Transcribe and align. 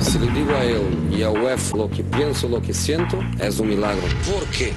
Si 0.00 0.18
le 0.18 0.30
digo 0.30 0.54
a 0.54 0.64
él 0.64 0.82
y 1.10 1.22
a 1.22 1.30
UEF 1.30 1.74
lo 1.74 1.90
que 1.90 2.04
pienso, 2.04 2.48
lo 2.48 2.62
que 2.62 2.72
siento, 2.72 3.18
es 3.40 3.58
un 3.58 3.68
milagro. 3.68 4.02
¿Por 4.30 4.44
qué? 4.46 4.72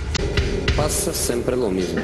Pasa 0.76 1.14
siempre 1.14 1.56
lo 1.56 1.70
mismo. 1.70 2.02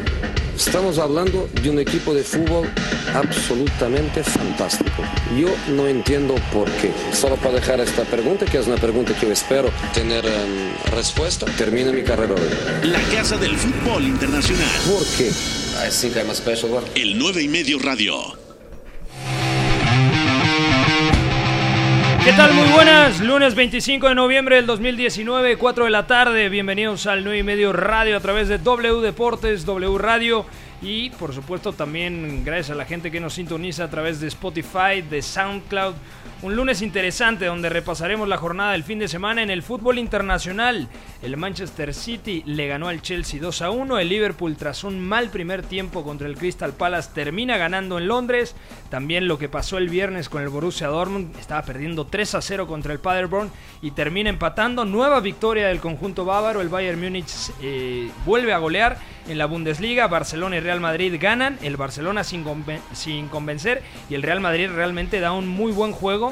Estamos 0.55 0.97
hablando 0.97 1.47
de 1.61 1.69
un 1.69 1.79
equipo 1.79 2.13
de 2.13 2.23
fútbol 2.23 2.67
absolutamente 3.13 4.23
fantástico. 4.23 5.03
Yo 5.39 5.49
no 5.73 5.87
entiendo 5.87 6.35
por 6.51 6.69
qué. 6.81 6.91
Solo 7.13 7.35
para 7.37 7.55
dejar 7.55 7.79
esta 7.79 8.03
pregunta, 8.03 8.45
que 8.45 8.57
es 8.57 8.67
una 8.67 8.77
pregunta 8.77 9.13
que 9.19 9.27
yo 9.27 9.31
espero 9.31 9.69
tener 9.93 10.25
em, 10.25 10.73
respuesta, 10.91 11.45
termino 11.57 11.93
mi 11.93 12.03
carrera 12.03 12.33
hoy. 12.33 12.89
La 12.89 13.01
Casa 13.15 13.37
del 13.37 13.55
Fútbol 13.55 14.03
Internacional. 14.03 14.67
¿Por 14.87 15.05
qué? 15.17 15.29
I 15.29 15.89
think 15.91 16.15
I'm 16.15 16.29
a 16.29 16.35
special 16.35 16.73
one. 16.73 16.87
El 16.95 17.17
9 17.17 17.41
y 17.43 17.47
medio 17.47 17.79
radio. 17.79 18.46
¿Qué 22.27 22.33
tal? 22.33 22.53
Muy 22.53 22.67
buenas. 22.73 23.21
Lunes 23.21 23.55
25 23.55 24.09
de 24.09 24.13
noviembre 24.13 24.57
del 24.57 24.65
2019, 24.65 25.55
4 25.55 25.85
de 25.85 25.89
la 25.89 26.07
tarde. 26.07 26.49
Bienvenidos 26.49 27.07
al 27.07 27.23
9 27.23 27.39
y 27.39 27.43
medio 27.43 27.71
radio 27.71 28.17
a 28.17 28.19
través 28.19 28.49
de 28.49 28.57
W 28.57 28.99
Deportes, 28.99 29.65
W 29.65 29.97
Radio. 29.97 30.45
Y 30.81 31.09
por 31.11 31.33
supuesto 31.33 31.71
también 31.71 32.43
gracias 32.43 32.71
a 32.71 32.75
la 32.75 32.83
gente 32.83 33.11
que 33.11 33.21
nos 33.21 33.35
sintoniza 33.35 33.85
a 33.85 33.89
través 33.89 34.19
de 34.19 34.27
Spotify, 34.27 35.03
de 35.09 35.21
SoundCloud. 35.21 35.95
Un 36.43 36.55
lunes 36.55 36.83
interesante 36.83 37.45
donde 37.47 37.67
repasaremos 37.67 38.27
la 38.27 38.37
jornada 38.37 38.73
del 38.73 38.83
fin 38.83 38.99
de 38.99 39.07
semana 39.07 39.41
en 39.41 39.49
el 39.49 39.63
fútbol 39.63 39.97
internacional. 39.97 40.87
El 41.23 41.35
Manchester 41.35 41.95
City 41.95 42.43
le 42.45 42.67
ganó 42.67 42.89
al 42.89 43.01
Chelsea 43.01 43.41
2 43.41 43.63
a 43.63 43.71
1. 43.71 43.97
El 43.97 44.09
Liverpool 44.09 44.55
tras 44.55 44.83
un 44.83 44.99
mal 44.99 45.31
primer 45.31 45.63
tiempo 45.63 46.03
contra 46.03 46.27
el 46.27 46.37
Crystal 46.37 46.73
Palace 46.73 47.09
termina 47.15 47.57
ganando 47.57 47.97
en 47.97 48.07
Londres. 48.07 48.55
También 48.91 49.27
lo 49.27 49.39
que 49.39 49.49
pasó 49.49 49.79
el 49.79 49.89
viernes 49.89 50.29
con 50.29 50.43
el 50.43 50.49
Borussia 50.49 50.85
Dortmund. 50.87 51.35
Estaba 51.39 51.63
perdiendo 51.63 52.05
3 52.05 52.35
a 52.35 52.41
0 52.41 52.67
contra 52.67 52.93
el 52.93 52.99
Paderborn 52.99 53.49
y 53.81 53.89
termina 53.89 54.29
empatando. 54.29 54.85
Nueva 54.85 55.19
victoria 55.21 55.67
del 55.67 55.79
conjunto 55.79 56.23
bávaro. 56.23 56.61
El 56.61 56.69
Bayern 56.69 57.01
Múnich 57.01 57.51
eh, 57.63 58.11
vuelve 58.27 58.53
a 58.53 58.59
golear 58.59 58.99
en 59.27 59.39
la 59.39 59.47
Bundesliga. 59.47 60.05
Barcelona 60.05 60.57
y 60.57 60.59
Real 60.59 60.81
Madrid 60.81 61.15
ganan. 61.19 61.57
El 61.63 61.77
Barcelona 61.77 62.23
sin, 62.23 62.45
sin 62.93 63.27
convencer. 63.27 63.81
Y 64.07 64.13
el 64.13 64.21
Real 64.21 64.39
Madrid 64.39 64.69
realmente 64.69 65.19
da 65.19 65.31
un 65.31 65.47
muy 65.47 65.71
buen 65.71 65.93
juego. 65.93 66.26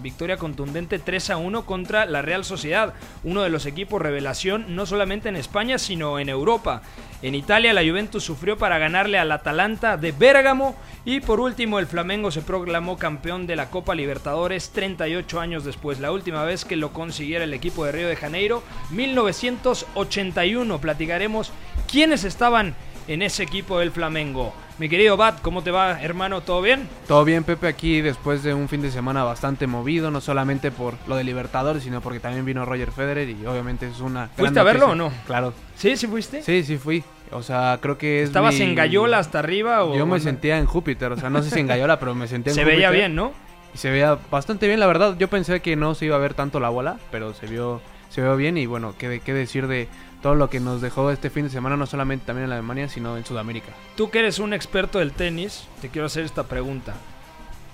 Victoria 0.00 0.36
contundente 0.36 0.98
3 0.98 1.30
a 1.30 1.36
1 1.36 1.66
contra 1.66 2.06
la 2.06 2.22
Real 2.22 2.44
Sociedad, 2.44 2.94
uno 3.24 3.42
de 3.42 3.50
los 3.50 3.66
equipos 3.66 4.00
revelación 4.00 4.76
no 4.76 4.86
solamente 4.86 5.28
en 5.28 5.36
España 5.36 5.78
sino 5.78 6.18
en 6.18 6.28
Europa. 6.28 6.82
En 7.20 7.34
Italia 7.34 7.72
la 7.72 7.82
Juventus 7.82 8.22
sufrió 8.22 8.56
para 8.58 8.78
ganarle 8.78 9.18
al 9.18 9.32
Atalanta 9.32 9.96
de 9.96 10.12
Bérgamo 10.12 10.76
y 11.04 11.20
por 11.20 11.40
último 11.40 11.78
el 11.78 11.86
Flamengo 11.86 12.30
se 12.30 12.42
proclamó 12.42 12.96
campeón 12.96 13.46
de 13.46 13.56
la 13.56 13.70
Copa 13.70 13.94
Libertadores 13.94 14.70
38 14.70 15.40
años 15.40 15.64
después, 15.64 15.98
la 16.00 16.12
última 16.12 16.44
vez 16.44 16.64
que 16.64 16.76
lo 16.76 16.92
consiguiera 16.92 17.44
el 17.44 17.54
equipo 17.54 17.84
de 17.84 17.92
Río 17.92 18.08
de 18.08 18.16
Janeiro, 18.16 18.62
1981. 18.90 20.80
Platicaremos 20.80 21.52
quiénes 21.90 22.24
estaban 22.24 22.74
en 23.08 23.22
ese 23.22 23.42
equipo 23.42 23.78
del 23.78 23.90
Flamengo. 23.90 24.52
Mi 24.78 24.88
querido 24.88 25.16
Bat, 25.16 25.40
¿cómo 25.42 25.62
te 25.62 25.72
va, 25.72 26.00
hermano? 26.00 26.40
¿Todo 26.42 26.62
bien? 26.62 26.88
Todo 27.08 27.24
bien, 27.24 27.42
Pepe, 27.42 27.66
aquí 27.66 28.00
después 28.00 28.44
de 28.44 28.54
un 28.54 28.68
fin 28.68 28.80
de 28.80 28.92
semana 28.92 29.24
bastante 29.24 29.66
movido, 29.66 30.12
no 30.12 30.20
solamente 30.20 30.70
por 30.70 30.94
lo 31.08 31.16
de 31.16 31.24
Libertadores, 31.24 31.82
sino 31.82 32.00
porque 32.00 32.20
también 32.20 32.44
vino 32.44 32.64
Roger 32.64 32.92
Federer 32.92 33.28
y 33.28 33.44
obviamente 33.44 33.88
es 33.88 33.98
una... 33.98 34.26
gran 34.26 34.36
¿Fuiste 34.36 34.60
a 34.60 34.62
verlo 34.62 34.90
o 34.90 34.94
no? 34.94 35.10
Claro. 35.26 35.52
¿Sí? 35.74 35.96
¿Sí 35.96 36.06
fuiste? 36.06 36.42
Sí, 36.44 36.62
sí 36.62 36.76
fui. 36.78 37.02
O 37.32 37.42
sea, 37.42 37.78
creo 37.82 37.98
que 37.98 38.22
es 38.22 38.28
¿Estabas 38.28 38.54
mi- 38.54 38.62
en 38.62 38.74
Gallola 38.76 39.18
hasta 39.18 39.40
arriba 39.40 39.82
o...? 39.84 39.96
Yo 39.96 40.06
me 40.06 40.20
sentía 40.20 40.58
en 40.58 40.66
Júpiter, 40.66 41.10
o 41.10 41.16
sea, 41.16 41.28
no 41.28 41.42
sé 41.42 41.50
si 41.50 41.58
en 41.58 41.66
Gallola, 41.66 41.98
pero 41.98 42.14
me 42.14 42.28
sentía 42.28 42.52
en 42.52 42.54
Se 42.54 42.62
Júpiter. 42.62 42.76
veía 42.78 42.90
bien, 42.90 43.16
¿no? 43.16 43.32
Y 43.74 43.78
se 43.78 43.90
veía 43.90 44.16
bastante 44.30 44.68
bien, 44.68 44.78
la 44.78 44.86
verdad. 44.86 45.16
Yo 45.18 45.26
pensé 45.28 45.60
que 45.60 45.74
no 45.74 45.96
se 45.96 46.04
iba 46.04 46.14
a 46.14 46.20
ver 46.20 46.34
tanto 46.34 46.60
la 46.60 46.68
bola, 46.68 46.98
pero 47.10 47.34
se 47.34 47.46
vio, 47.48 47.82
se 48.10 48.22
vio 48.22 48.36
bien 48.36 48.56
y 48.56 48.66
bueno, 48.66 48.94
qué 48.96 49.08
decir 49.34 49.66
de 49.66 49.88
todo 50.22 50.34
lo 50.34 50.50
que 50.50 50.60
nos 50.60 50.80
dejó 50.80 51.10
este 51.10 51.30
fin 51.30 51.44
de 51.44 51.50
semana, 51.50 51.76
no 51.76 51.86
solamente 51.86 52.26
también 52.26 52.46
en 52.46 52.52
Alemania, 52.52 52.88
sino 52.88 53.16
en 53.16 53.24
Sudamérica. 53.24 53.68
Tú 53.96 54.10
que 54.10 54.18
eres 54.20 54.38
un 54.38 54.52
experto 54.52 54.98
del 54.98 55.12
tenis, 55.12 55.64
te 55.80 55.88
quiero 55.88 56.06
hacer 56.06 56.24
esta 56.24 56.44
pregunta. 56.44 56.94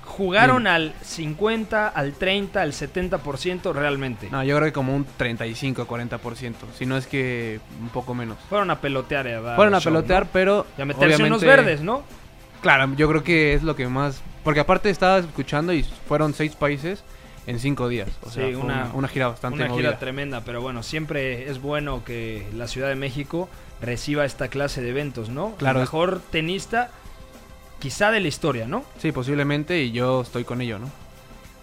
¿Jugaron 0.04 0.66
al 0.66 0.94
50, 1.02 1.88
al 1.88 2.12
30, 2.12 2.60
al 2.60 2.72
70% 2.72 3.72
realmente? 3.72 4.28
No, 4.30 4.44
yo 4.44 4.54
creo 4.56 4.66
que 4.68 4.72
como 4.72 4.94
un 4.94 5.04
35, 5.16 5.88
40%, 5.88 6.54
si 6.78 6.86
no 6.86 6.96
es 6.96 7.06
que 7.06 7.58
un 7.80 7.88
poco 7.88 8.14
menos. 8.14 8.36
Fueron 8.48 8.70
a 8.70 8.80
pelotear. 8.80 9.26
a 9.26 9.56
Fueron 9.56 9.74
a 9.74 9.80
show, 9.80 9.92
pelotear, 9.92 10.24
¿no? 10.24 10.28
pero. 10.32 10.66
Y 10.78 10.82
a 10.82 10.84
meterse 10.84 11.22
unos 11.24 11.38
obviamente- 11.42 11.46
verdes, 11.46 11.80
¿no? 11.80 12.02
Claro, 12.60 12.94
yo 12.96 13.08
creo 13.08 13.24
que 13.24 13.54
es 13.54 13.62
lo 13.62 13.74
que 13.74 13.88
más. 13.88 14.22
Porque 14.44 14.60
aparte 14.60 14.90
estaba 14.90 15.18
escuchando 15.18 15.72
y 15.72 15.82
fueron 16.06 16.32
seis 16.34 16.54
países 16.54 17.02
en 17.46 17.58
cinco 17.58 17.88
días. 17.88 18.08
O 18.22 18.30
sea, 18.30 18.46
Sí, 18.48 18.54
una- 18.54 18.84
una, 18.84 18.90
una 18.94 19.08
gira 19.08 19.28
bastante 19.28 19.56
Una 19.60 19.68
movida. 19.68 19.88
gira 19.90 19.98
tremenda, 19.98 20.42
pero 20.44 20.60
bueno, 20.62 20.82
siempre 20.82 21.50
es 21.50 21.60
bueno 21.60 22.02
que 22.04 22.46
la 22.56 22.66
Ciudad 22.68 22.88
de 22.88 22.96
México 22.96 23.48
reciba 23.80 24.24
esta 24.24 24.48
clase 24.48 24.80
de 24.82 24.90
eventos, 24.90 25.28
¿no? 25.28 25.54
Claro. 25.56 25.80
El 25.80 25.82
mejor 25.82 26.20
tenista, 26.30 26.90
quizá 27.80 28.10
de 28.10 28.20
la 28.20 28.28
historia, 28.28 28.66
¿no? 28.66 28.84
Sí, 28.98 29.12
posiblemente, 29.12 29.82
y 29.82 29.92
yo 29.92 30.22
estoy 30.22 30.44
con 30.44 30.60
ello, 30.60 30.78
¿no? 30.78 30.90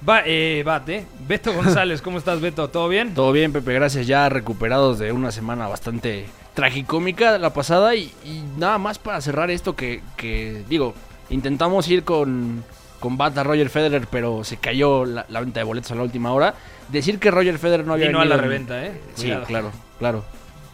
Va, 0.07 0.21
eh, 0.25 0.63
Bate, 0.65 1.05
Beto 1.27 1.53
González, 1.55 2.01
¿cómo 2.01 2.17
estás, 2.17 2.41
Beto? 2.41 2.69
¿Todo 2.69 2.87
bien? 2.89 3.13
Todo 3.13 3.31
bien, 3.31 3.51
Pepe, 3.53 3.73
gracias. 3.73 4.07
Ya 4.07 4.29
recuperados 4.29 4.97
de 4.99 5.11
una 5.11 5.31
semana 5.31 5.67
bastante 5.67 6.25
tragicómica 6.55 7.37
la 7.37 7.53
pasada. 7.53 7.95
Y, 7.95 8.11
y 8.25 8.43
nada 8.57 8.77
más 8.77 8.97
para 8.99 9.21
cerrar 9.21 9.49
esto 9.51 9.75
que, 9.75 10.01
que, 10.17 10.63
digo, 10.69 10.93
intentamos 11.29 11.87
ir 11.87 12.03
con, 12.03 12.63
con 13.01 13.17
Bata 13.17 13.43
Roger 13.43 13.69
Federer, 13.69 14.07
pero 14.09 14.45
se 14.45 14.55
cayó 14.55 15.03
la, 15.03 15.25
la 15.27 15.41
venta 15.41 15.59
de 15.59 15.65
boletos 15.65 15.91
a 15.91 15.95
la 15.95 16.03
última 16.03 16.31
hora. 16.31 16.53
Decir 16.87 17.19
que 17.19 17.29
Roger 17.31 17.57
Federer 17.57 17.85
no 17.85 17.93
había 17.93 18.07
Vino 18.07 18.19
a 18.19 18.21
venido 18.21 18.37
la 18.37 18.43
en- 18.43 18.49
reventa, 18.49 18.85
¿eh? 18.85 19.01
Sí, 19.15 19.23
Cuidado. 19.23 19.43
claro, 19.45 19.71
claro. 19.99 20.23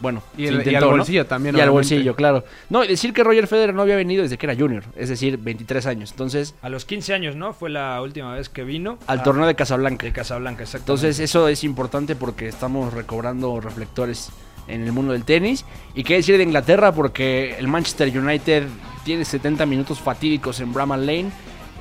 Bueno, 0.00 0.22
Y, 0.36 0.44
y 0.44 0.74
al 0.76 0.80
¿no? 0.84 0.90
bolsillo 0.90 1.26
también. 1.26 1.56
Y 1.56 1.60
al 1.60 1.70
bolsillo, 1.70 2.14
claro. 2.14 2.44
No, 2.70 2.84
y 2.84 2.86
decir 2.86 3.12
que 3.12 3.24
Roger 3.24 3.48
Federer 3.48 3.74
no 3.74 3.82
había 3.82 3.96
venido 3.96 4.22
desde 4.22 4.38
que 4.38 4.46
era 4.46 4.54
junior, 4.54 4.84
es 4.94 5.08
decir, 5.08 5.38
23 5.38 5.86
años. 5.86 6.12
Entonces, 6.12 6.54
A 6.62 6.68
los 6.68 6.84
15 6.84 7.14
años, 7.14 7.34
¿no? 7.34 7.52
Fue 7.52 7.68
la 7.68 8.00
última 8.00 8.32
vez 8.34 8.48
que 8.48 8.62
vino. 8.62 8.98
al 9.08 9.18
a- 9.18 9.22
torneo 9.24 9.44
de 9.46 9.56
Casablanca. 9.56 10.06
de 10.06 10.12
Casablanca, 10.12 10.62
exactamente. 10.62 10.92
Entonces 11.06 11.18
eso 11.18 11.48
es 11.48 11.64
importante 11.64 12.14
porque 12.14 12.46
estamos 12.46 12.94
recobrando 12.94 13.60
reflectores 13.60 14.30
en 14.68 14.82
el 14.84 14.92
mundo 14.92 15.14
del 15.14 15.24
tenis. 15.24 15.64
Y 15.96 16.04
qué 16.04 16.14
decir 16.14 16.36
de 16.36 16.44
Inglaterra 16.44 16.92
porque 16.92 17.56
el 17.58 17.66
Manchester 17.66 18.16
United 18.16 18.68
tiene 19.04 19.24
70 19.24 19.66
minutos 19.66 19.98
fatídicos 19.98 20.60
en 20.60 20.72
Bramall 20.72 21.04
Lane. 21.06 21.30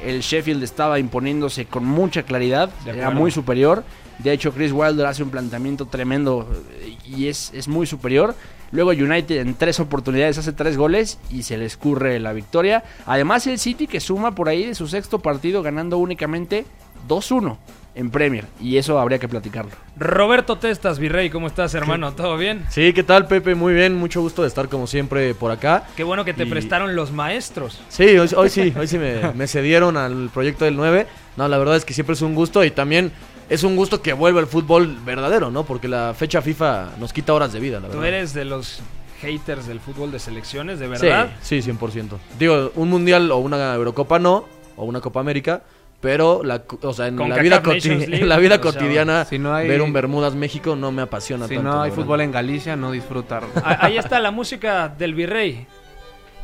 El 0.03 0.21
Sheffield 0.21 0.63
estaba 0.63 0.99
imponiéndose 0.99 1.65
con 1.65 1.85
mucha 1.85 2.23
claridad, 2.23 2.69
era 2.85 3.09
muy 3.09 3.31
superior. 3.31 3.83
De 4.19 4.31
hecho, 4.31 4.51
Chris 4.51 4.71
Wilder 4.71 5.05
hace 5.05 5.23
un 5.23 5.29
planteamiento 5.29 5.85
tremendo 5.85 6.49
eh, 6.81 6.97
y 7.05 7.27
es, 7.27 7.51
es 7.53 7.67
muy 7.67 7.85
superior. 7.85 8.35
Luego 8.71 8.91
United 8.91 9.39
en 9.39 9.53
tres 9.53 9.79
oportunidades 9.79 10.37
hace 10.37 10.53
tres 10.53 10.75
goles 10.75 11.19
y 11.29 11.43
se 11.43 11.57
le 11.57 11.65
escurre 11.65 12.19
la 12.19 12.33
victoria. 12.33 12.83
Además 13.05 13.47
el 13.47 13.59
City 13.59 13.87
que 13.87 13.99
suma 13.99 14.33
por 14.33 14.49
ahí 14.49 14.65
de 14.65 14.75
su 14.75 14.87
sexto 14.87 15.19
partido 15.19 15.61
ganando 15.61 15.97
únicamente 15.97 16.65
2-1 17.07 17.57
en 17.97 18.09
Premier. 18.11 18.45
Y 18.61 18.77
eso 18.77 18.99
habría 18.99 19.17
que 19.19 19.27
platicarlo. 19.27 19.71
Roberto 19.97 20.57
Testas, 20.57 20.99
Virrey, 20.99 21.29
¿cómo 21.29 21.47
estás, 21.47 21.73
hermano? 21.73 22.13
¿Todo 22.13 22.37
bien? 22.37 22.63
Sí, 22.69 22.93
¿qué 22.93 23.03
tal, 23.03 23.27
Pepe? 23.27 23.55
Muy 23.55 23.73
bien, 23.73 23.95
mucho 23.95 24.21
gusto 24.21 24.43
de 24.43 24.47
estar 24.47 24.69
como 24.69 24.85
siempre 24.87 25.33
por 25.33 25.51
acá. 25.51 25.83
Qué 25.95 26.03
bueno 26.03 26.23
que 26.23 26.33
te 26.33 26.43
Y- 26.43 26.49
prestaron 26.49 26.95
los 26.95 27.11
maestros. 27.11 27.81
Sí, 27.89 28.03
hoy, 28.17 28.29
hoy 28.35 28.49
sí, 28.49 28.73
hoy 28.79 28.87
sí 28.87 28.97
me, 28.99 29.33
me 29.33 29.47
cedieron 29.47 29.97
al 29.97 30.29
proyecto 30.33 30.63
del 30.65 30.75
9. 30.77 31.07
No, 31.35 31.47
la 31.47 31.57
verdad 31.57 31.75
es 31.75 31.83
que 31.85 31.93
siempre 31.93 32.13
es 32.13 32.21
un 32.21 32.35
gusto 32.35 32.63
y 32.63 32.71
también 32.71 33.11
es 33.49 33.63
un 33.63 33.75
gusto 33.75 34.01
que 34.01 34.13
vuelva 34.13 34.39
el 34.41 34.47
fútbol 34.47 34.97
verdadero, 35.05 35.49
¿no? 35.51 35.63
Porque 35.63 35.87
la 35.87 36.13
fecha 36.15 36.41
FIFA 36.41 36.91
nos 36.99 37.11
quita 37.13 37.33
horas 37.33 37.51
de 37.51 37.59
vida, 37.59 37.79
la 37.79 37.87
verdad. 37.87 37.97
Tú 37.99 38.05
eres 38.05 38.33
de 38.33 38.45
los 38.45 38.79
haters 39.21 39.65
del 39.65 39.79
fútbol 39.79 40.11
de 40.11 40.19
selecciones, 40.19 40.77
¿de 40.77 40.87
verdad? 40.87 41.31
Sí, 41.41 41.61
sí, 41.63 41.71
100%. 41.71 42.17
Digo, 42.37 42.71
un 42.75 42.89
mundial 42.89 43.31
o 43.31 43.37
una 43.37 43.73
Eurocopa 43.73 44.19
no, 44.19 44.45
o 44.75 44.85
una 44.85 45.01
Copa 45.01 45.19
América, 45.19 45.63
pero 45.99 46.43
la, 46.43 46.63
o 46.81 46.93
sea, 46.93 47.07
en 47.07 47.17
la 47.17 47.37
vida, 47.37 47.61
League, 47.65 48.17
en 48.21 48.29
la 48.29 48.37
vida 48.37 48.55
o 48.55 48.61
sea, 48.61 48.71
cotidiana, 48.71 49.25
si 49.25 49.39
no 49.39 49.53
hay- 49.53 49.67
ver 49.67 49.81
un 49.81 49.93
Bermudas 49.93 50.35
México 50.35 50.75
no 50.75 50.91
me 50.91 51.01
apasiona 51.01 51.47
Si 51.47 51.55
tanto. 51.55 51.69
no 51.71 51.81
hay 51.81 51.89
verdad. 51.89 52.03
fútbol 52.03 52.21
en 52.21 52.31
Galicia, 52.31 52.75
no 52.75 52.91
disfrutar. 52.91 53.43
Ah, 53.63 53.77
Ahí 53.81 53.97
está 53.97 54.19
la 54.19 54.31
música 54.31 54.89
del 54.89 55.15
Virrey, 55.15 55.65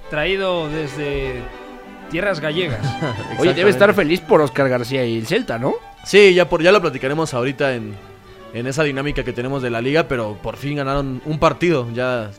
traído 0.10 0.68
desde 0.70 1.42
tierras 2.10 2.40
gallegas. 2.40 2.80
Oye, 3.40 3.54
debe 3.54 3.70
estar 3.70 3.94
feliz 3.94 4.22
por 4.22 4.42
Oscar 4.42 4.70
García 4.70 5.06
y 5.06 5.18
el 5.18 5.28
Celta, 5.28 5.58
¿no? 5.60 5.76
Sí, 6.06 6.34
ya, 6.34 6.50
por, 6.50 6.62
ya 6.62 6.72
lo 6.72 6.82
platicaremos 6.82 7.34
ahorita 7.34 7.76
en, 7.76 7.94
en 8.54 8.68
esa 8.68 8.84
dinámica 8.84 9.24
que 9.24 9.34
tenemos 9.34 9.62
de 9.64 9.70
la 9.70 9.82
liga, 9.82 10.08
pero 10.08 10.38
por 10.42 10.58
fin 10.58 10.76
ganaron 10.78 11.22
un 11.26 11.40
partido. 11.40 11.88
Ya 11.94 12.32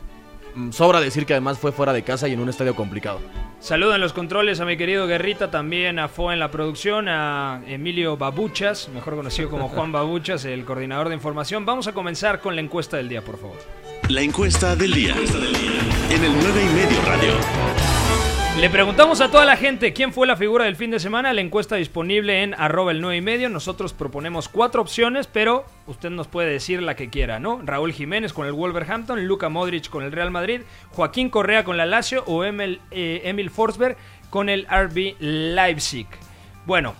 sobra 0.71 0.99
decir 0.99 1.25
que 1.25 1.33
además 1.33 1.59
fue 1.59 1.71
fuera 1.71 1.93
de 1.93 2.03
casa 2.03 2.27
y 2.27 2.33
en 2.33 2.39
un 2.39 2.49
estadio 2.49 2.75
complicado. 2.75 3.19
Saludo 3.59 3.95
en 3.95 4.01
los 4.01 4.13
controles 4.13 4.59
a 4.59 4.65
mi 4.65 4.77
querido 4.77 5.07
Guerrita, 5.07 5.49
también 5.49 5.97
a 5.97 6.07
Fo 6.07 6.31
en 6.31 6.39
la 6.39 6.51
producción, 6.51 7.07
a 7.07 7.61
Emilio 7.67 8.17
Babuchas, 8.17 8.89
mejor 8.89 9.15
conocido 9.15 9.49
como 9.49 9.69
Juan 9.69 9.91
Babuchas, 9.91 10.45
el 10.45 10.65
coordinador 10.65 11.09
de 11.09 11.15
información. 11.15 11.65
Vamos 11.65 11.87
a 11.87 11.93
comenzar 11.93 12.41
con 12.41 12.55
la 12.55 12.61
encuesta 12.61 12.97
del 12.97 13.09
día, 13.09 13.23
por 13.23 13.37
favor. 13.37 13.57
La 14.09 14.21
encuesta 14.21 14.75
del 14.75 14.93
día. 14.93 15.15
En 15.15 16.23
el 16.23 16.31
9 16.31 16.63
y 16.63 16.75
medio 16.75 17.01
radio. 17.05 17.94
Le 18.59 18.69
preguntamos 18.69 19.19
a 19.19 19.29
toda 19.29 19.43
la 19.43 19.57
gente 19.57 19.91
quién 19.91 20.13
fue 20.13 20.25
la 20.25 20.37
figura 20.37 20.63
del 20.63 20.77
fin 20.77 20.89
de 20.89 21.01
semana. 21.01 21.33
La 21.33 21.41
encuesta 21.41 21.75
disponible 21.75 22.41
en 22.41 22.53
arroba 22.53 22.93
el 22.93 23.01
9 23.01 23.17
y 23.17 23.21
medio. 23.21 23.49
Nosotros 23.49 23.91
proponemos 23.91 24.47
cuatro 24.47 24.81
opciones, 24.81 25.27
pero 25.27 25.65
usted 25.87 26.09
nos 26.09 26.27
puede 26.27 26.51
decir 26.51 26.81
la 26.81 26.95
que 26.95 27.09
quiera, 27.09 27.37
¿no? 27.37 27.59
Raúl 27.61 27.91
Jiménez 27.91 28.31
con 28.31 28.47
el 28.47 28.53
Wolverhampton, 28.53 29.27
Luca 29.27 29.49
Modric 29.49 29.89
con 29.89 30.03
el 30.05 30.13
Real 30.13 30.31
Madrid, 30.31 30.61
Joaquín 30.91 31.29
Correa 31.29 31.65
con 31.65 31.75
la 31.75 31.85
Lazio 31.85 32.23
o 32.27 32.45
Emil, 32.45 32.79
eh, 32.91 33.23
Emil 33.25 33.49
Forsberg 33.49 33.97
con 34.29 34.47
el 34.47 34.65
RB 34.67 35.15
Leipzig. 35.19 36.07
Bueno, 36.65 36.95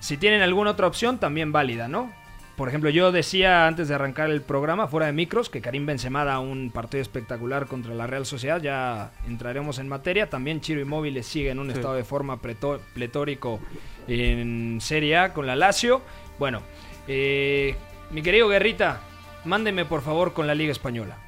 si 0.00 0.16
tienen 0.16 0.42
alguna 0.42 0.72
otra 0.72 0.88
opción, 0.88 1.18
también 1.18 1.52
válida, 1.52 1.86
¿no? 1.86 2.12
Por 2.56 2.68
ejemplo, 2.68 2.88
yo 2.88 3.10
decía 3.10 3.66
antes 3.66 3.88
de 3.88 3.96
arrancar 3.96 4.30
el 4.30 4.40
programa, 4.40 4.86
fuera 4.86 5.06
de 5.06 5.12
micros, 5.12 5.50
que 5.50 5.60
Karim 5.60 5.86
Benzema 5.86 6.24
da 6.24 6.38
un 6.38 6.70
partido 6.70 7.02
espectacular 7.02 7.66
contra 7.66 7.94
la 7.94 8.06
Real 8.06 8.26
Sociedad. 8.26 8.62
Ya 8.62 9.10
entraremos 9.26 9.80
en 9.80 9.88
materia. 9.88 10.30
También 10.30 10.60
Chiro 10.60 10.80
Inmóvil 10.80 11.22
sigue 11.24 11.50
en 11.50 11.58
un 11.58 11.70
estado 11.70 11.94
de 11.94 12.04
forma 12.04 12.38
pletórico 12.40 13.58
en 14.06 14.78
Serie 14.80 15.16
A 15.16 15.32
con 15.32 15.46
la 15.46 15.56
Lazio. 15.56 16.02
Bueno, 16.38 16.62
eh, 17.08 17.74
mi 18.10 18.22
querido 18.22 18.48
Guerrita, 18.48 19.00
mándeme 19.44 19.84
por 19.84 20.02
favor 20.02 20.32
con 20.32 20.46
la 20.46 20.54
Liga 20.54 20.70
Española. 20.70 21.18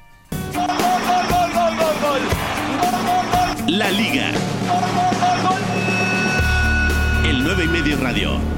La 3.67 3.91
Liga. 3.91 4.31
El 7.25 7.43
9 7.43 7.65
y 7.65 7.67
medio 7.67 7.97
radio. 7.97 8.56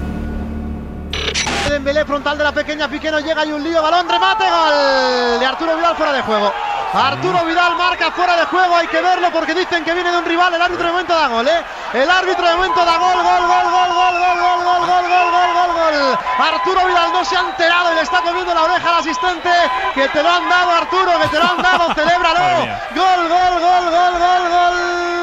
Dembélé 1.69 2.03
frontal 2.03 2.35
de 2.35 2.43
la 2.43 2.51
pequeña 2.51 2.87
Piqué 2.87 3.11
no 3.11 3.19
llega 3.19 3.45
y 3.45 3.51
un 3.51 3.63
lío, 3.63 3.79
balón, 3.83 4.09
remate, 4.09 4.43
gol 4.49 5.39
de 5.39 5.45
Arturo 5.45 5.77
Vidal 5.77 5.95
fuera 5.95 6.11
de 6.13 6.21
juego. 6.23 6.51
Arturo 6.93 7.45
Vidal 7.45 7.75
marca 7.75 8.09
fuera 8.09 8.35
de 8.37 8.45
juego, 8.45 8.75
hay 8.75 8.87
que 8.87 8.99
verlo 8.99 9.29
porque 9.31 9.53
dicen 9.53 9.85
que 9.85 9.93
viene 9.93 10.11
de 10.11 10.17
un 10.17 10.25
rival, 10.25 10.51
el 10.51 10.61
árbitro 10.63 10.87
de 10.87 10.91
momento 10.91 11.13
da 11.13 11.27
gol, 11.27 11.47
¿eh? 11.47 11.63
El 11.93 12.09
árbitro 12.09 12.47
de 12.47 12.55
momento 12.55 12.83
da 12.83 12.97
gol, 12.97 13.13
gol, 13.13 13.47
gol, 13.47 13.65
gol, 13.69 13.89
gol, 13.93 14.15
gol, 14.17 14.39
gol, 14.39 14.63
gol, 14.65 14.81
gol, 14.81 15.05
gol, 15.05 15.31
gol, 15.31 15.53
gol, 15.53 15.73
gol. 15.77 16.19
Arturo 16.39 16.87
Vidal 16.87 17.13
no 17.13 17.23
se 17.23 17.37
ha 17.37 17.41
enterado 17.41 17.91
y 17.91 17.95
le 17.95 18.01
está 18.01 18.21
comiendo 18.21 18.51
la 18.51 18.63
oreja 18.63 18.89
al 18.89 18.99
asistente, 19.01 19.51
que 19.93 20.09
te 20.09 20.23
lo 20.23 20.29
han 20.29 20.49
dado 20.49 20.71
Arturo, 20.71 21.19
que 21.21 21.27
te 21.27 21.37
lo 21.37 21.51
han 21.51 21.61
dado, 21.61 21.93
celébralo. 21.93 22.65
Gol, 22.95 23.29
gol, 23.29 23.59
gol, 23.61 23.91
gol, 23.91 24.19
gol, 24.19 24.49
gol 24.49 25.18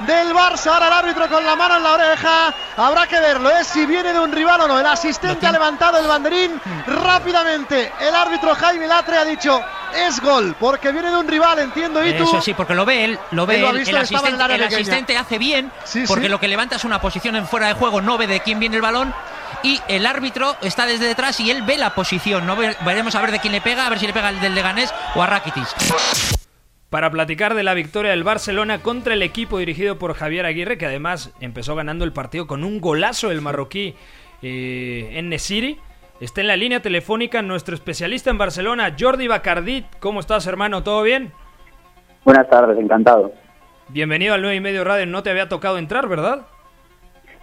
del 0.00 0.32
Barça, 0.34 0.68
ahora 0.72 0.86
el 0.88 0.92
árbitro 0.94 1.28
con 1.28 1.44
la 1.44 1.56
mano 1.56 1.76
en 1.76 1.82
la 1.82 1.92
oreja, 1.92 2.54
habrá 2.76 3.06
que 3.06 3.20
verlo, 3.20 3.50
¿eh? 3.50 3.64
si 3.64 3.84
viene 3.86 4.12
de 4.12 4.20
un 4.20 4.32
rival 4.32 4.60
o 4.62 4.68
no, 4.68 4.78
el 4.78 4.86
asistente 4.86 5.46
ha 5.46 5.52
levantado 5.52 5.98
el 5.98 6.06
banderín 6.06 6.60
rápidamente, 6.86 7.92
el 8.00 8.14
árbitro 8.14 8.54
Jaime 8.54 8.86
Latre 8.86 9.16
ha 9.18 9.24
dicho, 9.24 9.60
es 9.94 10.20
gol, 10.20 10.54
porque 10.58 10.92
viene 10.92 11.10
de 11.10 11.16
un 11.16 11.28
rival, 11.28 11.58
entiendo, 11.58 12.04
y 12.04 12.14
tú... 12.16 12.24
Eso 12.24 12.40
sí, 12.40 12.54
porque 12.54 12.74
lo 12.74 12.84
ve 12.84 13.04
él, 13.04 13.18
lo 13.32 13.46
ve 13.46 13.56
Él 13.56 13.60
lo 13.62 13.66
ha 13.68 13.70
él, 13.70 13.78
visto, 13.78 13.90
el, 13.96 14.02
asistente, 14.02 15.12
el 15.12 15.18
hace 15.18 15.38
bien, 15.38 15.70
Sí, 15.84 16.04
porque 16.06 16.24
sí. 16.24 16.28
lo 16.28 16.40
que 16.40 16.48
levanta 16.48 16.76
es 16.76 16.84
una 16.84 17.00
posición 17.00 17.36
en 17.36 17.46
fuera 17.46 17.66
de 17.66 17.74
juego, 17.74 18.00
no 18.00 18.16
ve 18.16 18.26
de 18.26 18.40
quién 18.40 18.58
viene 18.58 18.76
el 18.76 18.82
balón, 18.82 19.12
y 19.62 19.80
el 19.88 20.06
árbitro 20.06 20.56
está 20.62 20.86
desde 20.86 21.06
detrás 21.06 21.38
y 21.40 21.50
él 21.50 21.62
ve 21.62 21.76
la 21.76 21.94
posición, 21.94 22.46
no 22.46 22.56
ve- 22.56 22.76
veremos 22.82 23.14
a 23.14 23.20
ver 23.20 23.30
de 23.32 23.40
quién 23.40 23.52
le 23.52 23.60
pega, 23.60 23.86
a 23.86 23.90
ver 23.90 23.98
si 23.98 24.06
le 24.06 24.12
pega 24.12 24.30
el 24.30 24.40
del 24.40 24.54
Leganés 24.54 24.94
o 25.14 25.22
a 25.22 25.26
Rakitic. 25.26 25.66
Para 26.90 27.10
platicar 27.10 27.54
de 27.54 27.62
la 27.62 27.74
victoria 27.74 28.10
del 28.10 28.24
Barcelona 28.24 28.82
contra 28.82 29.14
el 29.14 29.22
equipo 29.22 29.58
dirigido 29.58 29.96
por 29.96 30.14
Javier 30.14 30.44
Aguirre, 30.44 30.76
que 30.76 30.86
además 30.86 31.32
empezó 31.40 31.76
ganando 31.76 32.04
el 32.04 32.12
partido 32.12 32.48
con 32.48 32.64
un 32.64 32.80
golazo 32.80 33.30
el 33.30 33.40
marroquí 33.40 33.94
eh, 34.42 35.08
en 35.12 35.28
Nesiri. 35.28 35.78
Está 36.20 36.40
en 36.40 36.48
la 36.48 36.56
línea 36.56 36.82
telefónica 36.82 37.40
nuestro 37.42 37.74
especialista 37.74 38.28
en 38.30 38.38
Barcelona, 38.38 38.94
Jordi 38.98 39.28
Bacardit. 39.28 39.86
¿Cómo 40.00 40.20
estás, 40.20 40.46
hermano? 40.48 40.82
¿Todo 40.82 41.02
bien? 41.02 41.32
Buenas 42.24 42.48
tardes, 42.50 42.76
encantado. 42.76 43.32
Bienvenido 43.88 44.34
al 44.34 44.42
9 44.42 44.56
y 44.56 44.60
medio 44.60 44.84
radio. 44.84 45.06
No 45.06 45.22
te 45.22 45.30
había 45.30 45.48
tocado 45.48 45.78
entrar, 45.78 46.08
¿verdad? 46.08 46.46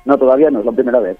No, 0.05 0.17
todavía 0.17 0.51
no, 0.51 0.59
es 0.59 0.65
la 0.65 0.71
primera 0.73 0.99
vez. 0.99 1.17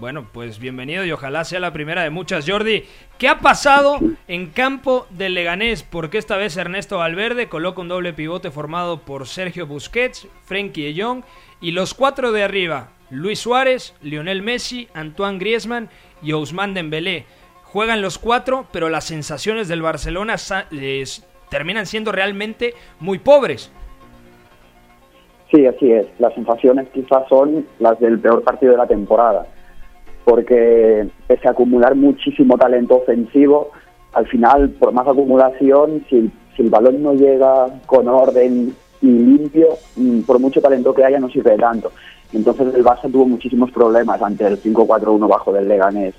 Bueno, 0.00 0.26
pues 0.32 0.58
bienvenido 0.58 1.04
y 1.04 1.12
ojalá 1.12 1.44
sea 1.44 1.60
la 1.60 1.74
primera 1.74 2.02
de 2.02 2.08
muchas. 2.08 2.48
Jordi, 2.48 2.84
¿qué 3.18 3.28
ha 3.28 3.40
pasado 3.40 3.98
en 4.28 4.46
campo 4.46 5.06
del 5.10 5.34
Leganés? 5.34 5.82
Porque 5.82 6.16
esta 6.16 6.38
vez 6.38 6.56
Ernesto 6.56 6.96
Valverde 6.96 7.50
coloca 7.50 7.82
un 7.82 7.88
doble 7.88 8.14
pivote 8.14 8.50
formado 8.50 9.00
por 9.00 9.26
Sergio 9.26 9.66
Busquets, 9.66 10.26
Frenkie 10.44 10.94
de 10.94 11.22
y 11.60 11.72
los 11.72 11.92
cuatro 11.92 12.32
de 12.32 12.42
arriba, 12.42 12.88
Luis 13.10 13.40
Suárez, 13.40 13.94
Lionel 14.00 14.40
Messi, 14.40 14.88
Antoine 14.94 15.38
Griezmann 15.38 15.90
y 16.22 16.32
Ousmane 16.32 16.72
Dembélé. 16.72 17.26
Juegan 17.64 18.00
los 18.00 18.16
cuatro, 18.16 18.64
pero 18.72 18.88
las 18.88 19.04
sensaciones 19.04 19.68
del 19.68 19.82
Barcelona 19.82 20.36
les 20.70 21.28
terminan 21.50 21.84
siendo 21.84 22.10
realmente 22.10 22.72
muy 23.00 23.18
pobres. 23.18 23.70
Sí, 25.52 25.66
así 25.66 25.92
es. 25.92 26.06
Las 26.18 26.32
sensaciones 26.32 26.88
quizás 26.94 27.28
son 27.28 27.66
las 27.80 28.00
del 28.00 28.18
peor 28.18 28.42
partido 28.42 28.72
de 28.72 28.78
la 28.78 28.86
temporada, 28.86 29.46
porque 30.30 31.08
pese 31.26 31.48
a 31.48 31.50
acumular 31.50 31.96
muchísimo 31.96 32.56
talento 32.56 32.98
ofensivo, 32.98 33.72
al 34.12 34.28
final, 34.28 34.70
por 34.70 34.92
más 34.92 35.08
acumulación, 35.08 36.04
si, 36.08 36.30
si 36.54 36.62
el 36.62 36.70
balón 36.70 37.02
no 37.02 37.14
llega 37.14 37.66
con 37.86 38.06
orden 38.06 38.72
y 39.02 39.06
limpio, 39.06 39.70
mm, 39.96 40.20
por 40.20 40.38
mucho 40.38 40.60
talento 40.60 40.94
que 40.94 41.04
haya, 41.04 41.18
no 41.18 41.28
sirve 41.30 41.50
de 41.50 41.58
tanto. 41.58 41.90
Entonces 42.32 42.72
el 42.72 42.84
Barça 42.84 43.10
tuvo 43.10 43.26
muchísimos 43.26 43.72
problemas 43.72 44.22
ante 44.22 44.46
el 44.46 44.62
5-4-1 44.62 45.26
bajo 45.26 45.52
del 45.52 45.66
Leganés, 45.66 46.14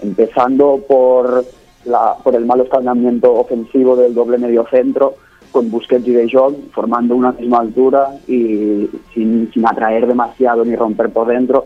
empezando 0.00 0.80
por, 0.86 1.44
la, 1.84 2.14
por 2.22 2.36
el 2.36 2.46
mal 2.46 2.60
escalonamiento 2.60 3.34
ofensivo 3.34 3.96
del 3.96 4.14
doble 4.14 4.38
medio 4.38 4.68
centro, 4.70 5.14
con 5.50 5.68
Busquets 5.68 6.06
y 6.06 6.12
De 6.12 6.30
Jong 6.30 6.70
formando 6.72 7.16
una 7.16 7.32
misma 7.32 7.58
altura 7.58 8.10
y 8.28 8.88
sin, 9.12 9.50
sin 9.52 9.66
atraer 9.66 10.06
demasiado 10.06 10.64
ni 10.64 10.76
romper 10.76 11.10
por 11.10 11.26
dentro. 11.26 11.64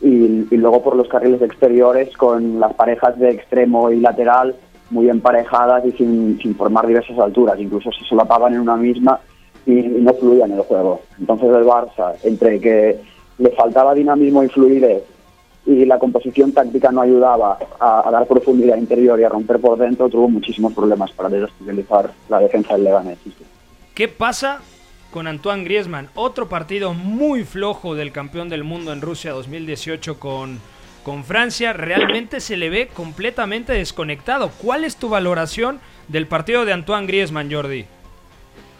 Y, 0.00 0.46
y 0.50 0.56
luego 0.56 0.82
por 0.82 0.94
los 0.94 1.08
carriles 1.08 1.42
exteriores 1.42 2.16
con 2.16 2.60
las 2.60 2.74
parejas 2.74 3.18
de 3.18 3.30
extremo 3.30 3.90
y 3.90 4.00
lateral 4.00 4.54
muy 4.90 5.10
emparejadas 5.10 5.84
y 5.84 5.92
sin, 5.92 6.38
sin 6.40 6.54
formar 6.54 6.86
diversas 6.86 7.18
alturas, 7.18 7.58
incluso 7.58 7.90
se 7.92 8.04
solapaban 8.04 8.54
en 8.54 8.60
una 8.60 8.76
misma 8.76 9.20
y, 9.66 9.78
y 9.80 10.00
no 10.00 10.14
fluían 10.14 10.52
el 10.52 10.60
juego. 10.60 11.00
Entonces 11.18 11.48
el 11.48 11.64
Barça, 11.64 12.14
entre 12.22 12.60
que 12.60 13.00
le 13.38 13.50
faltaba 13.50 13.94
dinamismo 13.94 14.42
y 14.44 14.48
fluidez 14.48 15.02
y 15.66 15.84
la 15.84 15.98
composición 15.98 16.52
táctica 16.52 16.90
no 16.90 17.02
ayudaba 17.02 17.58
a, 17.78 18.08
a 18.08 18.10
dar 18.10 18.26
profundidad 18.26 18.78
interior 18.78 19.20
y 19.20 19.24
a 19.24 19.28
romper 19.28 19.58
por 19.58 19.78
dentro, 19.78 20.08
tuvo 20.08 20.28
muchísimos 20.28 20.72
problemas 20.72 21.12
para 21.12 21.28
desestabilizar 21.28 22.10
la 22.30 22.40
defensa 22.40 22.74
del 22.74 22.84
Leganés. 22.84 23.18
¿Qué 23.94 24.08
pasa 24.08 24.60
con 25.12 25.26
Antoine 25.26 25.64
Griezmann? 25.64 26.08
Otro 26.14 26.48
partido 26.48 26.94
muy 26.94 27.44
flojo 27.44 27.94
del 27.94 28.12
campeón 28.12 28.48
del 28.48 28.64
mundo 28.64 28.92
en 28.92 29.00
Rusia 29.00 29.32
2018 29.32 30.18
con, 30.18 30.58
con 31.04 31.24
Francia. 31.24 31.72
Realmente 31.72 32.40
se 32.40 32.56
le 32.56 32.70
ve 32.70 32.88
completamente 32.88 33.72
desconectado. 33.72 34.50
¿Cuál 34.62 34.84
es 34.84 34.96
tu 34.96 35.08
valoración 35.08 35.80
del 36.08 36.26
partido 36.26 36.64
de 36.64 36.72
Antoine 36.72 37.06
Griezmann, 37.06 37.52
Jordi? 37.52 37.86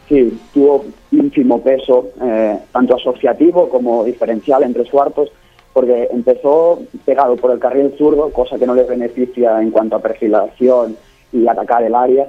Sí, 0.08 0.40
tuvo 0.54 0.87
ínfimo 1.11 1.62
peso, 1.62 2.08
eh, 2.23 2.58
tanto 2.73 2.97
asociativo 2.97 3.68
como 3.68 4.04
diferencial 4.04 4.62
entre 4.62 4.85
sus 4.85 4.92
cuartos, 4.92 5.30
porque 5.75 6.08
empezó 6.11 6.80
pegado 7.04 7.37
por 7.37 7.50
el 7.50 7.58
carril 7.58 7.94
zurdo, 7.99 8.30
cosa 8.32 8.58
que 8.58 8.66
no 8.66 8.75
le 8.75 8.85
beneficia 8.85 9.61
en 9.61 9.70
cuanto 9.70 9.97
a 9.97 10.02
perfilación 10.02 10.97
y 11.30 11.47
atacar 11.47 11.82
el 11.82 11.94
área. 11.94 12.26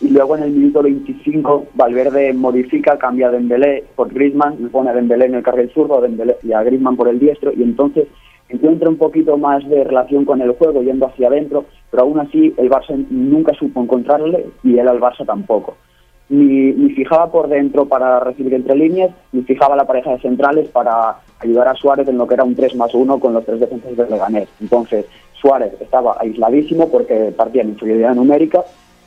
Y 0.00 0.10
luego 0.10 0.36
en 0.36 0.44
el 0.44 0.52
minuto 0.52 0.82
25, 0.82 1.66
Valverde 1.74 2.32
modifica, 2.32 2.96
cambia 2.98 3.28
a 3.28 3.32
Dembélé 3.32 3.84
por 3.96 4.12
Griezmann, 4.12 4.56
pone 4.70 4.90
a 4.90 4.94
Dembélé 4.94 5.26
en 5.26 5.34
el 5.34 5.42
carril 5.42 5.70
zurdo 5.70 6.00
y 6.42 6.52
a 6.52 6.62
Griezmann 6.62 6.96
por 6.96 7.08
el 7.08 7.18
diestro, 7.18 7.52
y 7.52 7.62
entonces 7.62 8.06
encuentra 8.48 8.88
un 8.88 8.96
poquito 8.96 9.36
más 9.36 9.68
de 9.68 9.84
relación 9.84 10.24
con 10.24 10.40
el 10.40 10.52
juego 10.52 10.82
yendo 10.82 11.06
hacia 11.06 11.28
adentro, 11.28 11.64
pero 11.90 12.04
aún 12.04 12.20
así 12.20 12.54
el 12.56 12.70
Barça 12.70 12.94
nunca 13.10 13.52
supo 13.54 13.82
encontrarle 13.82 14.46
y 14.62 14.78
él 14.78 14.88
al 14.88 15.00
Barça 15.00 15.26
tampoco 15.26 15.76
ni, 16.28 16.72
ni 16.72 16.90
fijaba 16.90 17.30
por 17.30 17.48
dentro 17.48 17.86
para 17.86 18.20
recibir 18.20 18.54
entre 18.54 18.76
líneas, 18.76 19.10
ni 19.32 19.42
fijaba 19.42 19.76
la 19.76 19.86
pareja 19.86 20.12
de 20.12 20.20
centrales 20.20 20.68
para 20.68 21.16
ayudar 21.40 21.68
a 21.68 21.74
Suárez 21.74 22.08
en 22.08 22.18
lo 22.18 22.26
que 22.26 22.34
era 22.34 22.44
un 22.44 22.54
3 22.54 22.74
más 22.76 22.94
1 22.94 23.18
con 23.18 23.32
los 23.32 23.44
tres 23.44 23.60
defensas 23.60 23.96
del 23.96 24.10
Leganés. 24.10 24.48
Entonces, 24.60 25.06
Suárez 25.40 25.72
estaba 25.80 26.16
aisladísimo 26.20 26.90
porque 26.90 27.32
partía 27.36 27.62
en 27.62 27.70
inferioridad 27.70 28.14
numérica, 28.14 28.64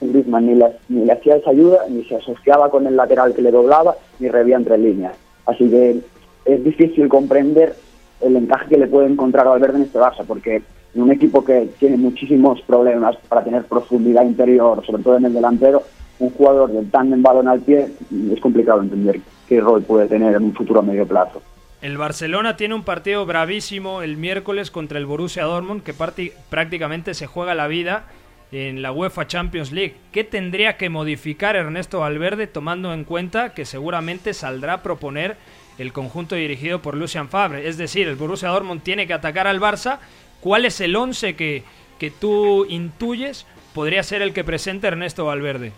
Griezmann 0.10 0.46
ni 0.46 0.56
le, 0.56 0.66
ni 0.90 1.06
le 1.06 1.14
hacía 1.14 1.36
esa 1.36 1.52
ayuda, 1.52 1.80
ni 1.90 2.04
se 2.06 2.16
asociaba 2.16 2.70
con 2.70 2.88
el 2.88 2.96
lateral 2.96 3.34
que 3.34 3.42
le 3.42 3.52
doblaba, 3.52 3.96
ni 4.20 4.30
revía 4.30 4.58
entre 4.58 4.78
líneas. 4.78 5.14
Así 5.46 5.70
que 5.70 6.00
es 6.46 6.64
difícil 6.64 7.08
comprender 7.08 7.76
el 8.22 8.36
encaje 8.36 8.70
que 8.70 8.78
le 8.78 8.88
puede 8.88 9.08
encontrar 9.08 9.48
a 9.48 9.52
Valverde 9.52 9.78
en 9.78 9.84
este 9.84 10.00
Barça, 10.00 10.24
porque 10.28 10.62
en 10.94 11.02
un 11.02 11.12
equipo 11.12 11.44
que 11.44 11.70
tiene 11.80 11.98
muchísimos 11.98 12.62
problemas 12.62 13.16
para 13.30 13.44
tener 13.44 13.64
profundidad 13.66 14.24
interior, 14.24 14.86
sobre 14.86 15.04
todo 15.04 15.18
en 15.18 15.26
el 15.26 15.34
delantero, 15.34 15.84
un 16.20 16.30
jugador 16.32 16.72
del 16.72 16.90
tándem 16.92 17.24
balón 17.24 17.48
al 17.48 17.62
pie, 17.62 17.88
es 18.32 18.40
complicado 18.40 18.82
entender 18.82 19.20
qué 19.48 19.60
rol 19.60 19.82
puede 19.82 20.08
tener 20.08 20.36
en 20.36 20.44
un 20.44 20.54
futuro 20.54 20.82
a 20.82 20.84
medio 20.84 21.08
plazo. 21.08 21.42
El 21.82 21.98
Barcelona 21.98 22.58
tiene 22.58 22.76
un 22.76 22.84
partido 22.84 23.26
bravísimo 23.26 24.04
el 24.04 24.16
miércoles 24.16 24.70
contra 24.70 25.00
el 25.00 25.08
Borussia 25.08 25.46
Dortmund 25.46 25.82
que 25.82 25.96
prácticamente 25.96 27.16
se 27.16 27.26
juega 27.26 27.56
la 27.56 27.68
vida 27.68 28.04
en 28.52 28.82
la 28.82 28.92
UEFA 28.92 29.28
Champions 29.28 29.72
League. 29.72 29.96
¿Qué 30.12 30.24
tendría 30.24 30.78
que 30.78 30.90
modificar 30.90 31.56
Ernesto 31.56 32.00
Valverde 32.00 32.48
tomando 32.48 32.94
en 32.94 33.04
cuenta 33.04 33.54
que 33.54 33.66
seguramente 33.66 34.34
saldrá 34.34 34.74
a 34.74 34.84
proponer 34.84 35.38
el 35.78 35.94
conjunto 35.94 36.36
dirigido 36.36 36.82
por 36.82 36.96
Lucian 36.96 37.30
Fabre. 37.30 37.68
Es 37.68 37.78
decir, 37.78 38.08
el 38.08 38.16
Borussia 38.16 38.50
Dortmund 38.50 38.84
tiene 38.84 39.08
que 39.08 39.14
atacar 39.14 39.48
al 39.48 39.60
Barça. 39.60 40.00
¿Cuál 40.40 40.66
es 40.66 40.80
el 40.82 40.96
11 40.96 41.36
que, 41.36 41.64
que 42.00 42.12
tú 42.12 42.66
intuyes 42.66 43.46
podría 43.74 44.04
ser 44.04 44.22
el 44.22 44.34
que 44.34 44.44
presente 44.44 44.88
Ernesto 44.88 45.26
Valverde? 45.26 45.72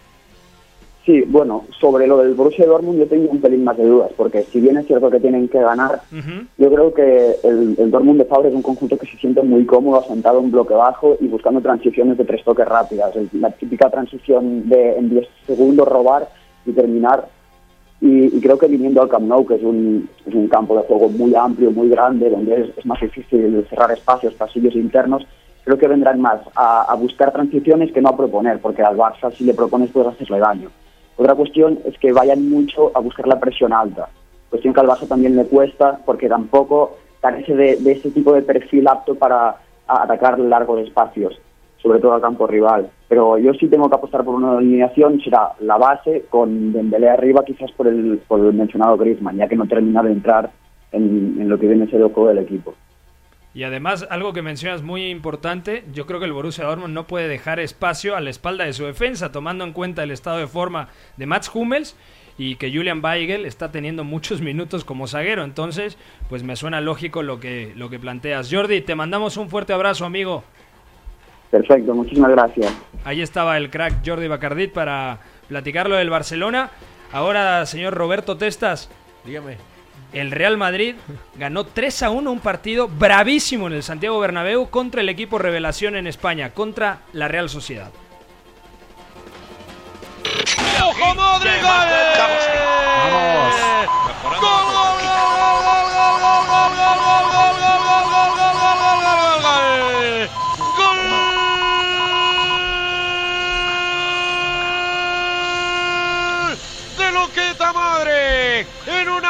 Sí, 1.05 1.21
bueno, 1.27 1.65
sobre 1.81 2.07
lo 2.07 2.19
del 2.19 2.33
Borussia 2.33 2.65
Dortmund 2.65 2.97
yo 2.97 3.07
tengo 3.07 3.29
un 3.29 3.41
pelín 3.41 3.65
más 3.65 3.75
de 3.75 3.85
dudas, 3.85 4.11
porque 4.15 4.43
si 4.43 4.61
bien 4.61 4.77
es 4.77 4.87
cierto 4.87 5.09
que 5.09 5.19
tienen 5.19 5.49
que 5.49 5.59
ganar, 5.59 6.01
yo 6.57 6.71
creo 6.71 6.93
que 6.93 7.35
el, 7.43 7.75
el 7.77 7.91
Dortmund 7.91 8.19
de 8.19 8.25
Favre 8.25 8.47
es 8.47 8.55
un 8.55 8.61
conjunto 8.61 8.97
que 8.97 9.07
se 9.07 9.17
siente 9.17 9.41
muy 9.41 9.65
cómodo, 9.65 9.99
asentado 9.99 10.39
en 10.39 10.49
bloque 10.49 10.73
bajo 10.73 11.17
y 11.19 11.27
buscando 11.27 11.59
transiciones 11.59 12.17
de 12.17 12.23
tres 12.23 12.45
toques 12.45 12.65
rápidas. 12.65 13.13
La 13.33 13.51
típica 13.51 13.89
transición 13.89 14.69
de 14.69 14.97
en 14.97 15.09
10 15.09 15.27
segundos 15.45 15.89
robar 15.89 16.29
y 16.65 16.71
terminar. 16.71 17.27
Y, 17.99 18.37
y 18.37 18.39
creo 18.39 18.57
que 18.57 18.67
viniendo 18.67 19.01
al 19.01 19.09
Camp 19.09 19.27
Nou, 19.27 19.45
que 19.45 19.55
es 19.55 19.63
un, 19.63 20.07
es 20.25 20.33
un 20.33 20.47
campo 20.47 20.77
de 20.77 20.83
juego 20.83 21.09
muy 21.09 21.35
amplio, 21.35 21.71
muy 21.71 21.89
grande, 21.89 22.29
donde 22.29 22.61
es, 22.61 22.77
es 22.77 22.85
más 22.85 23.01
difícil 23.01 23.65
cerrar 23.69 23.91
espacios, 23.91 24.33
pasillos 24.35 24.75
internos, 24.75 25.27
creo 25.65 25.77
que 25.77 25.87
vendrán 25.87 26.21
más 26.21 26.39
a, 26.55 26.83
a 26.83 26.95
buscar 26.95 27.33
transiciones 27.33 27.91
que 27.91 28.01
no 28.01 28.09
a 28.09 28.17
proponer, 28.17 28.59
porque 28.59 28.83
al 28.83 28.95
Barça 28.95 29.33
si 29.33 29.43
le 29.43 29.53
propones 29.53 29.89
puedes 29.91 30.13
hacerle 30.13 30.39
daño. 30.39 30.69
Otra 31.17 31.35
cuestión 31.35 31.79
es 31.85 31.97
que 31.99 32.11
vayan 32.11 32.49
mucho 32.49 32.91
a 32.95 32.99
buscar 32.99 33.27
la 33.27 33.39
presión 33.39 33.73
alta, 33.73 34.09
cuestión 34.49 34.73
que 34.73 34.79
al 34.79 34.87
Barça 34.87 35.07
también 35.07 35.35
le 35.35 35.45
cuesta, 35.45 35.99
porque 36.05 36.27
tampoco 36.27 36.97
carece 37.21 37.55
de, 37.55 37.77
de 37.77 37.91
ese 37.91 38.11
tipo 38.11 38.33
de 38.33 38.41
perfil 38.41 38.87
apto 38.87 39.15
para 39.15 39.57
atacar 39.87 40.39
largos 40.39 40.81
espacios, 40.81 41.39
sobre 41.77 41.99
todo 41.99 42.13
al 42.13 42.21
campo 42.21 42.47
rival. 42.47 42.89
Pero 43.07 43.37
yo 43.37 43.53
sí 43.53 43.67
tengo 43.67 43.89
que 43.89 43.95
apostar 43.95 44.23
por 44.23 44.35
una 44.35 44.57
alineación, 44.57 45.19
será 45.21 45.51
la 45.59 45.77
base, 45.77 46.25
con 46.29 46.73
Dembélé 46.73 47.09
arriba, 47.09 47.43
quizás 47.45 47.71
por 47.73 47.87
el, 47.87 48.21
por 48.27 48.39
el 48.39 48.53
mencionado 48.53 48.97
Griezmann, 48.97 49.37
ya 49.37 49.47
que 49.47 49.55
no 49.55 49.67
termina 49.67 50.01
de 50.01 50.11
entrar 50.11 50.49
en, 50.91 51.37
en 51.39 51.49
lo 51.49 51.59
que 51.59 51.67
viene 51.67 51.83
el 51.83 51.89
juego 51.89 52.29
del 52.29 52.39
equipo. 52.39 52.73
Y 53.55 53.63
además, 53.63 54.07
algo 54.09 54.33
que 54.33 54.41
mencionas 54.41 54.81
muy 54.81 55.09
importante, 55.09 55.83
yo 55.93 56.07
creo 56.07 56.19
que 56.19 56.25
el 56.25 56.33
Borussia 56.33 56.65
Dortmund 56.65 56.93
no 56.93 57.05
puede 57.05 57.27
dejar 57.27 57.59
espacio 57.59 58.15
a 58.15 58.21
la 58.21 58.31
espalda 58.31 58.65
de 58.65 58.73
su 58.73 58.85
defensa, 58.85 59.31
tomando 59.31 59.63
en 59.63 59.73
cuenta 59.73 60.03
el 60.03 60.11
estado 60.11 60.37
de 60.37 60.47
forma 60.47 60.89
de 61.17 61.27
Mats 61.27 61.51
Hummels 61.53 61.95
y 62.37 62.55
que 62.55 62.73
Julian 62.73 63.03
Weigel 63.03 63.45
está 63.45 63.71
teniendo 63.71 64.03
muchos 64.03 64.41
minutos 64.41 64.83
como 64.83 65.07
zaguero. 65.07 65.43
Entonces, 65.43 65.97
pues 66.29 66.43
me 66.43 66.55
suena 66.55 66.81
lógico 66.81 67.21
lo 67.21 67.39
que, 67.39 67.73
lo 67.75 67.89
que 67.89 67.99
planteas. 67.99 68.49
Jordi, 68.51 68.81
te 68.81 68.95
mandamos 68.95 69.37
un 69.37 69.49
fuerte 69.49 69.73
abrazo, 69.73 70.05
amigo. 70.05 70.43
Perfecto, 71.51 71.93
muchísimas 71.93 72.31
gracias. 72.31 72.75
Ahí 73.05 73.21
estaba 73.21 73.57
el 73.57 73.69
crack 73.69 74.03
Jordi 74.03 74.27
Bacardit 74.27 74.73
para 74.73 75.19
platicar 75.47 75.87
lo 75.87 75.95
del 75.95 76.09
Barcelona. 76.09 76.71
Ahora, 77.11 77.67
señor 77.67 77.93
Roberto 77.93 78.37
Testas, 78.37 78.89
Dígame. 79.25 79.72
El 80.13 80.31
Real 80.31 80.57
Madrid 80.57 80.95
ganó 81.35 81.65
3 81.65 82.03
a 82.03 82.09
1 82.11 82.31
un 82.31 82.39
partido 82.39 82.87
bravísimo 82.87 83.67
en 83.67 83.73
el 83.73 83.83
Santiago 83.83 84.19
Bernabéu 84.19 84.69
contra 84.69 85.01
el 85.01 85.09
equipo 85.09 85.39
revelación 85.39 85.95
en 85.95 86.07
España, 86.07 86.51
contra 86.51 86.99
la 87.13 87.27
Real 87.27 87.49
Sociedad. 87.49 87.91
¡Ojo! 90.81 91.15
¡Gol! 91.15 93.42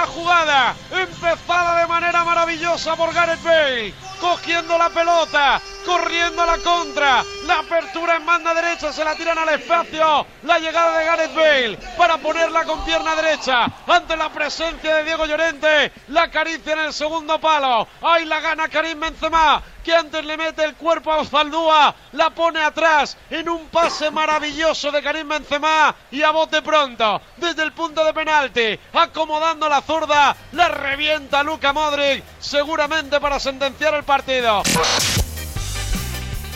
Jugada 0.08 0.76
empezada 0.92 1.80
de 1.80 1.88
manera 1.88 2.24
maravillosa 2.24 2.96
por 2.96 3.14
Gareth 3.14 3.44
Bale, 3.44 3.94
cogiendo 4.20 4.78
la 4.78 4.90
pelota, 4.90 5.62
corriendo 5.86 6.42
a 6.42 6.46
la 6.46 6.58
contra, 6.60 7.24
la 7.46 7.60
apertura 7.60 8.16
en 8.16 8.26
banda 8.26 8.54
derecha, 8.54 8.94
se 8.94 9.04
la 9.04 9.16
tiran 9.16 9.38
al 9.38 9.50
espacio, 9.50 10.26
la 10.44 10.60
llegada 10.60 10.98
de 10.98 11.06
Gareth 11.06 11.36
Bale 11.36 11.80
para 11.98 12.18
ponerla 12.18 12.64
con 12.64 12.84
pierna 12.86 13.16
derecha 13.16 13.66
ante 13.88 14.16
la 14.16 14.30
presencia 14.30 14.96
de 14.96 15.04
Diego 15.04 15.26
Llorente, 15.26 15.92
la 16.10 16.24
acaricia 16.24 16.74
en 16.74 16.80
el 16.80 16.94
segundo 16.94 17.40
palo, 17.40 17.88
ahí 18.02 18.26
la 18.26 18.40
gana 18.40 18.68
Karim 18.70 19.00
Benzema, 19.00 19.62
que 19.84 19.94
antes 19.94 20.24
le 20.26 20.38
mete 20.38 20.64
el 20.64 20.76
cuerpo 20.76 21.12
a 21.12 21.26
Zaldúa, 21.26 21.94
la 22.14 22.30
pone 22.30 22.60
atrás 22.60 23.18
en 23.30 23.50
un 23.50 23.68
pase 23.68 24.10
maravilloso 24.12 24.92
de 24.92 25.02
Karim 25.02 25.28
Benzema 25.28 25.94
y 26.12 26.22
a 26.22 26.32
bote 26.32 26.62
pronto, 26.62 27.22
desde 27.38 27.64
el 27.64 27.74
punto 27.74 28.04
de 28.06 28.14
penalti, 28.14 28.80
acomodando 28.94 29.68
la 29.68 29.82
zurda, 29.82 30.36
la 30.54 30.70
revienta 30.70 31.44
Luca 31.44 31.74
Modric, 31.74 32.24
seguramente 32.40 33.20
para 33.20 33.40
sentenciar 33.40 33.94
el 33.96 34.04
partido. 34.04 34.64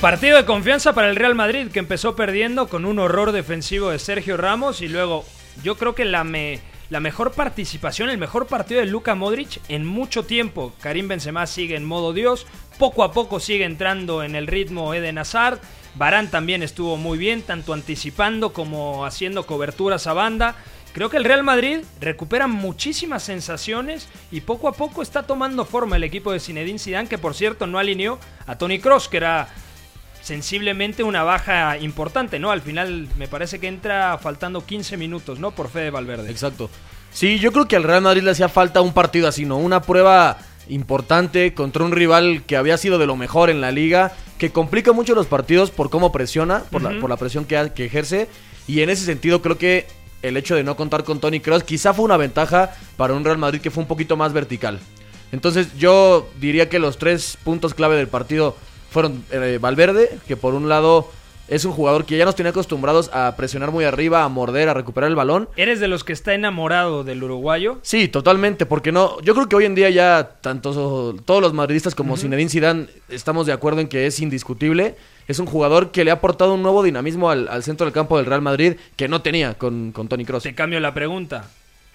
Partido 0.02 0.38
de 0.38 0.46
confianza 0.46 0.94
para 0.94 1.10
el 1.10 1.16
Real 1.16 1.34
Madrid 1.34 1.72
que 1.72 1.80
empezó 1.80 2.16
perdiendo 2.16 2.68
con 2.70 2.86
un 2.86 3.00
horror 3.00 3.32
defensivo 3.32 3.90
de 3.90 3.98
Sergio 3.98 4.38
Ramos 4.38 4.82
y 4.82 4.88
luego 4.88 5.26
yo 5.64 5.76
creo 5.76 5.96
que 5.96 6.06
la, 6.06 6.24
me- 6.24 6.62
la 6.90 7.00
mejor 7.00 7.32
participación, 7.34 8.10
el 8.10 8.18
mejor 8.18 8.48
partido 8.48 8.80
de 8.80 8.88
Luka 8.88 9.16
Modric 9.16 9.60
en 9.68 9.86
mucho 9.86 10.24
tiempo. 10.24 10.74
Karim 10.82 11.08
Benzema 11.08 11.46
sigue 11.48 11.76
en 11.76 11.86
modo 11.86 12.14
Dios, 12.14 12.48
poco 12.78 13.04
a 13.04 13.12
poco 13.12 13.40
sigue 13.40 13.66
entrando 13.66 14.24
en 14.24 14.36
el 14.36 14.48
ritmo 14.48 14.94
Eden 14.94 15.18
Hazard. 15.18 15.60
Barán 15.96 16.30
también 16.30 16.64
estuvo 16.64 16.96
muy 16.96 17.18
bien, 17.18 17.42
tanto 17.42 17.74
anticipando 17.74 18.54
como 18.54 19.06
haciendo 19.06 19.46
coberturas 19.46 20.08
a 20.08 20.14
banda. 20.14 20.56
Creo 20.94 21.10
que 21.10 21.18
el 21.18 21.26
Real 21.26 21.44
Madrid 21.44 21.80
recupera 22.00 22.48
muchísimas 22.48 23.22
sensaciones 23.22 24.08
y 24.32 24.42
poco 24.42 24.68
a 24.68 24.74
poco 24.74 25.02
está 25.02 25.24
tomando 25.24 25.66
forma 25.66 25.98
el 25.98 26.04
equipo 26.04 26.32
de 26.32 26.40
Zinedine 26.40 26.80
Zidane, 26.80 27.10
que 27.10 27.18
por 27.18 27.36
cierto 27.36 27.68
no 27.68 27.78
alineó 27.78 28.18
a 28.48 28.58
Tony 28.58 28.80
Cross, 28.80 29.10
que 29.10 29.18
era 29.18 29.50
sensiblemente 30.28 31.04
una 31.04 31.24
baja 31.24 31.78
importante, 31.78 32.38
¿no? 32.38 32.52
Al 32.52 32.62
final 32.62 33.08
me 33.18 33.30
parece 33.30 33.60
que 33.60 33.68
entra 33.68 34.18
faltando 34.18 34.66
15 34.66 34.98
minutos, 34.98 35.40
¿no? 35.40 35.52
Por 35.52 35.70
Fede 35.70 35.90
Valverde. 35.90 36.30
Exacto. 36.30 36.70
Sí, 37.12 37.40
yo 37.40 37.54
creo 37.54 37.68
que 37.68 37.78
al 37.78 37.84
Real 37.84 38.02
Madrid 38.02 38.24
le 38.24 38.32
hacía 38.32 38.50
falta 38.50 38.82
un 38.82 38.94
partido 38.94 39.30
así, 39.30 39.46
¿no? 39.46 39.58
Una 39.58 39.82
prueba 39.82 40.38
importante 40.68 41.54
contra 41.54 41.86
un 41.86 41.94
rival 41.94 42.44
que 42.46 42.58
había 42.58 42.78
sido 42.78 42.98
de 42.98 43.06
lo 43.06 43.16
mejor 43.16 43.50
en 43.50 43.62
la 43.62 43.72
liga, 43.72 44.12
que 44.38 44.52
complica 44.52 44.92
mucho 44.92 45.16
los 45.16 45.28
partidos 45.28 45.72
por 45.72 45.90
cómo 45.90 46.12
presiona, 46.12 46.64
por, 46.72 46.82
la, 46.82 47.00
por 47.00 47.10
la 47.10 47.16
presión 47.16 47.46
que, 47.46 47.72
que 47.74 47.86
ejerce. 47.86 48.28
Y 48.68 48.82
en 48.82 48.90
ese 48.90 49.06
sentido 49.06 49.42
creo 49.42 49.58
que 49.58 49.88
el 50.24 50.36
hecho 50.36 50.56
de 50.56 50.64
no 50.66 50.76
contar 50.76 51.06
con 51.06 51.22
Tony 51.22 51.40
Kroos 51.40 51.64
quizá 51.64 51.94
fue 51.94 52.04
una 52.04 52.18
ventaja 52.18 52.76
para 52.98 53.14
un 53.14 53.24
Real 53.24 53.38
Madrid 53.38 53.62
que 53.62 53.72
fue 53.72 53.82
un 53.82 53.88
poquito 53.88 54.18
más 54.18 54.34
vertical. 54.34 54.80
Entonces 55.32 55.78
yo 55.78 56.28
diría 56.42 56.68
que 56.68 56.80
los 56.80 56.98
tres 56.98 57.38
puntos 57.46 57.74
clave 57.74 57.96
del 57.96 58.10
partido 58.10 58.58
fueron 58.90 59.24
eh, 59.32 59.58
Valverde, 59.62 60.20
que 60.28 60.36
por 60.38 60.54
un 60.54 60.70
lado 60.70 61.10
es 61.48 61.64
un 61.64 61.72
jugador 61.72 62.04
que 62.06 62.18
ya 62.18 62.26
nos 62.26 62.36
tenía 62.36 62.50
acostumbrados 62.50 63.10
a 63.14 63.34
presionar 63.38 63.72
muy 63.72 63.86
arriba, 63.86 64.24
a 64.26 64.28
morder, 64.28 64.68
a 64.68 64.74
recuperar 64.74 65.10
el 65.10 65.16
balón. 65.16 65.48
¿Eres 65.56 65.80
de 65.80 65.88
los 65.88 66.04
que 66.04 66.12
está 66.12 66.34
enamorado 66.34 67.06
del 67.06 67.24
uruguayo? 67.24 67.80
Sí, 67.84 68.10
totalmente, 68.10 68.66
porque 68.66 68.92
no, 68.92 69.22
yo 69.22 69.34
creo 69.34 69.48
que 69.48 69.56
hoy 69.56 69.64
en 69.66 69.74
día 69.74 69.90
ya 69.90 70.30
tanto 70.42 71.16
todos 71.24 71.42
los 71.42 71.54
madridistas 71.54 71.96
como 71.96 72.18
Zinedine 72.18 72.50
Zidane 72.50 72.88
estamos 73.08 73.46
de 73.48 73.54
acuerdo 73.54 73.80
en 73.80 73.88
que 73.88 74.08
es 74.08 74.20
indiscutible. 74.20 74.96
Es 75.30 75.40
un 75.40 75.46
jugador 75.46 75.92
que 75.92 76.04
le 76.04 76.12
ha 76.12 76.16
aportado 76.16 76.54
un 76.54 76.62
nuevo 76.64 76.84
dinamismo 76.84 77.30
al, 77.30 77.48
al 77.48 77.64
centro 77.64 77.86
del 77.86 77.94
campo 77.94 78.18
del 78.18 78.26
Real 78.26 78.42
Madrid 78.42 78.74
que 78.98 79.08
no 79.08 79.22
tenía 79.22 79.54
con, 79.54 79.94
con 79.94 80.10
Tony 80.10 80.26
Kroos. 80.26 80.44
Te 80.44 80.54
cambio 80.54 80.80
la 80.82 80.94
pregunta. 80.94 81.50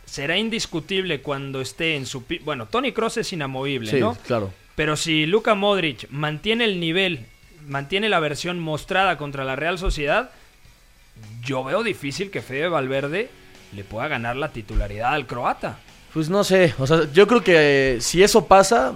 ¿Será 0.06 0.36
indiscutible 0.36 1.22
cuando 1.22 1.60
esté 1.60 1.96
en 1.96 2.04
su... 2.06 2.24
Bueno, 2.44 2.66
Tony 2.66 2.92
Cross 2.92 3.18
es 3.18 3.32
inamovible, 3.32 3.90
Sí, 3.90 4.00
¿no? 4.00 4.16
claro. 4.26 4.50
Pero 4.74 4.96
si 4.96 5.26
Luka 5.26 5.54
Modric 5.54 6.08
mantiene 6.10 6.64
el 6.64 6.80
nivel, 6.80 7.26
mantiene 7.66 8.08
la 8.08 8.20
versión 8.20 8.58
mostrada 8.58 9.18
contra 9.18 9.44
la 9.44 9.56
Real 9.56 9.78
Sociedad, 9.78 10.30
yo 11.44 11.62
veo 11.64 11.82
difícil 11.82 12.30
que 12.30 12.42
Fede 12.42 12.68
Valverde 12.68 13.28
le 13.74 13.84
pueda 13.84 14.08
ganar 14.08 14.36
la 14.36 14.50
titularidad 14.50 15.12
al 15.12 15.26
croata. 15.26 15.78
Pues 16.12 16.28
no 16.28 16.44
sé, 16.44 16.74
o 16.78 16.86
sea, 16.86 17.10
yo 17.12 17.26
creo 17.26 17.42
que 17.42 17.96
eh, 17.96 18.00
si 18.00 18.22
eso 18.22 18.46
pasa, 18.46 18.92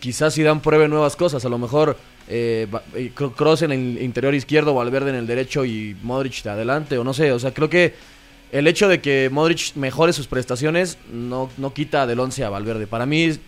quizás 0.00 0.34
Zidane 0.34 0.60
pruebe 0.60 0.88
nuevas 0.88 1.14
cosas. 1.16 1.44
A 1.44 1.48
lo 1.48 1.58
mejor 1.58 1.96
eh, 2.28 2.66
eh, 2.94 3.12
Kroos 3.14 3.62
en 3.62 3.72
el 3.72 4.02
interior 4.02 4.34
izquierdo, 4.34 4.74
Valverde 4.74 5.10
en 5.10 5.16
el 5.16 5.26
derecho 5.26 5.64
y 5.64 5.96
Modric 6.02 6.42
de 6.42 6.50
adelante, 6.50 6.96
o 6.98 7.04
no 7.04 7.12
sé. 7.12 7.32
O 7.32 7.38
sea, 7.38 7.52
creo 7.52 7.68
que 7.68 7.94
el 8.50 8.66
hecho 8.66 8.88
de 8.88 9.00
que 9.00 9.28
Modric 9.30 9.74
mejore 9.74 10.12
sus 10.12 10.26
prestaciones 10.26 10.96
no, 11.12 11.50
no 11.58 11.74
quita 11.74 12.06
del 12.06 12.20
11 12.20 12.44
a 12.44 12.50
Valverde. 12.50 12.86
Para 12.86 13.04
mí 13.04 13.38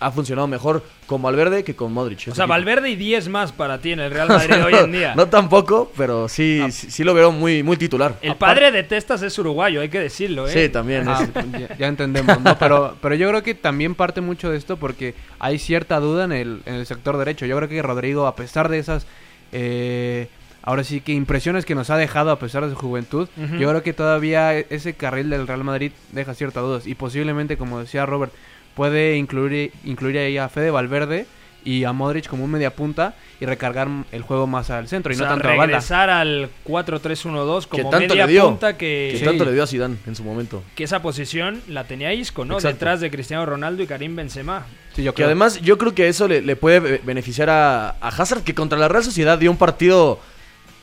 ha 0.00 0.10
funcionado 0.12 0.46
mejor 0.46 0.82
con 1.06 1.20
Valverde 1.22 1.64
que 1.64 1.74
con 1.74 1.92
Modric. 1.92 2.18
O 2.18 2.20
ese 2.22 2.32
sea, 2.32 2.44
equipo. 2.44 2.48
Valverde 2.48 2.90
y 2.90 2.96
10 2.96 3.28
más 3.28 3.52
para 3.52 3.78
ti 3.80 3.92
en 3.92 4.00
el 4.00 4.10
Real 4.10 4.28
Madrid 4.28 4.64
hoy 4.64 4.74
en 4.74 4.92
día. 4.92 5.14
no 5.16 5.26
tampoco, 5.28 5.90
pero 5.96 6.28
sí, 6.28 6.60
Ah. 6.62 6.70
sí, 6.70 6.90
sí 6.90 7.04
lo 7.04 7.14
veo 7.14 7.32
muy, 7.32 7.62
muy 7.62 7.76
titular. 7.76 8.16
El 8.22 8.36
padre 8.36 8.70
de 8.70 8.82
Testas 8.84 9.22
es 9.22 9.38
uruguayo, 9.38 9.80
hay 9.80 9.88
que 9.88 10.00
decirlo, 10.00 10.46
¿eh? 10.48 10.52
Sí, 10.52 10.68
también. 10.68 11.08
Ah, 11.08 11.20
es- 11.22 11.60
ya, 11.68 11.76
ya 11.76 11.86
entendemos, 11.88 12.40
¿no? 12.40 12.56
Pero, 12.58 12.96
pero 13.02 13.14
yo 13.14 13.28
creo 13.28 13.42
que 13.42 13.54
también 13.54 13.94
parte 13.94 14.20
mucho 14.20 14.50
de 14.50 14.56
esto 14.58 14.76
porque 14.76 15.14
hay 15.38 15.58
cierta 15.58 15.98
duda 16.00 16.24
en 16.24 16.32
el, 16.32 16.60
en 16.66 16.74
el 16.74 16.86
sector 16.86 17.16
derecho. 17.16 17.46
Yo 17.46 17.56
creo 17.56 17.68
que 17.68 17.82
Rodrigo, 17.82 18.26
a 18.26 18.36
pesar 18.36 18.68
de 18.68 18.78
esas, 18.78 19.06
eh, 19.52 20.28
ahora 20.62 20.84
sí 20.84 21.00
que 21.00 21.12
impresiones 21.12 21.64
que 21.64 21.74
nos 21.74 21.90
ha 21.90 21.96
dejado 21.96 22.30
a 22.30 22.38
pesar 22.38 22.64
de 22.64 22.70
su 22.70 22.76
juventud, 22.76 23.28
yo 23.58 23.68
creo 23.68 23.82
que 23.82 23.92
todavía 23.92 24.56
e- 24.58 24.66
ese 24.70 24.94
carril 24.94 25.30
del 25.30 25.46
Real 25.46 25.64
Madrid 25.64 25.92
deja 26.12 26.34
ciertas 26.34 26.62
dudas. 26.62 26.86
Y 26.86 26.94
posiblemente, 26.94 27.56
como 27.56 27.80
decía 27.80 28.04
Robert, 28.06 28.32
puede 28.78 29.16
incluir, 29.16 29.72
incluir 29.84 30.16
ahí 30.18 30.38
a 30.38 30.48
Fede 30.48 30.70
Valverde 30.70 31.26
y 31.64 31.82
a 31.84 31.92
Modric 31.92 32.28
como 32.28 32.44
un 32.44 32.50
media 32.52 32.70
punta 32.74 33.14
y 33.40 33.44
recargar 33.44 33.88
el 34.12 34.22
juego 34.22 34.46
más 34.46 34.70
al 34.70 34.86
centro 34.88 35.12
y 35.12 35.16
O 35.16 35.18
no 35.18 35.26
tanto 35.26 35.48
a 35.48 35.52
regresar 35.66 36.08
al 36.08 36.48
4-3-1-2 36.64 37.66
Que 37.66 37.78
como 37.82 37.90
tanto 37.90 38.08
media 38.14 38.26
le 38.26 38.32
dio. 38.32 38.48
punta 38.48 38.76
que, 38.76 39.16
Que 39.18 39.24
tanto 39.24 39.44
le 39.44 39.52
dio 39.52 39.62
a 39.62 39.66
Zidane 39.66 39.96
en 40.06 40.14
su 40.14 40.22
momento. 40.24 40.62
que 40.76 40.84
esa 40.84 41.02
posición 41.02 41.60
la 41.68 41.84
tenía 41.84 42.12
Isco, 42.14 42.44
¿no? 42.44 42.54
Exacto. 42.54 42.74
Detrás 42.76 43.00
de 43.00 43.10
Cristiano 43.10 43.44
Ronaldo 43.44 43.82
y 43.82 43.86
Karim 43.86 44.14
Benzema. 44.16 44.66
Sí, 44.94 45.02
yo 45.02 45.12
Que 45.12 45.16
creo. 45.16 45.26
además 45.26 45.60
yo 45.60 45.76
creo 45.78 45.94
que 45.94 46.08
eso 46.08 46.28
le, 46.28 46.40
le 46.42 46.56
puede 46.56 46.80
be- 46.80 47.00
beneficiar 47.04 47.50
a, 47.50 47.90
a 47.90 48.08
Hazard, 48.08 48.42
que 48.44 48.54
contra 48.54 48.78
la 48.78 48.88
Real 48.88 49.04
Sociedad 49.04 49.36
dio 49.38 49.50
un 49.50 49.56
partido 49.58 50.20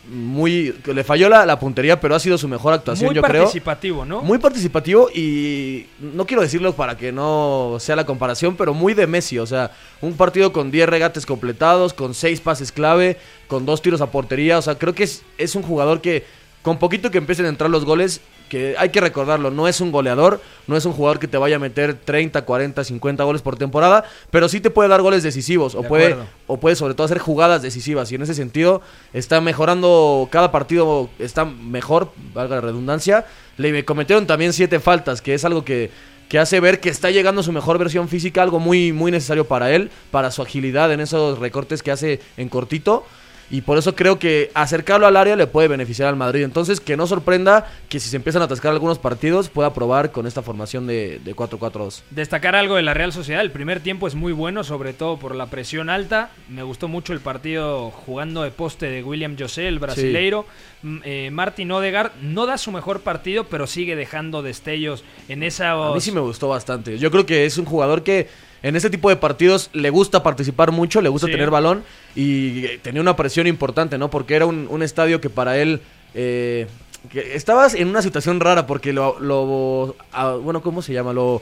muy... 0.09 0.73
que 0.83 0.93
le 0.93 1.03
falló 1.03 1.29
la, 1.29 1.45
la 1.45 1.59
puntería, 1.59 1.99
pero 1.99 2.15
ha 2.15 2.19
sido 2.19 2.37
su 2.37 2.47
mejor 2.47 2.73
actuación, 2.73 3.07
Muy 3.07 3.15
yo 3.15 3.21
creo. 3.21 3.43
participativo, 3.43 4.05
¿no? 4.05 4.21
Muy 4.21 4.37
participativo 4.37 5.09
y 5.13 5.87
no 5.99 6.25
quiero 6.25 6.41
decirlo 6.41 6.73
para 6.73 6.97
que 6.97 7.11
no 7.11 7.77
sea 7.79 7.95
la 7.95 8.05
comparación, 8.05 8.55
pero 8.55 8.73
muy 8.73 8.93
de 8.93 9.07
Messi. 9.07 9.39
O 9.39 9.45
sea, 9.45 9.71
un 10.01 10.13
partido 10.13 10.53
con 10.53 10.71
10 10.71 10.87
regates 10.89 11.25
completados, 11.25 11.93
con 11.93 12.13
6 12.13 12.41
pases 12.41 12.71
clave, 12.71 13.17
con 13.47 13.65
2 13.65 13.81
tiros 13.81 14.01
a 14.01 14.11
portería. 14.11 14.57
O 14.57 14.61
sea, 14.61 14.75
creo 14.77 14.93
que 14.93 15.03
es, 15.03 15.23
es 15.37 15.55
un 15.55 15.63
jugador 15.63 16.01
que 16.01 16.25
con 16.61 16.79
poquito 16.79 17.11
que 17.11 17.19
empiecen 17.19 17.45
a 17.45 17.49
entrar 17.49 17.69
los 17.69 17.85
goles, 17.85 18.21
que 18.49 18.75
hay 18.77 18.89
que 18.89 19.01
recordarlo, 19.01 19.51
no 19.51 19.67
es 19.67 19.81
un 19.81 19.91
goleador, 19.91 20.41
no 20.67 20.77
es 20.77 20.85
un 20.85 20.93
jugador 20.93 21.19
que 21.19 21.27
te 21.27 21.37
vaya 21.37 21.55
a 21.55 21.59
meter 21.59 21.95
30, 21.95 22.43
40, 22.43 22.83
50 22.83 23.23
goles 23.23 23.41
por 23.41 23.57
temporada, 23.57 24.05
pero 24.31 24.47
sí 24.49 24.59
te 24.59 24.69
puede 24.69 24.89
dar 24.89 25.01
goles 25.01 25.23
decisivos 25.23 25.75
o 25.75 25.81
De 25.81 25.87
puede 25.87 26.15
o 26.47 26.57
puede 26.57 26.75
sobre 26.75 26.93
todo 26.93 27.05
hacer 27.05 27.19
jugadas 27.19 27.61
decisivas. 27.61 28.11
Y 28.11 28.15
en 28.15 28.21
ese 28.21 28.33
sentido 28.33 28.81
está 29.13 29.41
mejorando 29.41 30.27
cada 30.31 30.51
partido 30.51 31.09
está 31.19 31.45
mejor 31.45 32.11
valga 32.33 32.55
la 32.55 32.61
redundancia. 32.61 33.25
Le 33.57 33.85
cometieron 33.85 34.27
también 34.27 34.53
siete 34.53 34.79
faltas 34.79 35.21
que 35.21 35.33
es 35.33 35.45
algo 35.45 35.63
que, 35.63 35.91
que 36.29 36.39
hace 36.39 36.59
ver 36.59 36.79
que 36.79 36.89
está 36.89 37.11
llegando 37.11 37.41
a 37.41 37.43
su 37.43 37.51
mejor 37.51 37.77
versión 37.77 38.07
física 38.09 38.41
algo 38.41 38.59
muy 38.59 38.91
muy 38.91 39.11
necesario 39.11 39.45
para 39.45 39.71
él 39.71 39.91
para 40.11 40.31
su 40.31 40.41
agilidad 40.41 40.91
en 40.91 40.99
esos 40.99 41.39
recortes 41.39 41.83
que 41.83 41.91
hace 41.91 42.19
en 42.37 42.49
cortito 42.49 43.05
y 43.51 43.61
por 43.61 43.77
eso 43.77 43.95
creo 43.95 44.17
que 44.19 44.49
acercarlo 44.53 45.05
al 45.07 45.17
área 45.17 45.35
le 45.35 45.47
puede 45.47 45.67
beneficiar 45.67 46.09
al 46.09 46.15
Madrid. 46.15 46.43
Entonces, 46.43 46.79
que 46.79 46.97
no 46.97 47.05
sorprenda 47.07 47.67
que 47.89 47.99
si 47.99 48.09
se 48.09 48.15
empiezan 48.15 48.41
a 48.41 48.45
atascar 48.45 48.71
algunos 48.71 48.97
partidos, 48.99 49.49
pueda 49.49 49.73
probar 49.73 50.11
con 50.11 50.25
esta 50.27 50.41
formación 50.41 50.87
de, 50.87 51.19
de 51.23 51.35
4-4-2. 51.35 52.01
Destacar 52.11 52.55
algo 52.55 52.75
de 52.75 52.81
la 52.81 52.93
Real 52.93 53.13
Sociedad, 53.13 53.41
el 53.41 53.51
primer 53.51 53.79
tiempo 53.81 54.07
es 54.07 54.15
muy 54.15 54.33
bueno, 54.33 54.63
sobre 54.63 54.93
todo 54.93 55.17
por 55.17 55.35
la 55.35 55.45
presión 55.47 55.89
alta. 55.89 56.31
Me 56.49 56.63
gustó 56.63 56.87
mucho 56.87 57.13
el 57.13 57.19
partido 57.19 57.91
jugando 57.91 58.41
de 58.43 58.51
poste 58.51 58.87
de 58.89 59.03
William 59.03 59.35
José, 59.37 59.67
el 59.67 59.79
brasileiro. 59.79 60.45
M- 60.83 61.01
eh, 61.03 61.29
Martin 61.31 61.71
Odegaard 61.71 62.11
no 62.21 62.45
da 62.45 62.57
su 62.57 62.71
mejor 62.71 63.01
partido, 63.01 63.45
pero 63.45 63.67
sigue 63.67 63.95
dejando 63.95 64.41
destellos 64.41 65.03
en 65.29 65.43
esa... 65.43 65.71
A 65.71 65.93
mí 65.93 66.01
sí 66.01 66.11
me 66.11 66.19
gustó 66.19 66.47
bastante. 66.49 66.97
Yo 66.97 67.11
creo 67.11 67.25
que 67.25 67.45
es 67.45 67.57
un 67.57 67.65
jugador 67.65 68.03
que 68.03 68.27
en 68.67 68.75
ese 68.75 68.89
tipo 68.89 69.09
de 69.09 69.15
partidos 69.15 69.69
le 69.73 69.89
gusta 69.89 70.23
participar 70.23 70.71
mucho, 70.71 71.01
le 71.01 71.09
gusta 71.09 71.27
Sí. 71.27 71.31
tener 71.33 71.49
balón 71.51 71.83
y 72.15 72.65
eh, 72.65 72.79
tenía 72.81 73.01
una 73.01 73.15
presión 73.15 73.47
importante, 73.47 73.97
¿no? 73.97 74.09
Porque 74.09 74.35
era 74.35 74.45
un, 74.45 74.67
un 74.69 74.81
estadio 74.83 75.21
que 75.21 75.29
para 75.29 75.57
él... 75.57 75.81
eh, 76.13 76.67
que 77.11 77.35
estabas 77.35 77.75
en 77.75 77.87
una 77.87 78.01
situación 78.01 78.39
rara 78.39 78.65
porque 78.65 78.91
lo... 78.91 79.19
lo- 79.19 79.95
bueno, 80.41 80.61
¿cómo 80.63 80.81
se 80.81 80.93
llama? 80.93 81.13
Lo... 81.13 81.41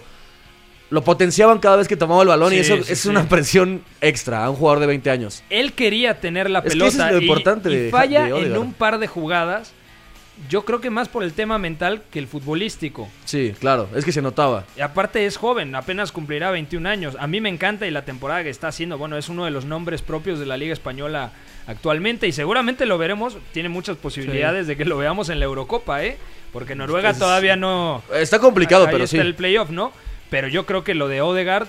Lo 0.90 1.04
potenciaban 1.04 1.58
cada 1.60 1.78
vez 1.78 1.88
que 1.88 1.96
tomaba 1.98 2.22
el 2.22 2.28
balón 2.28 2.54
y 2.54 2.58
eso 2.58 2.76
sí, 2.84 2.92
es 2.92 3.00
sí. 3.00 3.08
una 3.10 3.28
presión 3.28 3.82
extra 4.02 4.44
a 4.46 4.50
un 4.52 4.56
jugador 4.58 4.80
de 4.82 4.88
20 4.88 5.10
años. 5.10 5.42
Él 5.50 5.74
quería 5.74 6.20
tener 6.20 6.50
la 6.52 6.60
Es 6.60 6.66
que 6.66 6.70
pelota 6.72 6.88
eso 6.90 7.06
es 7.08 7.12
lo 7.14 7.20
y- 7.20 7.22
importante 7.24 7.72
y, 7.72 7.76
de- 7.76 7.90
falla 7.90 8.26
de 8.26 8.42
en 8.46 8.58
un 8.58 8.74
par 8.74 9.00
de 9.00 9.08
jugadas. 9.08 9.72
Yo 10.50 10.66
creo 10.66 10.82
que 10.82 10.90
más 10.90 11.10
por 11.10 11.24
el 11.24 11.34
tema 11.34 11.58
mental 11.60 12.02
que 12.12 12.20
el 12.20 12.28
futbolístico. 12.28 13.08
Sí, 13.26 13.54
claro, 13.60 13.88
es 13.96 14.04
que 14.04 14.12
se 14.12 14.22
notaba. 14.22 14.66
Y 14.76 14.82
aparte 14.82 15.26
es 15.26 15.38
joven, 15.38 15.76
apenas 15.76 16.12
cumplirá 16.12 16.50
21 16.52 16.90
años. 16.90 17.16
A 17.20 17.28
mí 17.28 17.40
me 17.40 17.50
encanta 17.50 17.86
y 17.88 17.92
la 17.92 18.04
temporada 18.06 18.44
que 18.44 18.50
está 18.50 18.68
haciendo, 18.70 18.98
bueno, 18.98 19.18
es 19.18 19.30
uno 19.30 19.46
de 19.46 19.52
los 19.52 19.66
nombres 19.66 20.02
propios 20.02 20.40
de 20.40 20.46
la 20.48 20.58
Liga 20.58 20.74
Española 20.74 21.32
actualmente 21.68 22.28
y 22.28 22.32
seguramente 22.32 22.86
lo 22.86 22.98
veremos, 22.98 23.38
tiene 23.54 23.70
muchas 23.70 23.96
posibilidades 23.98 24.68
de 24.68 24.76
que 24.76 24.86
lo 24.86 24.98
veamos 24.98 25.30
en 25.30 25.40
la 25.40 25.46
Eurocopa, 25.46 26.04
¿eh? 26.04 26.18
Porque 26.52 26.76
Noruega 26.76 27.12
Es- 27.12 27.20
todavía 27.20 27.56
no... 27.56 28.04
Está 28.14 28.40
complicado, 28.40 28.86
Ahí 28.86 28.92
pero 28.92 29.04
está 29.06 29.18
sí. 29.18 29.22
el 29.22 29.36
playoff, 29.36 29.70
¿no? 29.70 29.94
Pero 30.30 30.48
yo 30.48 30.66
creo 30.66 30.84
que 30.84 30.94
lo 30.96 31.08
de 31.08 31.22
Odegaard 31.22 31.68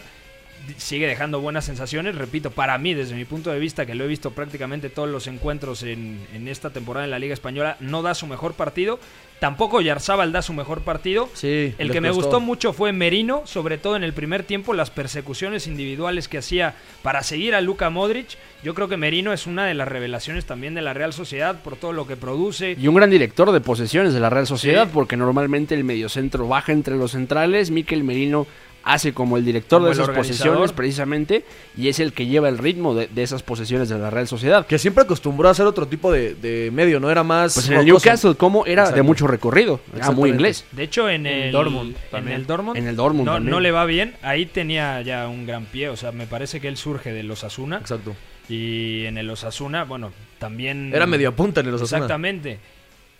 sigue 0.76 1.06
dejando 1.06 1.40
buenas 1.40 1.64
sensaciones. 1.64 2.14
Repito, 2.16 2.50
para 2.50 2.76
mí, 2.78 2.94
desde 2.94 3.14
mi 3.14 3.24
punto 3.24 3.50
de 3.50 3.58
vista, 3.58 3.86
que 3.86 3.94
lo 3.94 4.04
he 4.04 4.08
visto 4.08 4.30
prácticamente 4.32 4.90
todos 4.90 5.08
los 5.08 5.26
encuentros 5.26 5.82
en, 5.82 6.18
en 6.34 6.48
esta 6.48 6.70
temporada 6.70 7.04
en 7.04 7.10
la 7.10 7.18
Liga 7.18 7.34
Española, 7.34 7.76
no 7.80 8.02
da 8.02 8.14
su 8.14 8.26
mejor 8.26 8.54
partido. 8.54 8.98
Tampoco 9.40 9.80
Yarzábal 9.82 10.32
da 10.32 10.40
su 10.42 10.54
mejor 10.54 10.82
partido. 10.82 11.28
Sí, 11.34 11.74
El 11.76 11.90
que 11.90 12.00
me 12.00 12.08
costó. 12.08 12.22
gustó 12.22 12.40
mucho 12.40 12.72
fue 12.72 12.92
Merino, 12.92 13.42
sobre 13.46 13.76
todo 13.78 13.96
en 13.96 14.04
el 14.04 14.12
primer 14.14 14.44
tiempo, 14.44 14.72
las 14.72 14.90
persecuciones 14.90 15.66
individuales 15.66 16.28
que 16.28 16.38
hacía 16.38 16.74
para 17.02 17.22
seguir 17.22 17.54
a 17.54 17.60
Luka 17.60 17.90
Modric. 17.90 18.38
Yo 18.62 18.74
creo 18.74 18.88
que 18.88 18.96
Merino 18.96 19.32
es 19.34 19.46
una 19.46 19.66
de 19.66 19.74
las 19.74 19.88
revelaciones 19.88 20.46
también 20.46 20.74
de 20.74 20.80
la 20.82 20.94
Real 20.94 21.12
Sociedad 21.12 21.60
por 21.62 21.76
todo 21.76 21.92
lo 21.92 22.06
que 22.06 22.16
produce. 22.16 22.76
Y 22.80 22.88
un 22.88 22.94
gran 22.94 23.10
director 23.10 23.52
de 23.52 23.60
posesiones 23.60 24.14
de 24.14 24.20
la 24.20 24.30
Real 24.30 24.46
Sociedad, 24.46 24.84
Sí. 24.84 24.90
porque 24.94 25.16
normalmente 25.18 25.74
el 25.74 25.84
mediocentro 25.84 26.48
baja 26.48 26.72
entre 26.72 26.96
los 26.96 27.10
centrales. 27.10 27.70
Miquel 27.70 28.02
Merino 28.04 28.46
hace 28.84 29.12
como 29.14 29.36
el 29.36 29.44
director 29.44 29.78
Como 29.80 29.86
de 29.86 29.94
el 29.94 30.00
esas 30.00 30.14
posesiones, 30.14 30.72
precisamente, 30.72 31.44
y 31.76 31.88
es 31.88 31.98
el 32.00 32.12
que 32.12 32.26
lleva 32.26 32.48
el 32.48 32.58
ritmo 32.58 32.94
de, 32.94 33.06
de 33.08 33.22
esas 33.22 33.42
posesiones 33.42 33.88
de 33.88 33.98
la 33.98 34.10
Real 34.10 34.28
Sociedad. 34.28 34.66
Que 34.66 34.78
siempre 34.78 35.04
acostumbró 35.04 35.48
a 35.48 35.52
hacer 35.52 35.66
otro 35.66 35.86
tipo 35.88 36.12
de, 36.12 36.34
de 36.34 36.70
medio, 36.70 37.00
no 37.00 37.10
era 37.10 37.22
más. 37.24 37.54
Pues 37.54 37.68
en 37.68 37.78
el. 37.78 37.86
Newcastle, 37.86 38.34
como 38.36 38.66
era 38.66 38.90
de 38.90 39.02
mucho 39.02 39.26
recorrido, 39.26 39.80
era 39.96 40.10
muy 40.10 40.30
inglés. 40.30 40.64
De 40.72 40.82
hecho, 40.84 41.08
en 41.08 41.26
En 41.26 41.44
el, 41.44 41.52
Dortmund 41.52 41.94
en 41.96 42.10
también. 42.10 42.36
el 42.36 42.46
Dortmund, 42.46 42.76
En 42.76 42.86
el 42.86 42.96
Dortmund 42.96 43.24
no, 43.26 43.32
también. 43.34 43.50
no 43.50 43.60
le 43.60 43.70
va 43.70 43.84
bien. 43.86 44.14
Ahí 44.22 44.46
tenía 44.46 45.00
ya 45.02 45.28
un 45.28 45.46
gran 45.46 45.64
pie. 45.64 45.88
O 45.88 45.96
sea, 45.96 46.12
me 46.12 46.26
parece 46.26 46.60
que 46.60 46.68
él 46.68 46.76
surge 46.76 47.12
de 47.12 47.22
los 47.22 47.44
Asuna. 47.44 47.78
Exacto. 47.78 48.14
Y 48.48 49.06
en 49.06 49.16
el 49.16 49.30
Osasuna, 49.30 49.84
bueno, 49.84 50.12
también. 50.38 50.92
Era 50.94 51.06
media 51.06 51.30
punta 51.30 51.60
en 51.60 51.68
el 51.68 51.74
Osasuna. 51.74 51.98
Exactamente. 52.00 52.58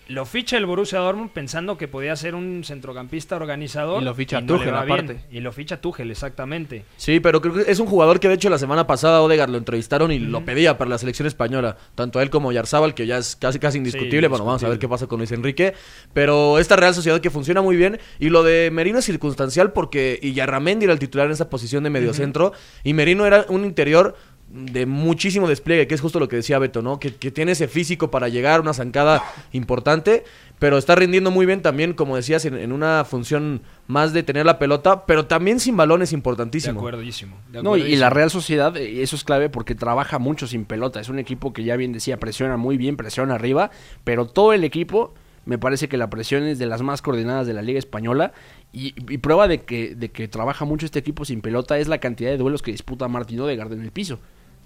Lo 0.08 0.26
ficha 0.26 0.56
el 0.58 0.66
Borussia 0.66 0.98
Dortmund 0.98 1.30
pensando 1.30 1.78
que 1.78 1.88
podía 1.88 2.14
ser 2.16 2.34
un 2.34 2.62
centrocampista 2.64 3.36
organizador. 3.36 4.02
Y 4.02 4.04
lo 4.04 4.14
ficha 4.14 4.40
no 4.40 4.46
Tuchel, 4.46 4.72
bien. 4.72 4.74
aparte. 4.74 5.20
Y 5.30 5.40
lo 5.40 5.52
ficha 5.52 5.80
Tuchel, 5.80 6.10
exactamente. 6.10 6.84
Sí, 6.96 7.20
pero 7.20 7.40
creo 7.40 7.54
que 7.54 7.70
es 7.70 7.78
un 7.80 7.86
jugador 7.86 8.20
que 8.20 8.28
de 8.28 8.34
hecho 8.34 8.50
la 8.50 8.58
semana 8.58 8.86
pasada 8.86 9.22
Odegaard 9.22 9.50
lo 9.50 9.58
entrevistaron 9.58 10.12
y 10.12 10.18
lo 10.18 10.44
pedía 10.44 10.76
para 10.76 10.90
la 10.90 10.98
selección 10.98 11.26
española, 11.26 11.76
tanto 11.94 12.20
él 12.20 12.30
como 12.30 12.52
Yarzábal, 12.52 12.94
que 12.94 13.06
ya 13.06 13.18
es 13.18 13.36
casi 13.36 13.58
casi 13.58 13.78
indiscutible. 13.78 14.28
bueno, 14.28 14.44
vamos 14.44 14.62
a 14.64 14.68
ver 14.68 14.78
qué 14.78 14.88
pasa 14.88 15.06
con 15.06 15.18
Luis 15.18 15.32
Enrique, 15.32 15.74
pero 16.12 16.58
esta 16.58 16.76
Real 16.76 16.94
Sociedad 16.94 17.20
que 17.20 17.30
funciona 17.30 17.62
muy 17.62 17.76
bien 17.76 17.98
y 18.18 18.28
lo 18.28 18.42
de 18.42 18.70
Merino 18.70 18.98
es 18.98 19.04
circunstancial 19.04 19.72
porque 19.72 20.18
y 20.20 20.32
Yarramendi 20.32 20.84
era 20.84 20.92
el 20.92 20.98
titular 20.98 21.26
en 21.26 21.32
esa 21.32 21.48
posición 21.48 21.84
de 21.84 21.90
mediocentro 21.90 22.52
y 22.82 22.92
Merino 22.92 23.26
era 23.26 23.46
un 23.48 23.64
interior 23.64 24.16
de 24.54 24.86
muchísimo 24.86 25.48
despliegue, 25.48 25.88
que 25.88 25.94
es 25.96 26.00
justo 26.00 26.20
lo 26.20 26.28
que 26.28 26.36
decía 26.36 26.58
Beto, 26.60 26.80
¿no? 26.80 27.00
Que, 27.00 27.14
que 27.14 27.30
tiene 27.32 27.52
ese 27.52 27.66
físico 27.66 28.10
para 28.10 28.28
llegar, 28.28 28.60
una 28.60 28.72
zancada 28.72 29.22
importante, 29.52 30.22
pero 30.58 30.78
está 30.78 30.94
rindiendo 30.94 31.30
muy 31.32 31.44
bien 31.46 31.60
también, 31.62 31.92
como 31.92 32.14
decías, 32.16 32.44
en, 32.44 32.54
en 32.56 32.70
una 32.72 33.04
función 33.04 33.62
más 33.88 34.12
de 34.12 34.22
tener 34.22 34.46
la 34.46 34.58
pelota, 34.58 35.06
pero 35.06 35.26
también 35.26 35.58
sin 35.58 35.76
balón 35.76 36.02
es 36.02 36.10
De 36.10 36.16
importantísimo. 36.16 36.78
acuerdísimo. 36.80 37.36
de 37.50 37.62
No, 37.62 37.76
y- 37.76 37.80
y 37.80 37.96
la 37.96 38.06
acuerdísimo. 38.06 38.10
Real 38.10 38.30
Sociedad, 38.30 38.76
eh, 38.76 39.02
eso 39.02 39.16
es 39.16 39.24
clave 39.24 39.48
porque 39.48 39.74
trabaja 39.74 40.18
mucho 40.20 40.46
sin 40.46 40.64
pelota. 40.64 41.00
Es 41.00 41.08
un 41.08 41.18
equipo 41.18 41.52
que 41.52 41.64
ya 41.64 41.76
bien 41.76 41.92
decía, 41.92 42.18
presiona 42.18 42.56
muy 42.56 42.76
bien, 42.76 42.96
presiona 42.96 43.34
arriba, 43.34 43.70
pero 44.04 44.26
todo 44.26 44.52
el 44.52 44.62
equipo, 44.62 45.12
me 45.46 45.58
parece 45.58 45.88
que 45.88 45.96
la 45.96 46.08
presión 46.10 46.44
es 46.44 46.58
de 46.60 46.66
las 46.66 46.80
más 46.82 47.02
coordinadas 47.02 47.46
de 47.48 47.54
la 47.54 47.62
Liga 47.62 47.78
Española. 47.80 48.32
Y, 48.72 48.94
y 49.12 49.18
prueba 49.18 49.46
de 49.48 49.62
que, 49.62 49.94
de 49.94 50.10
que 50.10 50.26
trabaja 50.28 50.64
mucho 50.64 50.86
este 50.86 50.98
equipo 51.00 51.24
sin 51.24 51.40
pelota 51.42 51.78
es 51.78 51.86
la 51.88 51.98
cantidad 51.98 52.30
de 52.30 52.36
duelos 52.38 52.62
que 52.62 52.70
disputa 52.72 53.06
Martín 53.08 53.40
Odegaard 53.40 53.72
en 53.72 53.82
el 53.82 53.90
piso. 53.90 54.18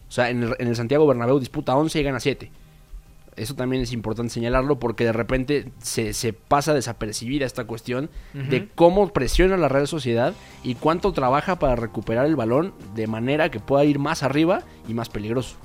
O 0.09 0.12
sea, 0.12 0.31
en 0.31 0.42
el, 0.42 0.57
en 0.59 0.68
el 0.68 0.77
Santiago 0.77 1.07
Bernabéu 1.07 1.38
disputa 1.38 1.77
11 1.77 2.01
y 2.01 2.03
gana 2.03 2.21
7. 2.21 2.51
Eso 3.38 3.55
también 3.55 3.83
es 3.83 3.92
importante 3.92 4.33
señalarlo 4.33 4.79
porque 4.79 5.05
de 5.05 5.12
repente 5.12 5.71
se, 5.79 6.12
se 6.12 6.33
pasa 6.33 6.75
desapercibida 6.75 7.47
esta 7.47 7.64
cuestión 7.64 8.11
de 8.33 8.68
cómo 8.75 9.12
presiona 9.12 9.57
la 9.57 9.68
Real 9.68 9.87
Sociedad 9.87 10.35
y 10.64 10.75
cuánto 10.75 11.12
trabaja 11.12 11.59
para 11.59 11.77
recuperar 11.77 12.27
el 12.27 12.35
balón 12.35 12.75
de 12.94 13.07
manera 13.07 13.51
que 13.51 13.61
pueda 13.61 13.85
ir 13.85 14.01
más 14.01 14.25
arriba 14.25 14.62
y 14.88 14.94
más 14.94 15.09
peligroso. 15.09 15.57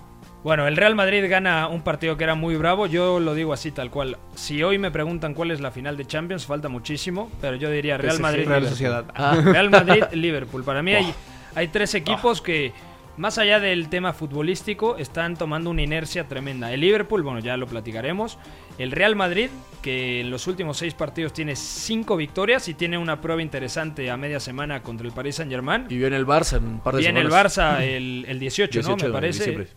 Bueno, 0.43 0.67
el 0.67 0.75
Real 0.75 0.93
Madrid 0.93 1.25
gana 1.29 1.67
un 1.69 1.81
partido 1.83 2.17
que 2.17 2.25
era 2.25 2.35
muy 2.35 2.57
bravo. 2.57 2.85
Yo 2.85 3.19
lo 3.21 3.33
digo 3.33 3.53
así, 3.53 3.71
tal 3.71 3.89
cual. 3.89 4.17
Si 4.35 4.61
hoy 4.61 4.77
me 4.77 4.91
preguntan 4.91 5.33
cuál 5.33 5.51
es 5.51 5.61
la 5.61 5.71
final 5.71 5.95
de 5.95 6.05
Champions, 6.05 6.45
falta 6.45 6.67
muchísimo. 6.67 7.31
Pero 7.39 7.55
yo 7.55 7.71
diría 7.71 7.97
Real 7.97 8.17
PSG, 8.17 8.21
Madrid. 8.21 8.47
Real 8.47 8.61
Liverpool. 8.61 8.69
Sociedad. 8.69 9.05
Real 9.45 9.69
Madrid, 9.69 10.03
Liverpool. 10.11 10.63
Para 10.65 10.83
mí 10.83 10.93
hay, 10.93 11.13
hay 11.55 11.69
tres 11.69 11.95
equipos 11.95 12.41
que, 12.41 12.73
más 13.17 13.37
allá 13.37 13.59
del 13.59 13.89
tema 13.89 14.13
futbolístico, 14.13 14.97
están 14.97 15.35
tomando 15.35 15.69
una 15.69 15.81
inercia 15.81 16.27
tremenda. 16.27 16.73
El 16.73 16.81
Liverpool, 16.81 17.21
bueno, 17.21 17.39
ya 17.39 17.57
lo 17.57 17.67
platicaremos. 17.67 18.39
El 18.77 18.91
Real 18.91 19.15
Madrid, 19.15 19.49
que 19.81 20.21
en 20.21 20.31
los 20.31 20.47
últimos 20.47 20.77
seis 20.77 20.93
partidos 20.93 21.31
tiene 21.31 21.55
cinco 21.55 22.17
victorias 22.17 22.67
y 22.67 22.73
tiene 22.73 22.97
una 22.97 23.21
prueba 23.21 23.41
interesante 23.41 24.09
a 24.09 24.17
media 24.17 24.39
semana 24.39 24.81
contra 24.81 25.05
el 25.05 25.13
Paris 25.13 25.35
Saint 25.35 25.51
Germain. 25.51 25.85
Y 25.89 25.97
viene 25.97 26.15
el 26.15 26.25
Barça 26.25 26.57
en 26.57 26.65
un 26.65 26.79
par 26.79 26.95
de 26.95 27.01
Viene 27.01 27.21
el. 27.21 27.29
Barça 27.29 27.81
el, 27.81 28.25
el 28.27 28.39
18, 28.39 28.71
18 28.79 28.89
¿no? 28.89 29.07
Me 29.07 29.13
parece. 29.13 29.39
diciembre. 29.39 29.67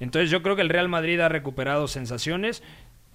Entonces 0.00 0.30
yo 0.30 0.42
creo 0.42 0.56
que 0.56 0.62
el 0.62 0.68
Real 0.68 0.88
Madrid 0.88 1.20
ha 1.20 1.28
recuperado 1.28 1.88
sensaciones, 1.88 2.62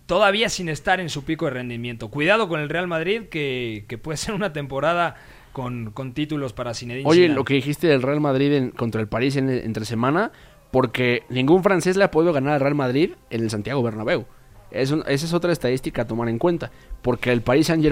todavía 0.08 0.50
sin 0.50 0.70
estar 0.70 1.00
en 1.00 1.10
su 1.10 1.24
pico 1.24 1.46
de 1.46 1.52
rendimiento. 1.52 2.10
Cuidado 2.10 2.48
con 2.48 2.60
el 2.60 2.70
Real 2.70 2.88
Madrid, 2.88 3.24
que, 3.30 3.86
que 3.88 3.98
puede 4.00 4.18
ser 4.18 4.34
una 4.34 4.54
temporada 4.54 5.16
con, 5.52 5.92
con 5.92 6.14
títulos 6.14 6.54
para 6.54 6.74
Zinedine 6.74 7.08
Oye, 7.10 7.22
Zidane. 7.24 7.36
lo 7.36 7.44
que 7.44 7.56
dijiste 7.56 7.88
del 7.88 8.02
Real 8.02 8.20
Madrid 8.22 8.54
en- 8.54 8.72
contra 8.72 9.02
el 9.02 9.08
París 9.08 9.36
en, 9.36 9.50
entre 9.50 9.86
semana, 9.86 10.32
porque 10.72 11.24
ningún 11.30 11.64
francés 11.64 11.98
le 11.98 12.04
ha 12.04 12.12
podido 12.12 12.34
ganar 12.34 12.54
al 12.54 12.60
Real 12.60 12.76
Madrid 12.76 13.12
en 13.30 13.42
el 13.42 13.50
Santiago 13.50 13.82
Bernabéu. 13.84 14.26
Es 14.72 14.92
un- 14.92 15.04
esa 15.08 15.26
es 15.26 15.34
otra 15.34 15.52
estadística 15.52 16.04
a 16.04 16.08
tomar 16.08 16.30
en 16.30 16.38
cuenta, 16.38 16.72
porque 17.02 17.32
el 17.32 17.42
Paris 17.42 17.68
Saint 17.68 17.84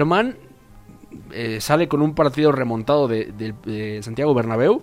Germain 1.32 1.60
sale 1.60 1.88
con 1.88 2.02
un 2.02 2.14
partido 2.14 2.52
remontado 2.52 3.08
de, 3.08 3.26
de- 3.26 3.54
de 3.64 4.02
Santiago 4.02 4.34
Bernabéu 4.34 4.82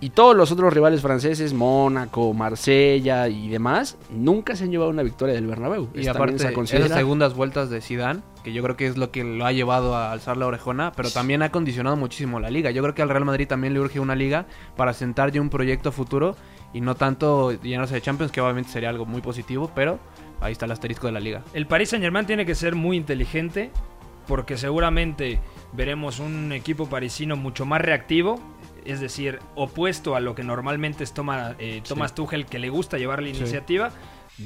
y 0.00 0.10
todos 0.10 0.36
los 0.36 0.50
otros 0.52 0.72
rivales 0.72 1.00
franceses, 1.00 1.52
Mónaco, 1.54 2.32
Marsella 2.34 3.28
y 3.28 3.48
demás, 3.48 3.96
nunca 4.10 4.56
se 4.56 4.64
han 4.64 4.70
llevado 4.70 4.90
una 4.90 5.02
victoria 5.02 5.34
del 5.34 5.46
Bernabéu. 5.46 5.88
Y 5.94 6.06
aparte, 6.08 6.38
se 6.38 6.44
esas 6.44 6.54
considera- 6.54 6.96
segundas 6.96 7.34
vueltas 7.34 7.70
de 7.70 7.80
Zidane, 7.80 8.20
que 8.42 8.52
yo 8.52 8.62
creo 8.62 8.76
que 8.76 8.86
es 8.86 8.96
lo 8.96 9.10
que 9.10 9.22
lo 9.24 9.44
ha 9.46 9.52
llevado 9.52 9.94
a 9.94 10.12
alzar 10.12 10.36
la 10.36 10.46
orejona, 10.46 10.92
pero 10.92 11.10
también 11.10 11.42
ha 11.42 11.50
condicionado 11.50 11.96
muchísimo 11.96 12.40
la 12.40 12.50
liga. 12.50 12.70
Yo 12.70 12.82
creo 12.82 12.94
que 12.94 13.02
al 13.02 13.08
Real 13.08 13.24
Madrid 13.24 13.46
también 13.46 13.72
le 13.74 13.80
urge 13.80 14.00
una 14.00 14.14
liga 14.16 14.46
para 14.76 14.92
sentar 14.92 15.30
ya 15.30 15.40
un 15.40 15.50
proyecto 15.50 15.92
futuro 15.92 16.36
y 16.72 16.80
no 16.80 16.94
tanto 16.94 17.52
llenarse 17.52 17.94
de 17.94 18.00
Champions, 18.00 18.32
que 18.32 18.40
obviamente 18.40 18.70
sería 18.70 18.88
algo 18.88 19.06
muy 19.06 19.20
positivo, 19.20 19.70
pero 19.74 19.98
ahí 20.40 20.52
está 20.52 20.64
el 20.66 20.72
asterisco 20.72 21.06
de 21.06 21.12
la 21.12 21.20
liga. 21.20 21.42
El 21.52 21.66
Paris 21.66 21.90
Saint 21.90 22.02
Germain 22.02 22.26
tiene 22.26 22.46
que 22.46 22.54
ser 22.54 22.74
muy 22.74 22.96
inteligente 22.96 23.70
porque 24.26 24.56
seguramente 24.56 25.40
veremos 25.72 26.18
un 26.18 26.52
equipo 26.52 26.88
parisino 26.88 27.36
mucho 27.36 27.66
más 27.66 27.80
reactivo, 27.80 28.40
es 28.84 29.00
decir, 29.00 29.38
opuesto 29.54 30.16
a 30.16 30.20
lo 30.20 30.34
que 30.34 30.42
normalmente 30.42 31.04
es 31.04 31.12
toma, 31.12 31.54
eh, 31.58 31.82
Thomas 31.86 32.14
Tuchel, 32.14 32.46
que 32.46 32.58
le 32.58 32.70
gusta 32.70 32.98
llevar 32.98 33.22
la 33.22 33.28
iniciativa. 33.28 33.90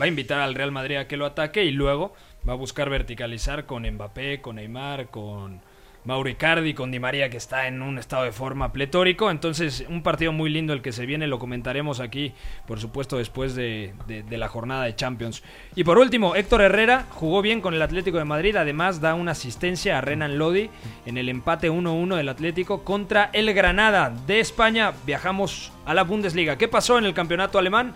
Va 0.01 0.07
a 0.07 0.09
invitar 0.09 0.41
al 0.41 0.55
Real 0.55 0.73
Madrid 0.73 0.97
a 0.97 1.07
que 1.07 1.17
lo 1.17 1.25
ataque 1.25 1.65
y 1.65 1.71
luego 1.71 2.15
va 2.49 2.55
a 2.55 2.57
buscar 2.57 2.91
verticalizar 2.91 3.65
con 3.65 3.89
Mbappé, 3.89 4.41
con 4.41 4.57
Neymar, 4.57 5.09
con 5.09 5.61
Mauricardi, 6.05 6.75
con 6.75 6.90
Di 6.90 6.99
María 7.01 7.31
que 7.31 7.37
está 7.37 7.67
en 7.67 7.81
un 7.83 7.99
estado 7.99 8.25
de 8.25 8.33
forma 8.33 8.73
pletórico. 8.73 9.31
Entonces, 9.31 9.85
un 9.88 10.03
partido 10.03 10.33
muy 10.33 10.51
lindo 10.51 10.73
el 10.73 10.83
que 10.83 10.93
se 10.93 11.07
viene, 11.07 11.27
lo 11.27 11.38
comentaremos 11.38 12.01
aquí, 12.01 12.33
por 12.67 12.79
supuesto, 12.81 13.17
después 13.19 13.55
de, 13.55 13.95
de- 14.07 14.23
de 14.23 14.38
la 14.38 14.49
jornada 14.49 14.85
de 14.85 14.95
Champions. 14.95 15.43
Y 15.75 15.85
por 15.85 15.99
último, 15.99 16.35
Héctor 16.37 16.61
Herrera 16.61 17.07
jugó 17.11 17.40
bien 17.43 17.61
con 17.61 17.75
el 17.75 17.83
Atlético 17.83 18.19
de 18.19 18.25
Madrid, 18.25 18.57
además 18.57 19.01
da 19.01 19.14
una 19.14 19.33
asistencia 19.33 19.97
a 19.99 20.01
Renan 20.01 20.38
Lodi 20.38 20.71
en 21.07 21.17
el 21.19 21.29
empate 21.29 21.71
1-1 21.71 22.17
del 22.17 22.29
Atlético 22.29 22.85
contra 22.85 23.31
el 23.33 23.53
Granada 23.55 24.12
de 24.27 24.40
España. 24.40 24.93
Viajamos 25.07 25.73
a 25.87 25.95
la 25.95 26.05
Bundesliga. 26.05 26.59
¿Qué 26.59 26.69
pasó 26.69 26.99
en 26.99 27.05
el 27.07 27.14
campeonato 27.14 27.59
alemán? 27.59 27.95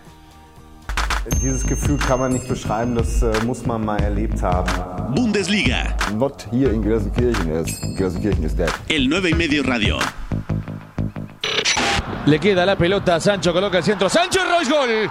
Dieses 1.43 1.65
Gefühl 1.65 1.99
kann 1.99 2.21
man 2.21 2.33
nicht 2.33 2.49
beschreiben, 2.49 2.95
das 2.95 3.23
äh, 3.23 3.33
muss 3.45 3.65
man 3.67 3.85
mal 3.85 4.01
erlebt 4.01 4.43
haben. 4.43 4.71
Bundesliga, 5.15 5.95
Not 6.15 6.47
here 6.51 6.71
in 6.73 6.83
Gelsenkirchen 6.83 7.51
is. 7.53 7.81
Gelsenkirchen 7.97 8.45
is 8.45 8.55
dead. 8.57 8.71
el 8.89 9.09
9 9.09 9.31
y 9.31 9.35
medio 9.35 9.63
radio. 9.63 9.99
Le 12.27 12.39
queda 12.39 12.67
la 12.67 12.77
pelota, 12.77 13.21
Sancho 13.21 13.53
coloca 13.53 13.79
el 13.79 13.85
centro, 13.85 14.09
Sancho 14.09 14.41
Royce 14.45 14.71
gol. 14.71 15.11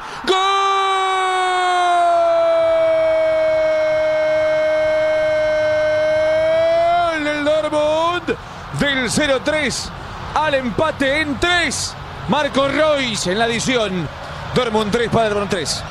¡Gol 5.88 7.24
del 7.24 7.44
Dortmund! 7.46 8.36
Del 8.80 9.10
0-3 9.10 9.90
al 10.36 10.54
empate 10.56 11.22
en 11.22 11.40
3. 11.40 11.96
Marco 12.30 12.68
Royce 12.68 13.32
en 13.32 13.40
la 13.40 13.46
adición. 13.46 14.08
Dortmund 14.56 14.92
3, 14.92 15.10
Paderborn 15.10 15.50
3. 15.50 15.84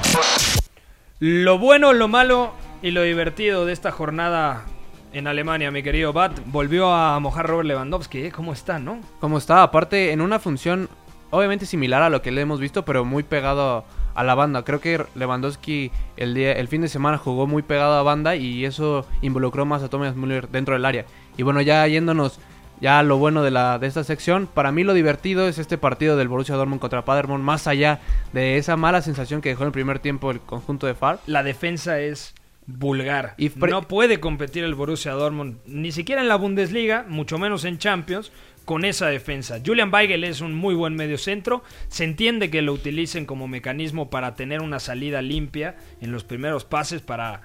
Lo 1.20 1.58
bueno, 1.58 1.92
lo 1.92 2.08
malo 2.08 2.52
y 2.82 2.90
lo 2.90 3.02
divertido 3.02 3.64
de 3.64 3.72
esta 3.72 3.90
jornada 3.92 4.64
en 5.12 5.26
Alemania, 5.26 5.70
mi 5.70 5.82
querido 5.82 6.12
Bat, 6.12 6.40
volvió 6.46 6.92
a 6.92 7.18
mojar 7.20 7.46
Robert 7.46 7.66
Lewandowski. 7.68 8.26
¿eh? 8.26 8.32
¿Cómo 8.32 8.52
está, 8.52 8.78
no? 8.78 9.00
Como 9.20 9.38
está, 9.38 9.62
aparte 9.62 10.12
en 10.12 10.20
una 10.20 10.38
función 10.38 10.88
obviamente 11.30 11.66
similar 11.66 12.02
a 12.02 12.10
lo 12.10 12.22
que 12.22 12.30
le 12.30 12.40
hemos 12.40 12.60
visto, 12.60 12.84
pero 12.84 13.04
muy 13.04 13.22
pegado 13.22 13.84
a 14.14 14.24
la 14.24 14.34
banda. 14.34 14.64
Creo 14.64 14.80
que 14.80 15.04
Lewandowski 15.14 15.90
el 16.16 16.34
día 16.34 16.52
el 16.52 16.68
fin 16.68 16.80
de 16.80 16.88
semana 16.88 17.18
jugó 17.18 17.46
muy 17.46 17.62
pegado 17.62 17.94
a 17.94 18.02
banda 18.02 18.36
y 18.36 18.64
eso 18.64 19.06
involucró 19.22 19.64
más 19.64 19.82
a 19.82 19.88
Thomas 19.88 20.16
Müller 20.16 20.48
dentro 20.48 20.74
del 20.74 20.84
área. 20.84 21.04
Y 21.36 21.42
bueno, 21.42 21.60
ya 21.60 21.86
yéndonos 21.86 22.40
ya 22.80 23.02
lo 23.02 23.18
bueno 23.18 23.42
de 23.42 23.50
la 23.50 23.78
de 23.78 23.86
esta 23.86 24.04
sección, 24.04 24.48
para 24.52 24.72
mí 24.72 24.84
lo 24.84 24.94
divertido 24.94 25.48
es 25.48 25.58
este 25.58 25.78
partido 25.78 26.16
del 26.16 26.28
Borussia 26.28 26.56
Dortmund 26.56 26.80
contra 26.80 27.04
Paderborn 27.04 27.42
más 27.42 27.66
allá 27.66 28.00
de 28.32 28.58
esa 28.58 28.76
mala 28.76 29.02
sensación 29.02 29.40
que 29.40 29.50
dejó 29.50 29.62
en 29.62 29.68
el 29.68 29.72
primer 29.72 29.98
tiempo 29.98 30.30
el 30.30 30.40
conjunto 30.40 30.86
de 30.86 30.94
Far. 30.94 31.20
La 31.26 31.42
defensa 31.42 32.00
es 32.00 32.34
vulgar. 32.66 33.34
Y 33.38 33.50
no 33.54 33.82
puede 33.82 34.20
competir 34.20 34.64
el 34.64 34.74
Borussia 34.74 35.12
Dortmund, 35.12 35.58
ni 35.66 35.92
siquiera 35.92 36.20
en 36.20 36.28
la 36.28 36.36
Bundesliga, 36.36 37.04
mucho 37.08 37.38
menos 37.38 37.64
en 37.64 37.78
Champions, 37.78 38.32
con 38.64 38.84
esa 38.84 39.06
defensa. 39.06 39.60
Julian 39.64 39.94
Weigel 39.94 40.24
es 40.24 40.40
un 40.40 40.54
muy 40.54 40.74
buen 40.74 40.96
mediocentro. 40.96 41.62
Se 41.88 42.04
entiende 42.04 42.50
que 42.50 42.62
lo 42.62 42.72
utilicen 42.72 43.24
como 43.24 43.46
mecanismo 43.46 44.10
para 44.10 44.34
tener 44.34 44.60
una 44.60 44.80
salida 44.80 45.22
limpia 45.22 45.76
en 46.00 46.10
los 46.10 46.24
primeros 46.24 46.64
pases, 46.64 47.00
para 47.00 47.42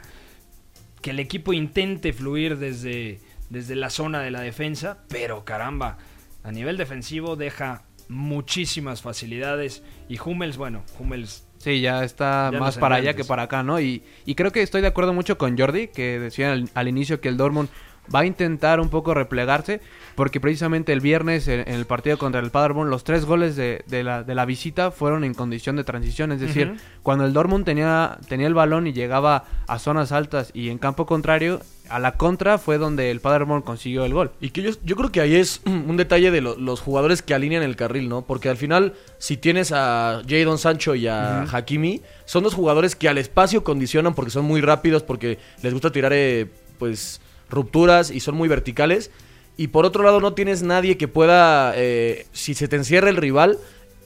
que 1.01 1.11
el 1.11 1.19
equipo 1.19 1.53
intente 1.53 2.13
fluir 2.13 2.57
desde, 2.57 3.19
desde 3.51 3.75
la 3.75 3.91
zona 3.91 4.21
de 4.21 4.31
la 4.31 4.41
defensa. 4.41 5.03
Pero 5.09 5.45
caramba, 5.45 5.97
a 6.43 6.51
nivel 6.51 6.77
defensivo 6.77 7.35
deja 7.35 7.83
muchísimas 8.07 9.01
facilidades. 9.03 9.83
Y 10.09 10.19
Hummels, 10.19 10.57
bueno, 10.57 10.83
Hummels 10.97 11.45
Sí, 11.57 11.79
ya 11.79 12.03
está 12.03 12.49
Ya 12.51 12.59
más 12.59 12.79
para 12.79 12.95
allá 12.95 13.15
que 13.15 13.23
para 13.23 13.43
acá, 13.43 13.61
¿no? 13.61 13.79
Y, 13.79 14.03
y 14.25 14.33
creo 14.33 14.51
que 14.51 14.63
estoy 14.63 14.81
de 14.81 14.87
acuerdo 14.87 15.13
mucho 15.13 15.37
con 15.37 15.55
Jordi, 15.55 15.89
que 15.89 16.19
decía 16.19 16.53
al, 16.53 16.69
al 16.73 16.87
inicio 16.87 17.21
que 17.21 17.29
el 17.29 17.37
Dortmund 17.37 17.69
va 18.13 18.19
a 18.21 18.25
intentar 18.25 18.79
un 18.79 18.89
poco 18.89 19.13
replegarse, 19.13 19.79
porque 20.15 20.39
precisamente 20.41 20.91
el 20.91 20.99
viernes 20.99 21.47
en, 21.47 21.61
en 21.61 21.75
el 21.75 21.85
partido 21.85 22.17
contra 22.17 22.41
el 22.41 22.49
Paderborn, 22.51 22.89
los 22.89 23.03
tres 23.03 23.25
goles 23.25 23.55
de, 23.55 23.83
de 23.87 24.03
la, 24.03 24.23
de 24.23 24.35
la 24.35 24.45
visita 24.45 24.91
fueron 24.91 25.23
en 25.23 25.33
condición 25.33 25.75
de 25.77 25.83
transición, 25.83 26.31
es 26.31 26.41
decir, 26.41 26.75
cuando 27.03 27.25
el 27.25 27.31
Dortmund 27.33 27.63
tenía, 27.63 28.17
tenía 28.27 28.47
el 28.47 28.53
balón 28.53 28.87
y 28.87 28.93
llegaba 28.93 29.45
a 29.67 29.79
zonas 29.79 30.11
altas 30.11 30.51
y 30.53 30.69
en 30.69 30.77
campo 30.77 31.05
contrario, 31.05 31.61
a 31.89 31.99
la 31.99 32.13
contra 32.17 32.57
fue 32.57 32.77
donde 32.77 33.11
el 33.11 33.19
Paderborn 33.19 33.61
consiguió 33.61 34.03
el 34.05 34.13
gol. 34.13 34.31
Y 34.41 34.49
que 34.51 34.61
yo, 34.61 34.71
yo 34.83 34.95
creo 34.95 35.11
que 35.11 35.21
ahí 35.21 35.35
es 35.35 35.61
un 35.65 35.95
detalle 35.97 36.31
de 36.31 36.41
lo- 36.41 36.57
los 36.57 36.81
jugadores 36.81 37.21
que 37.21 37.33
alinean 37.33 37.63
el 37.63 37.75
carril, 37.75 38.09
¿no? 38.09 38.23
Porque 38.23 38.49
al 38.49 38.57
final, 38.57 38.93
si 39.19 39.37
tienes 39.37 39.71
a 39.73 40.21
Jadon 40.27 40.57
Sancho 40.57 40.95
y 40.95 41.07
a 41.07 41.43
Hakimi, 41.43 42.01
son 42.25 42.43
dos 42.43 42.53
jugadores 42.53 42.95
que 42.95 43.07
al 43.09 43.17
espacio 43.17 43.63
condicionan 43.63 44.13
porque 44.15 44.31
son 44.31 44.45
muy 44.45 44.59
rápidos, 44.61 45.03
porque 45.03 45.37
les 45.63 45.71
gusta 45.73 45.91
tirar, 45.91 46.11
eh, 46.13 46.47
pues, 46.79 47.19
rupturas 47.51 48.09
y 48.09 48.19
son 48.21 48.35
muy 48.35 48.47
verticales. 48.49 49.11
Y 49.57 49.67
por 49.67 49.85
otro 49.85 50.03
lado, 50.03 50.19
no 50.21 50.33
tienes 50.33 50.63
nadie 50.63 50.97
que 50.97 51.07
pueda, 51.07 51.73
eh, 51.75 52.25
si 52.31 52.53
se 52.55 52.67
te 52.67 52.77
encierra 52.77 53.09
el 53.09 53.17
rival, 53.17 53.59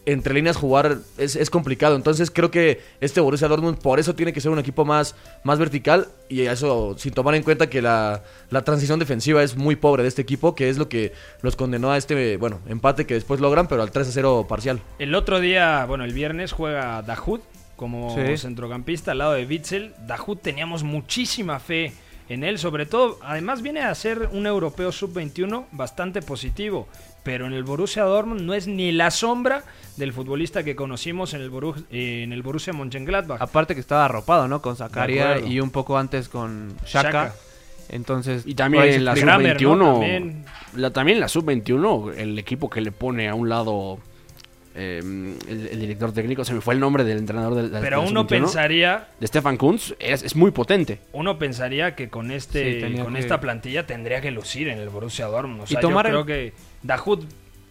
entre 0.08 0.36
líneas 0.36 0.56
jugar 0.56 0.98
es, 1.18 1.36
es 1.36 1.50
complicado. 1.50 1.96
Entonces 1.96 2.30
creo 2.30 2.52
que 2.52 2.80
este 3.02 3.22
Borussia 3.22 3.48
Dortmund 3.48 3.78
por 3.80 4.00
eso 4.00 4.14
tiene 4.14 4.34
que 4.34 4.42
ser 4.42 4.52
un 4.52 4.60
equipo 4.60 4.86
más, 4.86 5.16
más 5.44 5.58
vertical 5.58 6.10
y 6.30 6.42
eso 6.42 6.96
sin 7.00 7.12
tomar 7.14 7.34
en 7.34 7.42
cuenta 7.42 7.70
que 7.72 7.82
la, 7.82 8.24
la 8.52 8.64
transición 8.64 9.00
defensiva 9.00 9.42
es 9.42 9.56
muy 9.56 9.76
pobre 9.76 10.04
de 10.04 10.10
este 10.10 10.22
equipo, 10.22 10.54
que 10.54 10.70
es 10.70 10.78
lo 10.78 10.90
que 10.90 11.14
los 11.42 11.56
condenó 11.56 11.92
a 11.92 11.98
este, 11.98 12.38
bueno, 12.38 12.60
empate 12.68 13.06
que 13.08 13.16
después 13.16 13.40
logran, 13.40 13.68
pero 13.68 13.82
al 13.82 13.90
3 13.92 14.08
a 14.08 14.12
0 14.12 14.46
parcial. 14.48 14.80
El 15.00 15.16
otro 15.16 15.40
día, 15.40 15.86
bueno, 15.86 16.04
el 16.04 16.14
viernes 16.14 16.52
juega 16.52 17.02
Dahoud 17.02 17.40
como 17.76 18.16
Sí. 18.16 18.38
centrocampista 18.38 19.12
al 19.12 19.18
lado 19.20 19.34
de 19.34 19.46
Witzel. 19.46 19.94
Dahoud 20.06 20.38
teníamos 20.38 20.84
muchísima 20.84 21.60
fe 21.60 21.94
en 22.30 22.44
él, 22.44 22.58
sobre 22.58 22.86
todo, 22.86 23.20
además 23.22 23.62
viene 23.62 23.82
a 23.82 23.94
ser 23.96 24.30
un 24.32 24.48
europeo 24.48 24.92
sub-21 24.92 25.66
bastante 25.72 26.22
positivo, 26.22 26.88
pero 27.24 27.46
en 27.46 27.54
el 27.54 27.64
Borussia 27.64 28.04
Dortmund 28.04 28.42
no 28.42 28.54
es 28.54 28.68
ni 28.68 28.92
la 28.92 29.12
sombra 29.12 29.64
del 29.98 30.12
futbolista 30.14 30.64
que 30.64 30.76
conocimos 30.76 31.34
en 31.34 31.42
el, 31.42 31.52
Boru- 31.52 31.86
eh, 31.92 32.24
en 32.24 32.34
el 32.34 32.42
Borussia 32.44 32.74
Mönchengladbach. 32.74 33.42
Aparte 33.42 33.74
que 33.76 33.82
estaba 33.82 34.06
arropado, 34.06 34.48
¿no? 34.48 34.62
Con 34.62 34.76
Zakaria 34.76 35.40
y 35.40 35.60
un 35.60 35.70
poco 35.70 35.98
antes 35.98 36.28
con 36.30 36.76
Shaka. 36.86 37.02
Shaka. 37.12 37.36
Entonces, 37.90 38.44
Y 38.48 38.56
también 38.56 38.86
en 38.86 39.06
la 39.06 39.12
explica. 39.12 39.34
Kramer, 39.38 39.60
sub-21, 39.60 39.78
¿no? 39.78 39.92
También. 39.94 40.46
la, 40.76 40.92
también 40.92 41.18
en 41.18 41.22
la 41.22 41.28
sub-21, 41.28 42.14
el 42.18 42.40
equipo 42.40 42.70
que 42.70 42.82
le 42.82 42.92
pone 42.92 43.30
a 43.30 43.36
un 43.36 43.48
lado 43.48 44.00
eh, 44.76 45.00
el, 45.48 45.68
el 45.72 45.80
director 45.80 46.12
técnico, 46.12 46.44
se 46.44 46.54
me 46.54 46.62
fue 46.62 46.74
el 46.74 46.80
nombre 46.80 47.04
del 47.04 47.18
entrenador 47.18 47.56
del, 47.56 47.72
del- 47.72 47.82
Pero 47.82 48.02
uno 48.02 48.22
sub-21, 48.22 48.28
pensaría, 48.28 49.08
de 49.20 49.28
Stefan 49.28 49.56
Kunz, 49.58 49.94
es, 50.00 50.22
es 50.24 50.36
muy 50.36 50.52
potente. 50.52 51.00
uno 51.14 51.40
pensaría 51.40 51.96
que 51.96 52.10
con 52.10 52.30
este 52.32 52.88
Sí, 52.90 52.98
con 52.98 53.14
que- 53.14 53.20
esta 53.20 53.40
plantilla 53.40 53.86
tendría 53.88 54.20
que 54.22 54.32
lucir 54.32 54.68
en 54.68 54.80
el 54.80 54.90
Borussia 54.90 55.28
Dortmund. 55.28 55.62
O 55.62 55.64
Y 55.64 55.68
sea, 55.68 55.80
tomar 55.80 56.06
yo 56.12 56.20
el- 56.20 56.26
creo 56.26 56.26
que 56.26 56.54
Dahoud 56.84 57.24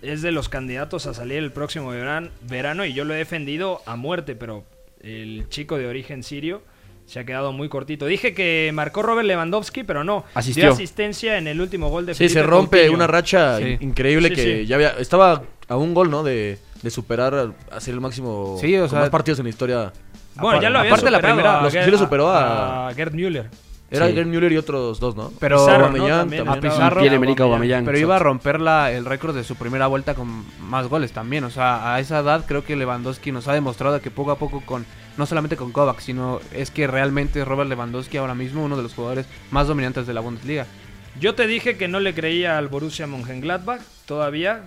es 0.02 0.22
de 0.22 0.32
los 0.32 0.48
candidatos 0.48 1.06
a 1.06 1.14
salir 1.14 1.38
el 1.38 1.52
próximo 1.52 1.90
veran- 1.90 2.30
verano 2.48 2.84
y 2.84 2.92
yo 2.94 3.04
lo 3.04 3.14
he 3.14 3.18
defendido 3.18 3.80
a 3.86 3.96
muerte, 3.96 4.34
pero 4.34 4.64
el 5.02 5.46
chico 5.50 5.76
de 5.78 5.86
origen 5.86 6.22
sirio 6.22 6.62
se 7.06 7.20
ha 7.20 7.24
quedado 7.24 7.52
muy 7.52 7.68
cortito. 7.68 8.06
Dije 8.06 8.32
que 8.32 8.70
marcó 8.72 9.02
Robert 9.02 9.26
Lewandowski, 9.26 9.84
pero 9.84 10.04
no. 10.04 10.24
Asistió. 10.32 10.64
Dio 10.64 10.72
asistencia 10.72 11.36
en 11.36 11.46
el 11.48 11.60
último 11.60 11.90
gol 11.90 12.06
de 12.06 12.14
Sí, 12.14 12.24
Felipe 12.24 12.40
se 12.40 12.42
rompe 12.46 12.76
Coutinho. 12.78 12.96
una 12.96 13.06
racha 13.06 13.58
Sí. 13.58 13.76
increíble 13.80 14.30
Sí, 14.30 14.34
que 14.34 14.42
sí. 14.62 14.66
ya 14.66 14.76
había, 14.76 14.90
estaba 14.98 15.42
a 15.68 15.76
un 15.76 15.92
gol, 15.92 16.10
¿no? 16.10 16.22
De, 16.22 16.58
de 16.84 16.90
superar, 16.90 17.52
hacer 17.72 17.94
el 17.94 18.00
máximo, 18.00 18.56
Sí, 18.60 18.76
o 18.76 18.86
sea- 18.88 19.00
más 19.00 19.10
partidos 19.10 19.38
en 19.40 19.44
la 19.46 19.50
historia. 19.50 19.92
Bueno, 20.36 20.60
ya 20.60 20.68
lo 20.70 20.78
había 20.80 20.90
Aparte 20.92 21.10
la 21.10 21.18
superado 21.18 21.36
primera, 21.36 21.58
a 21.58 21.62
los- 21.62 21.72
sí 21.72 21.90
lo 21.90 21.98
superó 21.98 22.28
a- 22.28 22.88
a 22.88 22.94
Gerd 22.94 23.14
Müller. 23.14 23.48
Era 23.90 24.08
Sí. 24.08 24.14
Gerd 24.14 24.26
Müller 24.26 24.50
y 24.52 24.56
otros 24.56 24.98
dos, 24.98 25.14
¿no? 25.14 25.30
Pero 25.38 25.58
Pizarro, 25.64 25.90
¿no? 25.90 26.06
También. 26.08 26.48
a 26.48 26.60
Pizarro, 26.60 27.00
Aubameyang, 27.44 27.84
pero 27.84 27.98
iba 27.98 28.16
a 28.16 28.18
romper 28.18 28.60
la, 28.60 28.90
el 28.90 29.04
récord 29.04 29.34
de 29.36 29.44
su 29.44 29.54
primera 29.56 29.86
vuelta 29.86 30.14
con 30.14 30.44
más 30.60 30.88
goles 30.88 31.12
también. 31.12 31.44
O 31.44 31.50
sea, 31.50 31.94
a 31.94 32.00
esa 32.00 32.18
edad 32.18 32.44
creo 32.46 32.64
que 32.64 32.74
Lewandowski 32.76 33.30
nos 33.30 33.46
ha 33.46 33.52
demostrado 33.52 34.00
que 34.00 34.10
poco 34.10 34.32
a 34.32 34.38
poco 34.38 34.62
con, 34.66 34.84
no 35.16 35.26
solamente 35.26 35.56
con 35.56 35.70
Kovac, 35.70 36.00
sino 36.00 36.40
es 36.52 36.70
que 36.72 36.86
realmente 36.88 37.44
Robert 37.44 37.68
Lewandowski 37.70 38.16
ahora 38.16 38.34
mismo 38.34 38.64
uno 38.64 38.76
de 38.76 38.82
los 38.82 38.94
jugadores 38.94 39.26
más 39.52 39.68
dominantes 39.68 40.06
de 40.06 40.14
la 40.14 40.20
Bundesliga. 40.20 40.66
Yo 41.20 41.36
te 41.36 41.46
dije 41.46 41.76
que 41.76 41.86
no 41.86 42.00
le 42.00 42.12
creía 42.14 42.58
al 42.58 42.66
Borussia 42.66 43.06
Mönchengladbach 43.06 43.80
todavía 44.06 44.62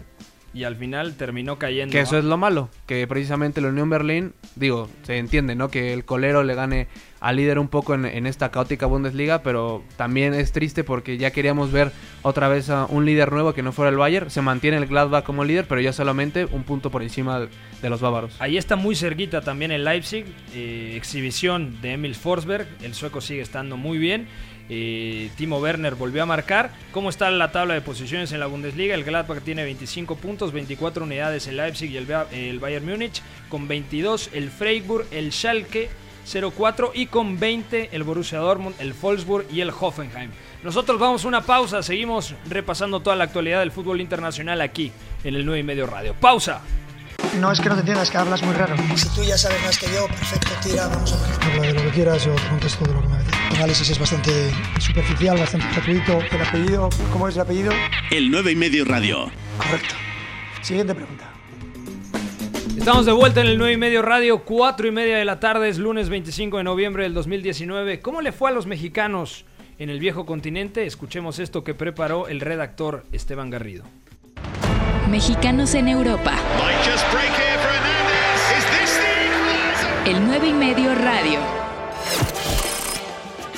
y 0.53 0.63
al 0.63 0.75
final 0.75 1.15
terminó 1.15 1.59
cayendo. 1.59 1.91
Que 1.91 2.01
eso 2.01 2.17
es 2.17 2.25
lo 2.25 2.37
malo, 2.37 2.69
que 2.85 3.05
precisamente 3.07 3.61
la 3.61 3.69
Unión 3.69 3.89
Berlín, 3.89 4.33
digo, 4.55 4.89
se 5.03 5.17
entiende, 5.17 5.55
¿no? 5.55 5.69
Que 5.69 5.93
el 5.93 6.05
colero 6.05 6.43
le 6.43 6.55
gane 6.55 6.87
al 7.19 7.35
líder 7.35 7.59
un 7.59 7.67
poco 7.67 7.93
en, 7.93 8.05
en 8.05 8.27
esta 8.27 8.51
caótica 8.51 8.85
Bundesliga, 8.85 9.41
pero 9.41 9.83
también 9.95 10.33
es 10.33 10.51
triste 10.51 10.83
porque 10.83 11.17
ya 11.17 11.31
queríamos 11.31 11.71
ver 11.71 11.91
otra 12.21 12.47
vez 12.47 12.69
a 12.69 12.85
un 12.85 13.05
líder 13.05 13.31
nuevo 13.31 13.53
que 13.53 13.63
no 13.63 13.71
fuera 13.71 13.89
el 13.89 13.97
Bayern. 13.97 14.29
Se 14.29 14.41
mantiene 14.41 14.77
el 14.77 14.87
Gladbach 14.87 15.23
como 15.23 15.43
líder, 15.43 15.65
pero 15.67 15.81
ya 15.81 15.93
solamente 15.93 16.45
un 16.45 16.63
punto 16.63 16.91
por 16.91 17.03
encima 17.03 17.39
de, 17.81 17.89
los 17.89 18.01
bávaros. 18.01 18.35
Ahí 18.39 18.57
está 18.57 18.75
muy 18.75 18.95
cerquita 18.95 19.41
también 19.41 19.71
el 19.71 19.85
Leipzig, 19.85 20.25
eh, 20.53 20.93
exhibición 20.95 21.81
de 21.81 21.93
Emil 21.93 22.15
Forsberg, 22.15 22.67
el 22.81 22.93
sueco 22.93 23.21
sigue 23.21 23.41
estando 23.41 23.77
muy 23.77 23.97
bien. 23.97 24.27
Eh, 24.69 25.29
Timo 25.37 25.59
Werner 25.59 25.95
volvió 25.95 26.23
a 26.23 26.25
marcar. 26.25 26.71
¿Cómo 26.91 27.09
está 27.09 27.29
la 27.31 27.51
tabla 27.51 27.73
de 27.73 27.81
posiciones 27.81 28.31
en 28.31 28.39
la 28.39 28.47
Bundesliga? 28.47 28.95
El 28.95 29.03
Gladbach 29.03 29.41
tiene 29.41 29.63
25 29.63 30.15
puntos, 30.15 30.51
24 30.51 31.03
unidades 31.03 31.47
el 31.47 31.57
Leipzig 31.57 31.91
y 31.91 31.97
el, 31.97 32.05
Ba- 32.05 32.27
el 32.31 32.59
Bayern 32.59 32.85
Múnich, 32.85 33.21
con 33.49 33.67
22 33.67 34.29
el 34.33 34.49
Freiburg, 34.49 35.05
el 35.11 35.31
Schalke 35.31 35.89
04 36.29 36.91
y 36.93 37.05
con 37.05 37.39
20 37.39 37.89
el 37.93 38.03
Borussia 38.03 38.39
Dortmund, 38.39 38.75
el 38.79 38.93
Wolfsburg 38.93 39.45
y 39.51 39.61
el 39.61 39.69
Hoffenheim. 39.69 40.29
Nosotros 40.63 40.99
vamos 40.99 41.23
a 41.23 41.27
una 41.29 41.41
pausa, 41.41 41.81
seguimos 41.81 42.33
repasando 42.49 42.99
toda 42.99 43.15
la 43.15 43.23
actualidad 43.25 43.59
del 43.59 43.71
fútbol 43.71 44.01
internacional 44.01 44.59
aquí 44.59 44.91
en 45.23 45.35
el 45.35 45.45
9 45.45 45.59
y 45.59 45.63
medio 45.63 45.87
radio. 45.87 46.13
Pausa. 46.15 46.59
No 47.39 47.51
es 47.51 47.61
que 47.61 47.69
no 47.69 47.75
te 47.75 47.81
entiendas, 47.81 48.09
que 48.11 48.17
hablas 48.17 48.41
muy 48.43 48.53
raro. 48.53 48.75
Si 48.95 49.07
tú 49.09 49.23
ya 49.23 49.37
sabes 49.37 49.61
más 49.63 49.77
que 49.77 49.85
yo, 49.93 50.07
perfecto, 50.07 50.49
tira, 50.63 50.87
vamos 50.87 51.13
a 51.13 51.21
ver. 51.21 51.31
Habla 51.55 51.61
de 51.67 51.73
lo 51.73 51.81
que 51.83 51.89
quieras, 51.89 52.25
yo 52.25 52.33
te 52.35 52.47
contesto 52.49 52.85
de 52.85 52.93
lo 52.93 53.01
que 53.01 53.07
me 53.07 53.15
apetece. 53.15 53.46
Análisis 53.57 53.89
es 53.89 53.97
bastante 53.97 54.51
superficial, 54.79 55.35
bastante 55.35 55.65
gratuito. 55.71 56.19
El 56.31 56.41
apellido, 56.41 56.89
¿cómo 57.11 57.27
es 57.27 57.35
el 57.35 57.41
apellido? 57.41 57.71
El 58.11 58.29
9 58.29 58.51
y 58.51 58.55
medio 58.55 58.85
radio. 58.85 59.31
Correcto. 59.57 59.95
Siguiente 60.61 60.93
pregunta. 60.93 61.27
Estamos 62.77 63.07
de 63.07 63.13
vuelta 63.13 63.41
en 63.41 63.47
el 63.47 63.57
9 63.57 63.73
y 63.73 63.77
medio 63.77 64.03
radio, 64.03 64.43
4 64.43 64.87
y 64.87 64.91
media 64.91 65.17
de 65.17 65.25
la 65.25 65.39
tarde, 65.39 65.69
es 65.69 65.79
lunes 65.79 66.07
25 66.07 66.57
de 66.57 66.63
noviembre 66.63 67.01
del 67.01 67.15
2019. 67.15 67.99
¿Cómo 67.99 68.21
le 68.21 68.31
fue 68.31 68.51
a 68.51 68.53
los 68.53 68.67
mexicanos 68.67 69.43
en 69.79 69.89
el 69.89 69.99
viejo 69.99 70.27
continente? 70.27 70.85
Escuchemos 70.85 71.39
esto 71.39 71.63
que 71.63 71.73
preparó 71.73 72.27
el 72.27 72.41
redactor 72.41 73.05
Esteban 73.11 73.49
Garrido. 73.49 73.85
Mexicanos 75.09 75.73
en 75.73 75.87
Europa. 75.87 76.35
El 80.05 80.27
9 80.27 80.47
y 80.47 80.53
medio 80.53 80.93
radio. 80.93 81.66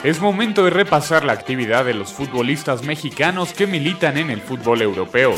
Es 0.02 0.22
momento 0.22 0.64
de 0.64 0.70
repasar 0.70 1.26
la 1.26 1.34
actividad 1.34 1.84
de 1.84 1.94
los 1.94 2.14
futbolistas 2.14 2.84
mexicanos 2.84 3.52
que 3.52 3.68
militan 3.68 4.18
en 4.18 4.30
el 4.30 4.40
fútbol 4.40 4.82
europeo. 4.82 5.36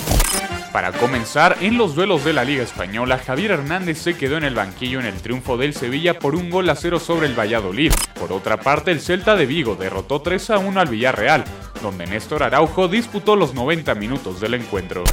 Para 0.71 0.91
comenzar, 0.91 1.57
en 1.61 1.79
los 1.79 1.95
duelos 1.95 2.23
de 2.23 2.33
la 2.33 2.43
Liga 2.43 2.61
Española, 2.61 3.17
Javier 3.17 3.51
Hernández 3.51 3.97
se 3.97 4.15
quedó 4.15 4.37
en 4.37 4.43
el 4.43 4.53
banquillo 4.53 4.99
en 4.99 5.07
el 5.07 5.19
triunfo 5.19 5.57
del 5.57 5.73
Sevilla 5.73 6.19
por 6.19 6.35
un 6.35 6.51
gol 6.51 6.69
a 6.69 6.75
cero 6.75 6.99
sobre 6.99 7.25
el 7.25 7.37
Valladolid. 7.37 7.91
Por 8.19 8.31
otra 8.31 8.57
parte, 8.57 8.91
el 8.91 9.01
Celta 9.01 9.35
de 9.35 9.47
Vigo 9.47 9.75
derrotó 9.75 10.21
3 10.21 10.51
a 10.51 10.59
1 10.59 10.79
al 10.79 10.89
Villarreal, 10.89 11.43
donde 11.81 12.05
Néstor 12.05 12.43
Araujo 12.43 12.87
disputó 12.87 13.35
los 13.35 13.55
90 13.55 13.95
minutos 13.95 14.39
del 14.39 14.53
encuentro. 14.53 15.03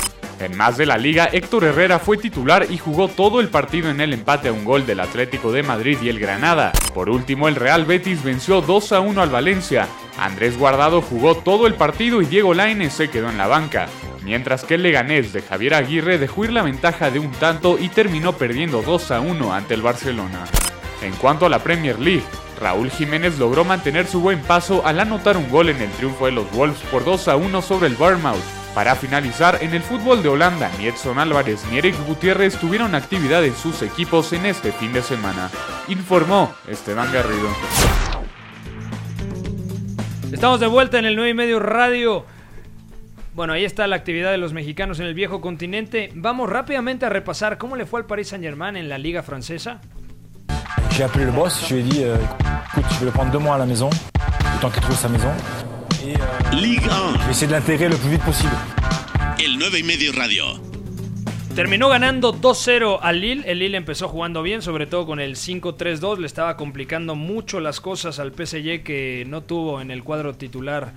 En 0.40 0.56
más 0.56 0.76
de 0.76 0.86
la 0.86 0.98
liga, 0.98 1.28
Héctor 1.32 1.64
Herrera 1.64 1.98
fue 1.98 2.16
titular 2.16 2.66
y 2.70 2.78
jugó 2.78 3.08
todo 3.08 3.40
el 3.40 3.48
partido 3.48 3.90
en 3.90 4.00
el 4.00 4.12
empate 4.12 4.48
a 4.48 4.52
un 4.52 4.64
gol 4.64 4.86
del 4.86 5.00
Atlético 5.00 5.50
de 5.50 5.64
Madrid 5.64 5.98
y 6.00 6.08
el 6.08 6.20
Granada. 6.20 6.72
Por 6.94 7.10
último, 7.10 7.48
el 7.48 7.56
Real 7.56 7.84
Betis 7.84 8.22
venció 8.22 8.60
2 8.60 8.92
a 8.92 9.00
1 9.00 9.20
al 9.20 9.30
Valencia. 9.30 9.88
Andrés 10.16 10.56
Guardado 10.56 11.02
jugó 11.02 11.36
todo 11.36 11.66
el 11.66 11.74
partido 11.74 12.22
y 12.22 12.26
Diego 12.26 12.54
Lainez 12.54 12.92
se 12.92 13.10
quedó 13.10 13.28
en 13.30 13.38
la 13.38 13.48
banca. 13.48 13.88
Mientras 14.24 14.62
que 14.62 14.74
el 14.74 14.84
Leganés 14.84 15.32
de 15.32 15.42
Javier 15.42 15.74
Aguirre 15.74 16.18
dejó 16.18 16.44
ir 16.44 16.52
la 16.52 16.62
ventaja 16.62 17.10
de 17.10 17.18
un 17.18 17.32
tanto 17.32 17.76
y 17.76 17.88
terminó 17.88 18.34
perdiendo 18.34 18.82
2 18.82 19.10
a 19.10 19.20
1 19.20 19.52
ante 19.52 19.74
el 19.74 19.82
Barcelona. 19.82 20.44
En 21.02 21.14
cuanto 21.14 21.46
a 21.46 21.48
la 21.48 21.60
Premier 21.60 21.98
League, 21.98 22.24
Raúl 22.60 22.90
Jiménez 22.90 23.38
logró 23.38 23.64
mantener 23.64 24.06
su 24.06 24.20
buen 24.20 24.40
paso 24.42 24.86
al 24.86 25.00
anotar 25.00 25.36
un 25.36 25.50
gol 25.50 25.68
en 25.68 25.80
el 25.80 25.90
triunfo 25.90 26.26
de 26.26 26.32
los 26.32 26.50
Wolves 26.52 26.80
por 26.90 27.04
2 27.04 27.28
a 27.28 27.36
1 27.36 27.62
sobre 27.62 27.88
el 27.88 27.96
Bournemouth. 27.96 28.67
Para 28.78 28.94
finalizar, 28.94 29.58
en 29.60 29.74
el 29.74 29.82
fútbol 29.82 30.22
de 30.22 30.28
Holanda, 30.28 30.70
ni 30.78 30.86
Edson 30.86 31.18
Álvarez 31.18 31.64
ni 31.68 31.78
Eric 31.78 31.96
Gutiérrez 32.06 32.56
tuvieron 32.58 32.94
actividad 32.94 33.44
en 33.44 33.56
sus 33.56 33.82
equipos 33.82 34.32
en 34.32 34.46
este 34.46 34.70
fin 34.70 34.92
de 34.92 35.02
semana. 35.02 35.50
Informó 35.88 36.54
Esteban 36.68 37.12
Garrido. 37.12 37.48
Estamos 40.30 40.60
de 40.60 40.68
vuelta 40.68 40.96
en 40.96 41.06
el 41.06 41.16
9 41.16 41.30
y 41.30 41.34
medio 41.34 41.58
radio. 41.58 42.24
Bueno, 43.34 43.52
ahí 43.52 43.64
está 43.64 43.84
la 43.88 43.96
actividad 43.96 44.30
de 44.30 44.38
los 44.38 44.52
mexicanos 44.52 45.00
en 45.00 45.06
el 45.06 45.14
viejo 45.14 45.40
continente. 45.40 46.12
Vamos 46.14 46.48
rápidamente 46.48 47.04
a 47.04 47.08
repasar 47.08 47.58
cómo 47.58 47.74
le 47.74 47.84
fue 47.84 47.98
al 47.98 48.06
Paris 48.06 48.28
Saint 48.28 48.44
Germain 48.44 48.76
en 48.76 48.88
la 48.88 48.96
liga 48.96 49.24
francesa. 49.24 49.80
J'ai 50.92 51.02
appelé 51.02 51.24
le 51.24 51.32
boss, 51.32 51.66
je 51.68 51.74
lui 51.74 51.80
ai 51.80 51.84
dit 51.84 52.04
euh, 52.04 52.14
écoute, 52.14 52.84
je 52.92 52.98
vais 53.00 53.06
le 53.06 53.10
prendre 53.10 53.32
deux 53.32 53.40
mois 53.40 53.56
à 53.56 53.58
la 53.58 53.66
maison, 53.66 53.90
le 53.90 54.60
temps 54.60 54.70
qu'il 54.70 54.82
trouve 54.82 54.96
sa 54.96 55.08
maison. 55.08 55.32
Ligue 56.52 56.84
1. 56.84 57.18
je 57.18 57.24
vais 57.24 57.30
essayer 57.30 57.46
de 57.46 57.52
l'intégrer 57.52 57.88
le 57.88 57.96
plus 57.96 58.10
vite 58.10 58.24
possible. 58.24 58.52
El 59.38 59.58
9 59.58 59.78
y 59.78 59.82
medio 59.82 60.12
radio. 60.12 60.44
Terminó 61.54 61.88
ganando 61.88 62.32
2-0 62.32 62.98
al 63.02 63.20
Lille. 63.20 63.42
El 63.46 63.58
Lille 63.58 63.76
empezó 63.76 64.08
jugando 64.08 64.42
bien, 64.42 64.62
sobre 64.62 64.86
todo 64.86 65.06
con 65.06 65.20
el 65.20 65.36
5-3-2. 65.36 66.18
Le 66.18 66.26
estaba 66.26 66.56
complicando 66.56 67.14
mucho 67.14 67.60
las 67.60 67.80
cosas 67.80 68.18
al 68.18 68.32
PSG 68.32 68.82
que 68.82 69.24
no 69.26 69.42
tuvo 69.42 69.80
en 69.80 69.90
el 69.90 70.04
cuadro 70.04 70.34
titular 70.34 70.92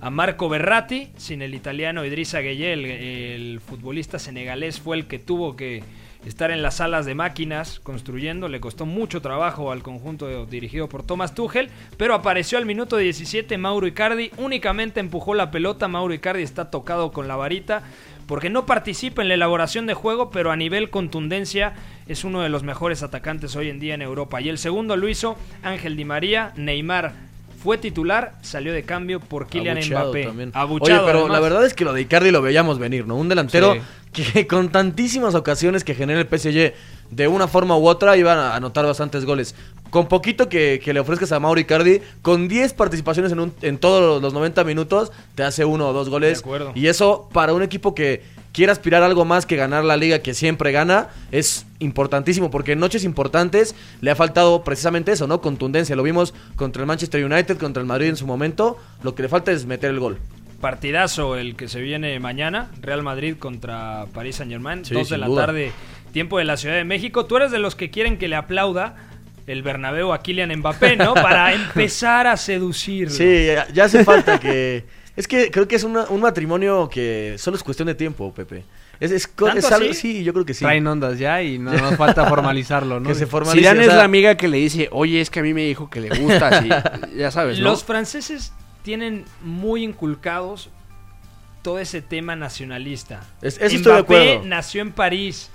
a 0.00 0.10
Marco 0.10 0.48
Berratti. 0.48 1.10
Sin 1.16 1.42
el 1.42 1.54
italiano 1.54 2.04
Idrissa 2.04 2.40
Gueye, 2.40 2.72
el, 2.72 2.84
el 2.86 3.60
futbolista 3.60 4.18
senegalés, 4.18 4.80
fue 4.80 4.96
el 4.96 5.06
que 5.06 5.18
tuvo 5.18 5.54
que 5.54 5.82
estar 6.26 6.50
en 6.50 6.60
las 6.60 6.76
salas 6.76 7.06
de 7.06 7.14
máquinas 7.14 7.80
construyendo. 7.80 8.48
Le 8.48 8.60
costó 8.60 8.84
mucho 8.84 9.22
trabajo 9.22 9.72
al 9.72 9.82
conjunto 9.82 10.44
dirigido 10.46 10.88
por 10.88 11.02
Thomas 11.02 11.34
Tuchel, 11.34 11.70
pero 11.96 12.14
apareció 12.14 12.58
al 12.58 12.66
minuto 12.66 12.96
17 12.96 13.56
Mauro 13.56 13.86
Icardi. 13.86 14.30
Únicamente 14.36 15.00
empujó 15.00 15.34
la 15.34 15.50
pelota. 15.50 15.88
Mauro 15.88 16.12
Icardi 16.12 16.42
está 16.42 16.70
tocado 16.70 17.12
con 17.12 17.28
la 17.28 17.36
varita 17.36 17.82
porque 18.26 18.50
no 18.50 18.66
participa 18.66 19.22
en 19.22 19.28
la 19.28 19.34
elaboración 19.34 19.86
de 19.86 19.94
juego, 19.94 20.30
pero 20.30 20.50
a 20.50 20.56
nivel 20.56 20.90
contundencia 20.90 21.74
es 22.08 22.24
uno 22.24 22.42
de 22.42 22.48
los 22.48 22.64
mejores 22.64 23.02
atacantes 23.02 23.54
hoy 23.54 23.70
en 23.70 23.78
día 23.78 23.94
en 23.94 24.02
Europa. 24.02 24.40
Y 24.40 24.48
el 24.48 24.58
segundo 24.58 24.96
lo 24.96 25.08
hizo 25.08 25.36
Ángel 25.62 25.96
Di 25.96 26.04
María, 26.04 26.52
Neymar 26.56 27.25
fue 27.66 27.78
titular, 27.78 28.34
salió 28.42 28.72
de 28.72 28.84
cambio 28.84 29.18
por 29.18 29.48
Kylian 29.48 29.78
Abucheado 29.78 30.04
Mbappé. 30.12 30.24
también. 30.24 30.50
Abucheado, 30.54 31.00
Oye, 31.02 31.06
pero 31.08 31.18
además. 31.24 31.32
la 31.36 31.40
verdad 31.40 31.66
es 31.66 31.74
que 31.74 31.84
lo 31.84 31.92
de 31.92 32.00
Icardi 32.02 32.30
lo 32.30 32.40
veíamos 32.40 32.78
venir, 32.78 33.08
¿no? 33.08 33.16
Un 33.16 33.28
delantero 33.28 33.74
Sí. 34.12 34.22
que 34.32 34.46
con 34.46 34.68
tantísimas 34.70 35.34
ocasiones 35.34 35.82
que 35.82 35.96
genera 35.96 36.20
el 36.20 36.28
PSG 36.28 36.74
de 37.10 37.26
una 37.28 37.48
forma 37.48 37.76
u 37.76 37.88
otra 37.88 38.16
iban 38.16 38.38
a 38.38 38.54
anotar 38.54 38.86
bastantes 38.86 39.24
goles. 39.24 39.56
Con 39.90 40.06
poquito 40.06 40.48
que, 40.48 40.80
que 40.82 40.92
le 40.94 41.00
ofrezcas 41.00 41.32
a 41.32 41.40
Mauro 41.40 41.58
Icardi, 41.60 42.00
con 42.22 42.46
10 42.46 42.72
participaciones 42.74 43.32
en, 43.32 43.40
un- 43.40 43.52
en 43.62 43.78
todos 43.78 44.22
los 44.22 44.32
90 44.32 44.62
minutos, 44.62 45.10
te 45.34 45.42
hace 45.42 45.64
uno 45.64 45.88
o 45.88 45.92
dos 45.92 46.08
goles. 46.08 46.34
De 46.38 46.44
acuerdo. 46.44 46.72
Y 46.76 46.86
eso 46.86 47.28
para 47.32 47.52
un 47.52 47.62
equipo 47.62 47.96
que 47.96 48.22
quiere 48.56 48.72
aspirar 48.72 49.02
a 49.02 49.06
algo 49.06 49.26
más 49.26 49.44
que 49.44 49.54
ganar 49.54 49.84
la 49.84 49.98
liga 49.98 50.20
que 50.20 50.32
siempre 50.32 50.72
gana 50.72 51.08
es 51.30 51.66
importantísimo 51.78 52.50
porque 52.50 52.72
en 52.72 52.80
noches 52.80 53.04
importantes 53.04 53.74
le 54.00 54.10
ha 54.10 54.14
faltado 54.14 54.64
precisamente 54.64 55.12
eso, 55.12 55.26
¿no? 55.26 55.42
Contundencia. 55.42 55.94
Lo 55.94 56.02
vimos 56.02 56.32
contra 56.56 56.80
el 56.80 56.86
Manchester 56.86 57.22
United, 57.22 57.58
contra 57.58 57.82
el 57.82 57.86
Madrid 57.86 58.08
en 58.08 58.16
su 58.16 58.26
momento. 58.26 58.78
Lo 59.02 59.14
que 59.14 59.24
le 59.24 59.28
falta 59.28 59.52
es 59.52 59.66
meter 59.66 59.90
el 59.90 60.00
gol. 60.00 60.16
Partidazo 60.58 61.36
el 61.36 61.54
que 61.54 61.68
se 61.68 61.82
viene 61.82 62.18
mañana, 62.18 62.70
Real 62.80 63.02
Madrid 63.02 63.36
contra 63.38 64.06
París 64.14 64.36
Saint 64.36 64.50
Germain, 64.50 64.86
Sí, 64.86 64.94
2 64.94 65.10
de 65.10 65.18
la 65.18 65.26
duda. 65.26 65.44
tarde, 65.44 65.72
tiempo 66.12 66.38
de 66.38 66.46
la 66.46 66.56
Ciudad 66.56 66.76
de 66.76 66.84
México. 66.84 67.26
Tú 67.26 67.36
eres 67.36 67.50
de 67.50 67.58
los 67.58 67.76
que 67.76 67.90
quieren 67.90 68.16
que 68.16 68.26
le 68.26 68.36
aplauda 68.36 68.96
el 69.46 69.62
Bernabéu 69.62 70.14
a 70.14 70.22
Kylian 70.22 70.56
Mbappé, 70.60 70.96
¿no? 70.96 71.12
Para 71.12 71.52
empezar 71.52 72.26
a 72.26 72.38
seducirlo. 72.38 73.12
Sí, 73.14 73.48
ya 73.74 73.84
hace 73.84 74.02
falta 74.02 74.40
que... 74.40 74.84
Es 75.16 75.26
que 75.26 75.50
creo 75.50 75.66
que 75.66 75.76
es 75.76 75.82
una- 75.84 76.04
un 76.10 76.20
matrimonio 76.20 76.88
que 76.90 77.36
solo 77.38 77.56
es 77.56 77.62
cuestión 77.62 77.86
de 77.86 77.94
tiempo, 77.94 78.32
Pepe. 78.34 78.64
Es, 79.00 79.10
es, 79.10 79.26
co- 79.26 79.46
¿Tanto 79.46 79.60
es 79.60 79.72
algo, 79.72 79.90
así? 79.90 80.00
sí, 80.00 80.24
yo 80.24 80.32
creo 80.32 80.44
que 80.44 80.52
sí. 80.54 80.64
Traen 80.64 80.86
ondas 80.86 81.18
ya 81.18 81.42
y 81.42 81.58
no 81.58 81.72
nos 81.72 81.96
falta 81.96 82.26
formalizarlo, 82.26 83.00
¿no? 83.00 83.08
Que 83.08 83.14
se 83.14 83.26
formalice, 83.26 83.60
Zidane 83.60 83.80
o 83.80 83.82
es 83.82 83.88
sea- 83.88 83.96
la 83.96 84.04
amiga 84.04 84.36
que 84.36 84.48
le 84.48 84.58
dice, 84.58 84.88
oye, 84.92 85.20
es 85.20 85.30
que 85.30 85.40
a 85.40 85.42
mí 85.42 85.52
me 85.54 85.62
dijo 85.66 85.88
que 85.90 86.00
le 86.00 86.10
gusta, 86.10 86.48
así, 86.48 86.68
ya 87.16 87.30
sabes, 87.30 87.58
¿no? 87.58 87.64
Los 87.70 87.82
franceses 87.84 88.52
tienen 88.82 89.24
muy 89.42 89.82
inculcados 89.84 90.68
todo 91.62 91.78
ese 91.78 92.00
tema 92.02 92.36
nacionalista. 92.36 93.22
Es- 93.42 93.56
eso 93.56 93.76
estoy 93.76 93.78
de 93.92 93.98
Mbappé 94.02 94.30
acuerdo. 94.32 94.48
nació 94.48 94.82
en 94.82 94.92
París. 94.92 95.50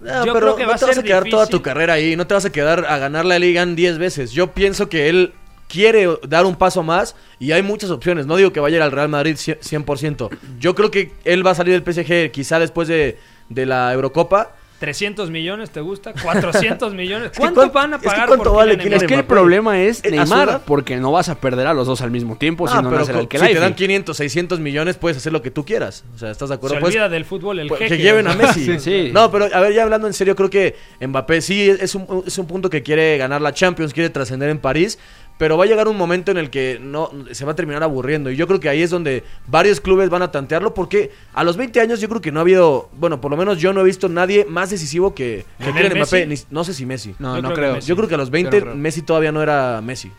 No, 0.00 0.26
Yo 0.26 0.32
pero 0.34 0.46
creo 0.46 0.56
que 0.56 0.62
no 0.64 0.68
va 0.68 0.74
a 0.74 0.78
te 0.78 0.84
vas 0.84 0.98
a 0.98 1.02
quedar 1.02 1.24
toda 1.24 1.46
tu 1.46 1.62
carrera 1.62 1.94
ahí, 1.94 2.16
no 2.16 2.26
te 2.26 2.34
vas 2.34 2.44
a 2.44 2.52
quedar 2.52 2.84
a 2.86 2.98
ganar 2.98 3.24
la 3.24 3.38
liga 3.38 3.62
en 3.62 3.74
10 3.76 3.96
veces. 3.98 4.30
Yo 4.32 4.52
pienso 4.52 4.88
que 4.90 5.08
él 5.08 5.32
quiere 5.68 6.08
dar 6.28 6.46
un 6.46 6.56
paso 6.56 6.82
más 6.82 7.16
y 7.38 7.52
hay 7.52 7.62
muchas 7.62 7.90
opciones. 7.90 8.26
No 8.26 8.36
digo 8.36 8.52
que 8.52 8.60
vaya 8.60 8.82
al 8.84 8.92
Real 8.92 9.08
Madrid 9.08 9.34
100%. 9.36 10.28
Yo 10.58 10.74
creo 10.74 10.90
que 10.90 11.12
él 11.24 11.46
va 11.46 11.52
a 11.52 11.54
salir 11.54 11.80
del 11.80 11.94
PSG 11.94 12.30
quizá 12.30 12.58
después 12.58 12.88
de, 12.88 13.18
de 13.48 13.66
la 13.66 13.92
Eurocopa. 13.92 14.52
300 14.78 15.30
millones, 15.30 15.70
¿te 15.70 15.80
gusta? 15.80 16.12
400 16.12 16.92
millones. 16.94 17.30
¿Cuánto 17.34 17.60
cuánto- 17.62 17.72
van 17.72 17.94
a 17.94 17.96
es 17.96 18.02
que 18.02 18.08
pagar 18.08 18.28
cuánto 18.28 18.44
por 18.44 18.56
vale 18.56 18.72
Kylian 18.72 18.84
Kylian 18.84 19.02
Es 19.04 19.08
que 19.08 19.14
el 19.14 19.24
problema 19.24 19.80
es 19.80 20.04
a 20.04 20.08
Neymar, 20.10 20.60
porque 20.66 20.96
no 20.98 21.12
vas 21.12 21.30
a 21.30 21.40
perder 21.40 21.66
a 21.66 21.72
los 21.72 21.86
dos 21.86 22.02
al 22.02 22.10
mismo 22.10 22.36
tiempo 22.36 22.68
si 22.68 22.74
Ah, 22.76 22.82
no 22.82 22.90
pero 22.90 23.00
nace 23.06 23.18
el 23.18 23.26
que 23.26 23.38
si 23.38 23.46
te 23.46 23.54
dan 23.58 23.74
500, 23.74 24.14
600 24.14 24.60
millones, 24.60 24.98
puedes 24.98 25.16
hacer 25.16 25.32
lo 25.32 25.40
que 25.40 25.50
tú 25.50 25.64
quieras. 25.64 26.04
O 26.14 26.18
sea, 26.18 26.30
¿estás 26.30 26.50
de 26.50 26.56
acuerdo? 26.56 26.74
Se 26.76 26.80
Puedes- 26.82 26.94
olvida 26.94 27.08
del 27.08 27.24
fútbol 27.24 27.58
el 27.58 27.68
pues, 27.68 27.78
jeque. 27.80 27.96
que 27.96 28.02
lleven 28.02 28.26
a. 28.28 28.34
Messi. 28.34 28.66
Sí, 28.66 28.78
sí. 28.78 29.10
No, 29.14 29.30
pero 29.30 29.46
a 29.50 29.60
ver, 29.60 29.72
ya 29.72 29.82
hablando 29.82 30.08
en 30.08 30.12
serio, 30.12 30.36
creo 30.36 30.50
que 30.50 30.76
Mbappé 31.00 31.40
sí 31.40 31.70
es 31.70 31.94
un, 31.94 32.24
es 32.26 32.36
un 32.36 32.46
punto 32.46 32.68
que 32.68 32.82
quiere 32.82 33.16
ganar 33.16 33.40
la 33.40 33.54
Champions, 33.54 33.94
quiere 33.94 34.10
trascender 34.10 34.50
en 34.50 34.58
París, 34.58 34.98
pero 35.38 35.56
va 35.58 35.64
a 35.64 35.66
llegar 35.66 35.88
un 35.88 35.96
momento 35.96 36.30
en 36.30 36.38
el 36.38 36.50
que 36.50 36.78
no 36.80 37.10
se 37.32 37.44
va 37.44 37.52
a 37.52 37.54
terminar 37.56 37.82
aburriendo. 37.82 38.30
Y 38.30 38.36
yo 38.36 38.46
creo 38.46 38.58
que 38.60 38.68
ahí 38.68 38.82
es 38.82 38.90
donde 38.90 39.22
varios 39.46 39.80
clubes 39.80 40.08
van 40.08 40.22
a 40.22 40.30
tantearlo, 40.30 40.72
porque 40.74 41.10
a 41.34 41.44
los 41.44 41.56
20 41.56 41.80
años 41.80 42.00
yo 42.00 42.08
creo 42.08 42.20
que 42.20 42.32
no 42.32 42.40
ha 42.40 42.42
habido, 42.42 42.88
bueno, 42.98 43.20
por 43.20 43.30
lo 43.30 43.36
menos 43.36 43.58
yo 43.58 43.72
no 43.72 43.80
he 43.82 43.84
visto 43.84 44.08
nadie 44.08 44.44
más 44.48 44.70
decisivo 44.70 45.14
que, 45.14 45.44
que 45.58 45.64
¿Lionel 45.64 45.82
Kylian 45.88 45.98
Mbappé. 45.98 46.26
Ni- 46.26 46.36
no 46.50 46.64
sé 46.64 46.72
si 46.74 46.86
Messi. 46.86 47.14
No, 47.18 47.36
Yo 47.36 47.42
no 47.42 47.48
creo 47.48 47.54
que 47.54 47.60
creo. 47.60 47.74
Messi. 47.74 47.88
Yo 47.88 47.96
creo 47.96 48.08
que 48.08 48.14
a 48.14 48.18
los 48.18 48.30
20 48.30 48.50
Yo 48.50 48.64
no 48.64 48.70
creo. 48.72 48.76
Messi 48.82 49.02
todavía 49.02 49.32
no 49.32 49.42
era 49.42 49.80
Messi. 49.82 50.10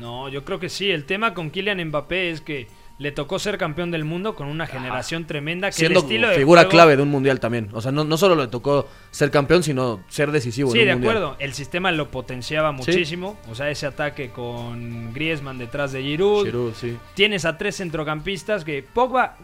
No, 0.00 0.28
yo 0.28 0.44
creo 0.44 0.58
que 0.58 0.68
sí. 0.68 0.90
El 0.90 1.04
tema 1.04 1.34
con 1.34 1.50
Kylian 1.50 1.84
Mbappé 1.88 2.30
es 2.30 2.40
que 2.40 2.66
le 3.02 3.12
tocó 3.12 3.38
ser 3.38 3.58
campeón 3.58 3.90
del 3.90 4.04
mundo 4.04 4.34
con 4.34 4.46
una 4.46 4.66
generación 4.66 5.26
tremenda 5.26 5.68
que 5.68 5.74
Siendo 5.74 5.98
el 6.00 6.04
estilo 6.06 6.28
de 6.28 6.36
figura 6.36 6.62
juego- 6.62 6.70
clave 6.70 6.96
de 6.96 7.02
un 7.02 7.08
mundial 7.10 7.40
también. 7.40 7.68
O 7.72 7.80
sea, 7.80 7.90
no, 7.92 8.04
no 8.04 8.16
solo 8.16 8.36
le 8.36 8.46
tocó 8.46 8.88
ser 9.10 9.30
campeón, 9.30 9.62
sino 9.62 10.00
ser 10.08 10.30
decisivo 10.30 10.70
Sí, 10.70 10.78
en 10.78 10.82
un 10.84 10.88
de 10.88 10.94
mundial. 10.94 11.16
acuerdo. 11.16 11.36
El 11.40 11.52
sistema 11.52 11.90
lo 11.92 12.10
potenciaba 12.10 12.72
muchísimo. 12.72 13.36
O 13.50 13.54
sea, 13.54 13.68
ese 13.70 13.86
ataque 13.86 14.30
con 14.30 15.12
Griezmann 15.12 15.58
detrás 15.58 15.92
de 15.92 16.02
Giroud. 16.02 16.46
Giroud, 16.46 16.74
sí. 16.74 16.96
Tienes 17.14 17.44
a 17.44 17.58
tres 17.58 17.76
centrocampistas 17.76 18.64
que 18.64 18.82
Pogba 18.82 19.36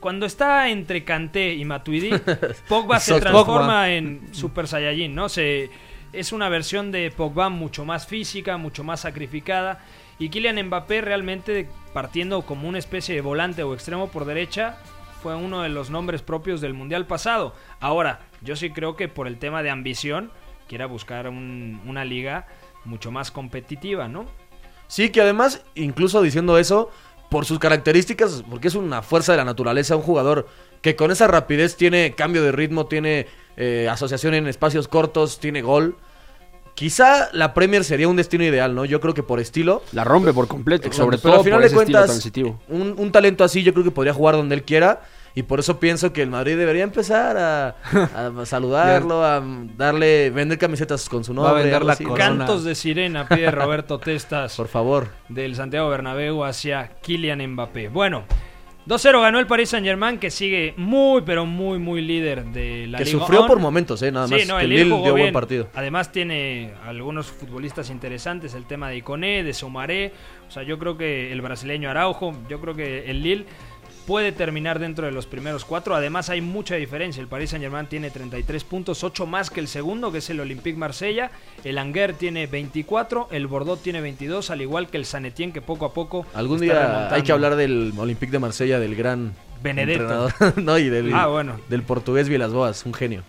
cuando 0.00 0.26
está 0.26 0.68
entre 0.68 1.02
Kanté 1.02 1.54
y 1.54 1.64
Matuidi, 1.64 2.10
Pogba 2.68 3.00
se 3.00 3.18
transforma 3.20 3.66
Pogba. 3.66 3.90
en 3.90 4.28
Super 4.32 4.68
Saiyajin, 4.68 5.14
¿no? 5.14 5.30
Se 5.30 5.70
es 6.12 6.30
una 6.32 6.48
versión 6.50 6.92
de 6.92 7.10
Pogba 7.10 7.48
mucho 7.48 7.84
más 7.86 8.06
física, 8.06 8.56
mucho 8.58 8.84
más 8.84 9.00
sacrificada 9.00 9.80
y 10.18 10.28
Kylian 10.28 10.66
Mbappé 10.66 11.00
realmente 11.00 11.68
partiendo 11.92 12.42
como 12.42 12.68
una 12.68 12.78
especie 12.78 13.14
de 13.14 13.20
volante 13.20 13.62
o 13.62 13.74
extremo 13.74 14.08
por 14.08 14.24
derecha 14.24 14.78
fue 15.22 15.34
uno 15.34 15.62
de 15.62 15.68
los 15.70 15.90
nombres 15.90 16.22
propios 16.22 16.60
del 16.60 16.74
Mundial 16.74 17.06
pasado. 17.06 17.54
Ahora, 17.80 18.20
yo 18.42 18.56
sí 18.56 18.70
creo 18.70 18.94
que 18.96 19.08
por 19.08 19.26
el 19.26 19.38
tema 19.38 19.62
de 19.62 19.70
ambición 19.70 20.30
quiera 20.68 20.86
buscar 20.86 21.28
un- 21.28 21.80
una 21.86 22.04
liga 22.04 22.46
mucho 22.84 23.10
más 23.10 23.30
competitiva, 23.30 24.06
¿no? 24.08 24.26
Sí, 24.86 25.08
que 25.10 25.22
además, 25.22 25.64
incluso 25.74 26.20
diciendo 26.20 26.58
eso, 26.58 26.90
por 27.30 27.46
sus 27.46 27.58
características, 27.58 28.44
porque 28.48 28.68
es 28.68 28.74
una 28.74 29.02
fuerza 29.02 29.32
de 29.32 29.38
la 29.38 29.44
naturaleza, 29.44 29.96
un 29.96 30.02
jugador 30.02 30.46
que 30.82 30.94
con 30.94 31.10
esa 31.10 31.26
rapidez 31.26 31.76
tiene 31.76 32.14
cambio 32.14 32.42
de 32.42 32.52
ritmo, 32.52 32.86
tiene 32.86 33.26
eh, 33.56 33.88
asociación 33.90 34.34
en 34.34 34.46
espacios 34.46 34.88
cortos, 34.88 35.40
tiene 35.40 35.62
gol. 35.62 35.96
Quizá 36.74 37.28
la 37.32 37.54
Premier 37.54 37.84
sería 37.84 38.08
un 38.08 38.16
destino 38.16 38.42
ideal, 38.44 38.74
¿no? 38.74 38.84
Yo 38.84 39.00
creo 39.00 39.14
que 39.14 39.22
por 39.22 39.38
estilo. 39.38 39.82
La 39.92 40.02
rompe 40.04 40.32
por 40.32 40.48
completo, 40.48 40.86
Exacto, 40.88 41.04
sobre 41.04 41.18
pero 41.18 41.30
todo 41.34 41.38
al 41.40 41.44
final 41.44 41.58
por 41.58 41.60
de 41.62 41.66
ese 41.68 41.76
estilo 41.76 41.98
cuentas, 41.98 42.10
transitivo. 42.10 42.60
Un, 42.68 42.94
un 42.98 43.12
talento 43.12 43.44
así 43.44 43.62
yo 43.62 43.72
creo 43.72 43.84
que 43.84 43.90
podría 43.92 44.12
jugar 44.12 44.34
donde 44.34 44.54
él 44.56 44.62
quiera. 44.64 45.02
Y 45.36 45.42
por 45.42 45.58
eso 45.58 45.80
pienso 45.80 46.12
que 46.12 46.22
el 46.22 46.30
Madrid 46.30 46.56
debería 46.56 46.84
empezar 46.84 47.36
a, 47.36 47.68
a 48.14 48.44
saludarlo, 48.46 49.24
a 49.24 49.42
darle, 49.76 50.30
vender 50.30 50.58
camisetas 50.58 51.08
con 51.08 51.24
su 51.24 51.34
Va 51.34 51.42
a 51.42 51.52
nombre. 51.54 51.62
vender 51.64 51.84
la. 51.84 51.96
Cantos 52.16 52.62
de 52.64 52.74
sirena 52.76 53.28
pide 53.28 53.50
Roberto 53.50 53.98
Testas 54.00 54.54
Por 54.56 54.68
favor. 54.68 55.08
del 55.28 55.56
Santiago 55.56 55.88
Bernabéu 55.88 56.44
hacia 56.44 56.88
Kylian 57.02 57.44
Mbappé. 57.52 57.88
Bueno, 57.88 58.24
2-0 58.86 59.20
ganó 59.22 59.38
el 59.38 59.46
Paris 59.46 59.70
Saint-Germain 59.70 60.18
que 60.18 60.30
sigue 60.30 60.74
muy 60.76 61.22
pero 61.22 61.46
muy 61.46 61.78
muy 61.78 62.02
líder 62.02 62.44
de 62.46 62.86
la 62.86 62.98
Que 62.98 63.04
Liga 63.06 63.18
sufrió 63.18 63.40
1. 63.40 63.48
por 63.48 63.58
momentos, 63.58 64.02
eh, 64.02 64.12
nada 64.12 64.26
más. 64.26 64.40
Sí, 64.40 64.46
no, 64.46 64.58
que 64.58 64.64
el 64.64 64.70
Lille 64.70 64.84
dio 64.84 64.98
buen 64.98 65.14
bien. 65.14 65.32
partido. 65.32 65.68
Además 65.74 66.12
tiene 66.12 66.72
algunos 66.84 67.28
futbolistas 67.28 67.88
interesantes, 67.90 68.54
el 68.54 68.66
tema 68.66 68.90
de 68.90 68.96
Iconé, 68.98 69.42
de 69.42 69.52
Soumaré, 69.54 70.12
o 70.46 70.50
sea, 70.50 70.62
yo 70.64 70.78
creo 70.78 70.98
que 70.98 71.32
el 71.32 71.40
brasileño 71.40 71.88
Araujo, 71.88 72.34
yo 72.48 72.60
creo 72.60 72.74
que 72.74 73.10
el 73.10 73.22
Lille 73.22 73.46
puede 74.06 74.32
terminar 74.32 74.78
dentro 74.78 75.06
de 75.06 75.12
los 75.12 75.26
primeros 75.26 75.64
cuatro. 75.64 75.94
Además 75.94 76.30
hay 76.30 76.40
mucha 76.40 76.74
diferencia. 76.76 77.20
El 77.20 77.28
Paris 77.28 77.50
Saint 77.50 77.62
Germain 77.62 77.86
tiene 77.86 78.10
33 78.10 78.64
puntos, 78.64 79.02
8 79.04 79.26
más 79.26 79.50
que 79.50 79.60
el 79.60 79.68
segundo, 79.68 80.12
que 80.12 80.18
es 80.18 80.30
el 80.30 80.40
Olympique 80.40 80.76
Marsella. 80.78 81.30
El 81.64 81.78
Angers 81.78 82.18
tiene 82.18 82.46
24, 82.46 83.28
el 83.30 83.46
Bordeaux 83.46 83.82
tiene 83.82 84.00
22, 84.00 84.50
al 84.50 84.60
igual 84.62 84.88
que 84.88 84.96
el 84.98 85.04
San 85.06 85.24
Etienne, 85.26 85.52
que 85.52 85.60
poco 85.62 85.86
a 85.86 85.92
poco 85.94 86.26
Algún 86.34 86.62
está 86.62 86.64
día 86.74 86.82
remontando. 86.86 87.14
hay 87.14 87.22
que 87.22 87.32
hablar 87.32 87.56
del 87.56 87.92
Olympique 87.96 88.32
de 88.32 88.38
Marsella, 88.38 88.78
del 88.78 88.94
gran 88.94 89.34
Benedetto. 89.62 90.02
entrenador. 90.28 90.32
no, 90.62 90.78
y 90.78 90.88
del, 90.88 91.12
Ah, 91.14 91.26
bueno. 91.26 91.58
del 91.68 91.82
portugués 91.82 92.28
Vilas 92.28 92.52
Boas, 92.52 92.84
un 92.86 92.94
genio. 92.94 93.22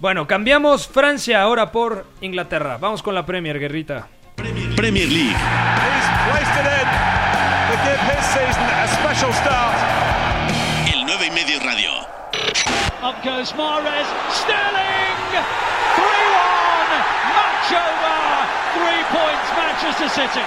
Bueno, 0.00 0.26
cambiamos 0.26 0.88
Francia 0.88 1.42
ahora 1.42 1.70
por 1.70 2.06
Inglaterra. 2.20 2.76
Vamos 2.80 3.02
con 3.02 3.14
la 3.14 3.24
Premier, 3.24 3.58
Guerrita. 3.60 4.08
Premier 4.76 5.08
League. 5.08 5.36
El 10.92 11.06
9 11.06 11.26
y 11.26 11.30
medio 11.30 11.58
radio. 11.60 11.90
Up 13.02 13.16
goes 13.24 13.54
Mares. 13.56 14.06
Sterling! 14.28 15.16
3-1! 15.96 16.04
Match 17.32 17.72
over! 17.72 18.20
Three 18.76 19.02
points 19.08 19.48
Manchester 19.56 20.08
City. 20.10 20.44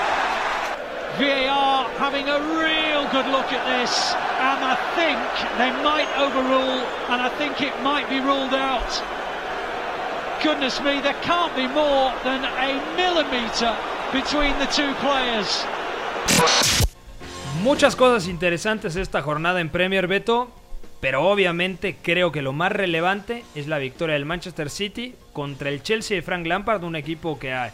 VAR 1.17 1.89
having 1.97 2.29
a 2.29 2.39
real 2.61 3.09
good 3.09 3.25
look 3.33 3.51
at 3.51 3.65
this. 3.73 4.13
And 4.37 4.61
I 4.63 4.75
think 4.93 5.17
they 5.57 5.71
might 5.81 6.07
overrule, 6.19 6.85
and 7.09 7.23
I 7.23 7.29
think 7.39 7.59
it 7.59 7.73
might 7.81 8.07
be 8.07 8.19
ruled 8.19 8.53
out. 8.53 9.01
Goodness 10.43 10.79
me, 10.81 11.01
there 11.01 11.17
can't 11.23 11.55
be 11.55 11.65
more 11.65 12.13
than 12.23 12.45
a 12.45 12.77
millimetre 12.95 13.75
between 14.13 14.53
the 14.59 14.67
two 14.67 14.93
players. 15.01 15.65
Muchas 17.65 17.95
cosas 17.95 18.27
interesantes 18.27 18.95
esta 18.95 19.23
jornada 19.23 19.59
en 19.59 19.69
Premier 19.69 20.05
Beto, 20.07 20.51
pero 21.01 21.23
obviamente 21.27 21.95
creo 21.99 22.31
que 22.31 22.43
lo 22.43 22.53
más 22.53 22.71
relevante 22.71 23.43
es 23.55 23.65
la 23.67 23.79
victoria 23.79 24.13
del 24.13 24.25
Manchester 24.25 24.69
City 24.69 25.15
contra 25.33 25.69
el 25.69 25.81
Chelsea 25.81 26.15
de 26.15 26.21
Frank 26.21 26.45
Lampard, 26.45 26.83
un 26.83 26.95
equipo 26.95 27.39
que, 27.39 27.53
ha- 27.53 27.73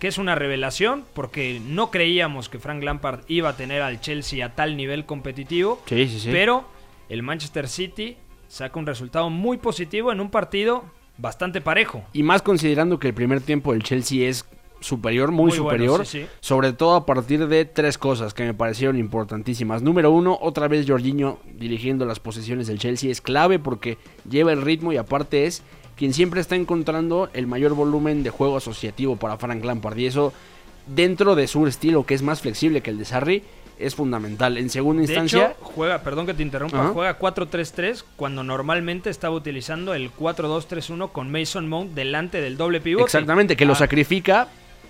que 0.00 0.08
es 0.08 0.18
una 0.18 0.34
revelación 0.34 1.04
porque 1.14 1.60
no 1.64 1.92
creíamos 1.92 2.48
que 2.48 2.58
Frank 2.58 2.82
Lampard 2.82 3.20
iba 3.28 3.50
a 3.50 3.56
tener 3.56 3.80
al 3.80 4.00
Chelsea 4.00 4.44
a 4.44 4.56
tal 4.56 4.76
nivel 4.76 5.04
competitivo, 5.06 5.80
Sí, 5.86 6.08
sí, 6.08 6.18
sí. 6.18 6.28
pero 6.32 6.64
el 7.08 7.22
Manchester 7.22 7.68
City 7.68 8.16
saca 8.48 8.76
un 8.78 8.86
resultado 8.86 9.30
muy 9.30 9.58
positivo 9.58 10.10
en 10.10 10.20
un 10.20 10.30
partido 10.32 10.84
bastante 11.16 11.60
parejo. 11.60 12.04
Y 12.12 12.24
más 12.24 12.42
considerando 12.42 12.98
que 12.98 13.06
el 13.08 13.14
primer 13.14 13.40
tiempo 13.40 13.72
del 13.72 13.84
Chelsea 13.84 14.28
es 14.28 14.44
superior, 14.80 15.30
muy, 15.30 15.50
Muy 15.50 15.58
bueno, 15.58 15.70
superior, 15.70 16.06
sí, 16.06 16.20
sí. 16.22 16.26
sobre 16.40 16.72
todo 16.72 16.94
a 16.94 17.06
partir 17.06 17.48
de 17.48 17.64
tres 17.64 17.98
cosas 17.98 18.34
que 18.34 18.44
me 18.44 18.54
parecieron 18.54 18.98
importantísimas. 18.98 19.82
Número 19.82 20.10
uno, 20.10 20.38
otra 20.40 20.68
vez 20.68 20.86
Jorginho 20.88 21.38
dirigiendo 21.56 22.04
las 22.06 22.20
posesiones 22.20 22.66
del 22.66 22.78
Chelsea 22.78 23.10
es 23.10 23.20
clave 23.20 23.58
porque 23.58 23.98
lleva 24.28 24.52
el 24.52 24.62
ritmo 24.62 24.92
y 24.92 24.96
aparte 24.96 25.46
es 25.46 25.62
quien 25.96 26.12
siempre 26.14 26.40
está 26.40 26.54
encontrando 26.54 27.28
el 27.32 27.46
mayor 27.48 27.74
volumen 27.74 28.22
de 28.22 28.30
juego 28.30 28.56
asociativo 28.56 29.16
para 29.16 29.36
Frank 29.36 29.64
Lampard 29.64 29.98
y 29.98 30.06
eso 30.06 30.32
dentro 30.86 31.34
de 31.34 31.48
su 31.48 31.66
estilo 31.66 32.06
que 32.06 32.14
es 32.14 32.22
más 32.22 32.40
flexible 32.40 32.80
que 32.80 32.90
el 32.90 32.98
de 32.98 33.04
Sarri 33.04 33.42
es 33.78 33.94
fundamental. 33.94 34.58
En 34.58 34.70
segunda 34.70 35.02
De 35.02 35.06
instancia, 35.06 35.52
hecho, 35.52 35.56
juega, 35.64 35.98
perdón 36.02 36.26
que 36.26 36.34
te 36.34 36.42
interrumpa, 36.42 36.88
juega 36.92 37.18
4-3-3 37.18 38.02
cuando 38.16 38.42
normalmente 38.42 39.08
estaba 39.10 39.34
utilizando 39.36 39.94
el 39.94 40.12
4-2-3-1 40.12 41.12
con 41.12 41.30
Mason 41.30 41.68
Mount 41.68 41.92
delante 41.94 42.40
del 42.40 42.56
doble 42.56 42.80
pivote. 42.80 43.04
Exactamente, 43.04 43.56
que 43.56 43.64
lo 43.66 43.74
Ah, 43.74 43.76
sacrifica 43.76 44.48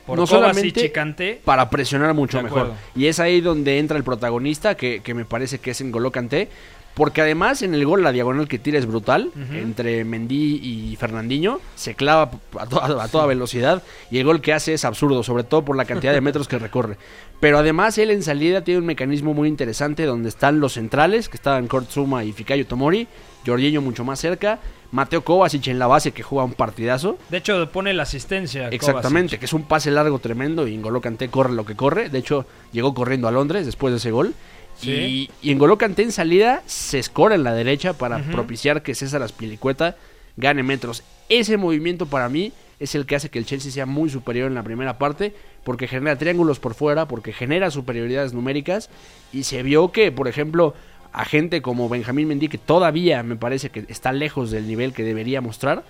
por 0.09 0.18
no 0.18 0.27
solamente 0.27 0.87
y 0.87 1.35
para 1.44 1.68
presionar 1.68 2.14
mucho 2.14 2.42
mejor. 2.42 2.73
Y 2.97 3.07
es 3.07 3.21
ahí 3.21 3.42
donde 3.42 3.79
entra 3.79 3.99
el 3.99 4.05
protagonista, 4.05 4.75
que, 4.75 5.01
que 5.01 5.12
me 5.12 5.27
parece 5.27 5.59
que 5.59 5.73
es 5.73 5.85
N'Golo 5.85 6.11
Kanté. 6.11 6.49
Porque 6.94 7.21
además 7.21 7.62
en 7.62 7.75
el 7.75 7.87
gol 7.87 8.03
la 8.03 8.11
diagonal 8.11 8.49
que 8.49 8.59
tira 8.59 8.77
es 8.77 8.87
brutal. 8.87 9.31
Entre 9.53 10.05
Mendy 10.05 10.61
y 10.62 10.97
Fernandinho. 10.97 11.61
Se 11.76 11.95
clava 11.95 12.30
a 12.59 12.66
toda, 12.66 13.05
a 13.05 13.07
toda 13.07 13.26
velocidad. 13.26 13.85
Y 14.11 14.18
el 14.18 14.24
gol 14.24 14.41
que 14.41 14.53
hace 14.53 14.74
es 14.74 14.85
absurdo, 14.85 15.22
sobre 15.22 15.45
todo 15.45 15.64
por 15.64 15.76
la 15.76 15.85
cantidad 15.85 16.12
de 16.12 16.20
metros 16.22 16.49
que 16.49 16.59
recorre. 16.59 16.97
Pero 17.41 17.59
además 17.59 17.97
él 17.99 18.11
en 18.11 18.22
salida 18.22 18.64
tiene 18.64 18.80
un 18.80 18.86
mecanismo 18.86 19.32
muy 19.32 19.49
interesante 19.49 20.05
donde 20.05 20.28
están 20.28 20.59
los 20.59 20.72
centrales, 20.72 21.28
que 21.28 21.36
estaban 21.36 21.68
Kurt 21.68 21.89
Zuma 21.89 22.24
y 22.24 22.32
Fikayo 22.32 22.66
Tomori. 22.66 23.07
Jorginho 23.47 23.80
mucho 23.80 24.05
más 24.05 24.18
cerca. 24.18 24.59
Mateo 24.91 25.22
Kovacic 25.22 25.68
en 25.68 25.78
la 25.78 25.86
base 25.86 26.12
que 26.12 26.22
juega 26.22 26.45
un 26.45 26.55
partidazo. 26.55 27.18
De 27.28 27.39
hecho, 27.39 27.70
pone 27.70 27.93
la 27.95 28.03
asistencia. 28.03 28.68
Exactamente, 28.70 29.36
Kovacic. 29.36 29.41
que 29.41 29.47
es 29.47 29.53
un 29.53 29.62
pase 29.62 29.91
largo 29.91 30.18
tremendo 30.18 30.66
y 30.66 30.76
N'Golo 30.76 31.01
Kanté 31.01 31.28
corre 31.28 31.53
lo 31.53 31.64
que 31.64 31.76
corre. 31.76 32.09
De 32.09 32.18
hecho, 32.18 32.47
llegó 32.72 32.95
corriendo 32.95 33.28
a 33.28 33.30
Londres 33.30 33.66
después 33.66 33.93
de 33.93 33.99
ese 33.99 34.11
gol. 34.11 34.34
Sí. 34.76 35.30
Y, 35.43 35.51
y 35.51 35.55
N'Golo 35.55 35.78
Kanté 35.78 36.03
en 36.03 36.12
salida 36.12 36.62
se 36.66 36.99
escora 36.99 37.34
en 37.36 37.45
la 37.45 37.53
derecha 37.53 37.93
para 37.93 38.18
propiciar 38.18 38.82
que 38.82 38.95
César 38.95 39.22
Aspilicueta 39.22 39.97
gane 40.36 40.62
metros. 40.62 41.05
Ese 41.28 41.57
movimiento 41.57 42.07
para 42.07 42.28
mí 42.28 42.53
es 42.81 42.95
el 42.95 43.07
que 43.07 43.16
hace 43.16 43.29
que 43.29 43.39
el 43.39 43.47
Chelsea 43.47 43.72
sea 43.72 43.87
muy 43.87 44.11
superior 44.11 44.49
en 44.49 44.55
la 44.55 44.62
primera 44.62 44.99
parte, 44.99 45.35
porque 45.64 45.89
genera 45.89 46.16
triángulos 46.16 46.61
por 46.61 46.74
fuera, 46.74 47.09
porque 47.09 47.33
genera 47.33 47.70
superioridades 47.70 48.33
numéricas, 48.33 48.91
y 49.33 49.45
se 49.45 49.62
vio 49.62 49.93
que, 49.93 50.12
por 50.12 50.29
ejemplo, 50.29 50.74
a 51.12 51.24
gente 51.24 51.62
como 51.62 51.89
Benjamín 51.89 52.29
Mendy, 52.29 52.49
que 52.49 52.59
todavía 52.59 53.22
me 53.22 53.37
parece 53.37 53.70
que 53.70 53.85
está 53.89 54.12
lejos 54.12 54.51
del 54.51 54.66
nivel 54.66 54.93
que 54.93 55.05
debería 55.05 55.41
mostrar, 55.41 55.85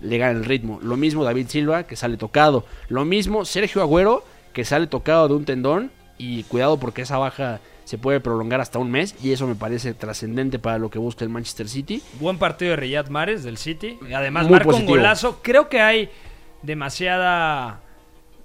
le 0.00 0.18
gana 0.18 0.38
el 0.38 0.44
ritmo. 0.44 0.80
Lo 0.82 0.96
mismo 0.96 1.24
David 1.24 1.48
Silva, 1.48 1.84
que 1.84 1.96
sale 1.96 2.16
tocado. 2.16 2.64
Lo 2.88 3.04
mismo 3.04 3.44
Sergio 3.44 3.82
Agüero, 3.82 4.24
que 4.52 4.64
sale 4.64 4.86
tocado 4.86 5.28
de 5.28 5.34
un 5.34 5.44
tendón, 5.44 5.90
y 6.18 6.44
cuidado 6.44 6.78
porque 6.78 7.02
esa 7.02 7.18
baja 7.18 7.60
se 7.84 7.98
puede 7.98 8.20
prolongar 8.20 8.60
hasta 8.60 8.78
un 8.78 8.90
mes 8.90 9.14
y 9.22 9.32
eso 9.32 9.46
me 9.46 9.54
parece 9.54 9.94
trascendente 9.94 10.58
para 10.58 10.78
lo 10.78 10.90
que 10.90 10.98
busca 10.98 11.24
el 11.24 11.30
Manchester 11.30 11.68
City. 11.68 12.02
Buen 12.18 12.38
partido 12.38 12.70
de 12.70 12.76
Riyad 12.76 13.08
Mahrez 13.08 13.42
del 13.42 13.58
City. 13.58 13.98
Además 14.14 14.44
Muy 14.44 14.52
marca 14.52 14.74
un 14.74 14.86
golazo. 14.86 15.40
Creo 15.42 15.68
que 15.68 15.80
hay 15.80 16.10
demasiada 16.62 17.80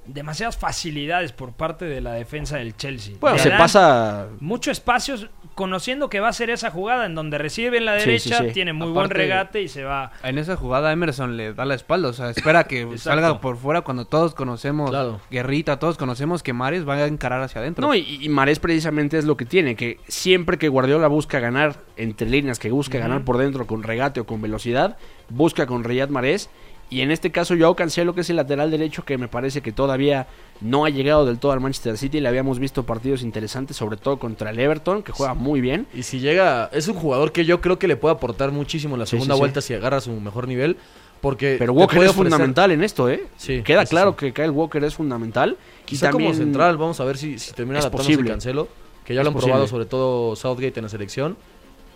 demasiadas 0.05 0.57
facilidades 0.57 1.31
por 1.31 1.53
parte 1.53 1.85
de 1.85 2.01
la 2.01 2.13
defensa 2.13 2.57
del 2.57 2.75
Chelsea. 2.75 3.15
Bueno, 3.19 3.37
Le 3.37 3.43
se 3.43 3.51
pasa 3.51 4.27
mucho 4.39 4.71
espacios 4.71 5.29
conociendo 5.59 6.09
que 6.09 6.21
va 6.21 6.29
a 6.29 6.33
ser 6.33 6.49
esa 6.51 6.71
jugada 6.71 7.05
en 7.05 7.15
donde 7.15 7.37
recibe 7.37 7.79
en 7.79 7.85
la 7.85 7.91
derecha, 7.91 8.37
sí, 8.37 8.45
sí. 8.47 8.53
tiene 8.53 8.71
muy 8.71 8.91
buen 8.91 9.09
regate 9.09 9.61
y 9.61 9.67
se 9.67 9.83
va. 9.83 10.13
En 10.23 10.37
esa 10.37 10.55
jugada 10.55 10.93
Emerson 10.93 11.35
le 11.35 11.53
da 11.53 11.65
la 11.65 11.75
espalda, 11.75 12.07
o 12.07 12.13
sea, 12.13 12.29
espera 12.29 12.63
que 12.63 12.87
salga 12.97 13.41
por 13.41 13.57
fuera 13.57 13.81
cuando 13.81 14.05
todos 14.05 14.33
conocemos 14.33 14.89
Guerrita, 15.29 15.77
todos 15.77 15.97
conocemos 15.97 16.43
que 16.43 16.53
Mares 16.53 16.87
va 16.87 16.93
a 16.93 17.07
encarar 17.07 17.41
hacia 17.41 17.59
adentro. 17.59 17.85
No, 17.85 17.93
y, 17.93 18.19
y 18.21 18.29
Marés 18.29 18.57
precisamente 18.59 19.17
es 19.17 19.25
lo 19.25 19.35
que 19.35 19.43
tiene, 19.43 19.75
que 19.75 19.99
siempre 20.07 20.57
que 20.57 20.69
Guardiola 20.69 21.09
busca 21.09 21.41
ganar 21.41 21.75
entre 21.97 22.29
líneas, 22.29 22.57
que 22.57 22.71
busca 22.71 22.97
ganar 22.97 23.25
por 23.25 23.37
dentro 23.37 23.67
con 23.67 23.83
regate 23.83 24.21
o 24.21 24.25
con 24.25 24.41
velocidad, 24.41 24.97
busca 25.27 25.65
con 25.65 25.83
Riyad 25.83 26.07
Marés. 26.07 26.49
Y 26.91 27.01
en 27.01 27.11
este 27.11 27.31
caso 27.31 27.53
Joao 27.57 27.75
Cancelo, 27.75 28.15
que 28.15 28.21
es 28.21 28.29
el 28.31 28.37
lateral 28.37 28.71
derecho, 28.71 29.05
que 29.05 29.17
me 29.19 29.27
parece 29.27 29.61
que 29.61 29.71
todavía 29.71 30.25
no 30.59 30.85
ha 30.85 30.89
llegado 30.89 31.25
del 31.25 31.37
todo 31.37 31.51
al 31.51 31.59
Manchester 31.59 31.97
City. 31.97 32.19
Le 32.19 32.27
habíamos 32.27 32.57
visto 32.57 32.83
partidos 32.83 33.21
interesantes, 33.21 33.77
sobre 33.77 33.97
todo 33.97 34.17
contra 34.17 34.49
el 34.49 34.59
Everton, 34.59 35.03
que 35.03 35.11
juega 35.11 35.35
muy 35.35 35.61
bien. 35.61 35.85
Y 35.93 36.01
si 36.01 36.19
llega, 36.19 36.69
es 36.73 36.87
un 36.87 36.95
jugador 36.95 37.31
que 37.31 37.45
yo 37.45 37.61
creo 37.61 37.77
que 37.77 37.87
le 37.87 37.95
puede 37.95 38.15
aportar 38.15 38.51
muchísimo 38.51 38.95
en 38.95 39.01
la 39.01 39.05
segunda 39.05 39.35
sí, 39.35 39.37
sí. 39.37 39.39
vuelta 39.39 39.61
si 39.61 39.73
agarra 39.75 40.01
su 40.01 40.11
mejor 40.19 40.47
nivel. 40.47 40.77
Porque 41.21 41.57
Pero 41.59 41.73
Walker 41.73 42.01
es 42.01 42.13
fundamental 42.13 42.71
en 42.71 42.81
esto, 42.83 43.09
¿eh? 43.09 43.25
Queda 43.65 43.85
claro 43.85 44.15
que 44.15 44.31
Kyle 44.33 44.49
Walker 44.51 44.81
es 44.83 44.95
fundamental. 44.95 45.57
Y 45.83 45.85
Quizá 45.85 46.11
como 46.11 46.25
también- 46.27 46.43
central, 46.45 46.77
vamos 46.77 46.99
a 47.01 47.03
ver 47.05 47.17
si, 47.17 47.37
si 47.37 47.51
termina 47.53 47.79
adaptándose. 47.79 48.23
Cancelo, 48.25 48.67
que 49.05 49.13
ya 49.13 49.21
Es 49.21 49.25
lo 49.25 49.31
han 49.31 49.37
probado 49.37 49.67
sobre 49.67 49.85
todo 49.85 50.35
Southgate 50.35 50.79
en 50.79 50.83
la 50.85 50.89
selección. 50.89 51.35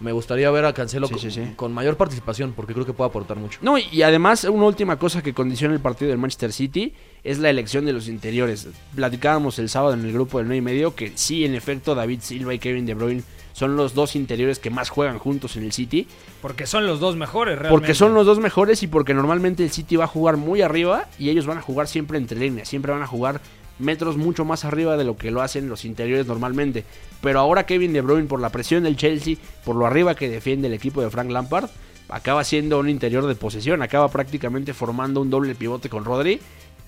Me 0.03 0.11
gustaría 0.11 0.51
ver 0.51 0.65
a 0.65 0.73
Cancelo 0.73 1.07
Sí, 1.07 1.13
con, 1.13 1.21
sí, 1.21 1.31
sí. 1.31 1.41
con 1.55 1.73
mayor 1.73 1.95
participación 1.97 2.53
porque 2.53 2.73
creo 2.73 2.85
que 2.85 2.93
puede 2.93 3.09
aportar 3.09 3.37
mucho. 3.37 3.57
No, 3.61 3.77
y 3.77 4.01
además 4.03 4.43
una 4.43 4.65
última 4.65 4.99
cosa 4.99 5.23
que 5.23 5.33
condiciona 5.33 5.73
el 5.73 5.79
partido 5.79 6.09
del 6.09 6.17
Manchester 6.19 6.51
City 6.51 6.93
es 7.23 7.39
la 7.39 7.49
elección 7.49 7.85
de 7.85 7.93
los 7.93 8.07
interiores. 8.09 8.67
Platicábamos 8.95 9.57
el 9.59 9.69
sábado 9.69 9.93
en 9.93 10.05
el 10.05 10.11
grupo 10.11 10.37
del 10.39 10.47
9 10.47 10.57
y 10.57 10.61
medio 10.61 10.93
que 10.95 11.13
sí, 11.15 11.45
en 11.45 11.55
efecto, 11.55 11.95
David 11.95 12.19
Silva 12.21 12.53
y 12.53 12.59
Kevin 12.59 12.85
De 12.85 12.93
Bruyne 12.93 13.23
son 13.53 13.75
los 13.77 13.93
dos 13.93 14.15
interiores 14.15 14.59
que 14.59 14.69
más 14.69 14.89
juegan 14.89 15.19
juntos 15.19 15.55
en 15.55 15.63
el 15.63 15.71
City. 15.71 16.07
Porque 16.41 16.65
son 16.65 16.85
los 16.85 16.99
dos 16.99 17.15
mejores, 17.15 17.57
realmente. 17.57 17.79
Porque 17.79 17.93
son 17.93 18.13
los 18.13 18.25
dos 18.25 18.39
mejores 18.39 18.83
y 18.83 18.87
porque 18.87 19.13
normalmente 19.13 19.63
el 19.63 19.69
City 19.71 19.95
va 19.95 20.03
a 20.05 20.07
jugar 20.07 20.37
muy 20.37 20.61
arriba 20.61 21.07
y 21.17 21.29
ellos 21.29 21.45
van 21.45 21.59
a 21.59 21.61
jugar 21.61 21.87
siempre 21.87 22.17
entre 22.17 22.37
líneas, 22.39 22.67
siempre 22.67 22.91
van 22.91 23.03
a 23.03 23.07
jugar 23.07 23.39
metros 23.79 24.17
mucho 24.17 24.45
más 24.45 24.65
arriba 24.65 24.97
de 24.97 25.03
lo 25.03 25.17
que 25.17 25.31
lo 25.31 25.41
hacen 25.41 25.69
los 25.69 25.85
interiores 25.85 26.27
normalmente. 26.27 26.83
Pero 27.21 27.39
ahora 27.39 27.65
Kevin 27.65 27.93
De 27.93 28.01
Bruyne 28.01 28.27
por 28.27 28.39
la 28.39 28.49
presión 28.49 28.83
del 28.83 28.97
Chelsea, 28.97 29.35
por 29.65 29.75
lo 29.75 29.85
arriba 29.85 30.15
que 30.15 30.29
defiende 30.29 30.67
el 30.67 30.73
equipo 30.73 31.01
de 31.01 31.09
Frank 31.09 31.29
Lampard, 31.29 31.69
acaba 32.09 32.43
siendo 32.43 32.79
un 32.79 32.89
interior 32.89 33.25
de 33.25 33.35
posesión, 33.35 33.81
acaba 33.81 34.09
prácticamente 34.09 34.73
formando 34.73 35.21
un 35.21 35.29
doble 35.29 35.55
pivote 35.55 35.89
con 35.89 36.05
Rodri, 36.05 36.39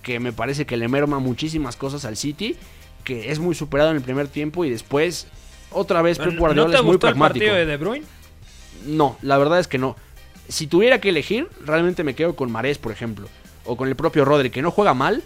que 0.04 0.20
me 0.20 0.34
parece 0.34 0.66
que 0.66 0.78
le 0.78 0.88
merma 0.88 1.20
muchísimas 1.20 1.76
cosas 1.76 2.06
al 2.06 2.18
City, 2.18 2.56
que 3.04 3.32
es 3.32 3.40
muy 3.40 3.56
superado 3.56 3.92
en 3.92 3.98
el 3.98 4.04
primer 4.04 4.28
tiempo 4.28 4.66
y 4.66 4.70
después 4.70 5.28
otra 5.72 6.02
vez 6.02 6.18
Pep 6.20 6.34
¿No 6.34 6.40
Guardiola 6.40 6.72
te 6.72 6.78
es 6.78 6.84
muy 6.84 6.92
gustó 6.94 7.08
el 7.08 7.14
pragmático. 7.14 7.46
partido 7.46 7.56
de 7.56 7.66
De 7.66 7.78
Bruyne? 7.78 8.06
No, 8.86 9.18
la 9.22 9.38
verdad 9.38 9.60
es 9.60 9.68
que 9.68 9.78
no. 9.78 9.96
Si 10.48 10.68
tuviera 10.68 11.02
que 11.02 11.10
elegir, 11.10 11.48
realmente 11.66 12.04
me 12.04 12.14
quedo 12.14 12.36
con 12.36 12.52
Marés, 12.52 12.78
por 12.78 12.92
ejemplo. 12.92 13.28
O 13.64 13.76
con 13.78 13.88
el 13.88 13.96
propio 13.96 14.26
Rodri, 14.26 14.52
que 14.52 14.62
no 14.62 14.70
juega 14.70 14.94
mal, 14.94 15.24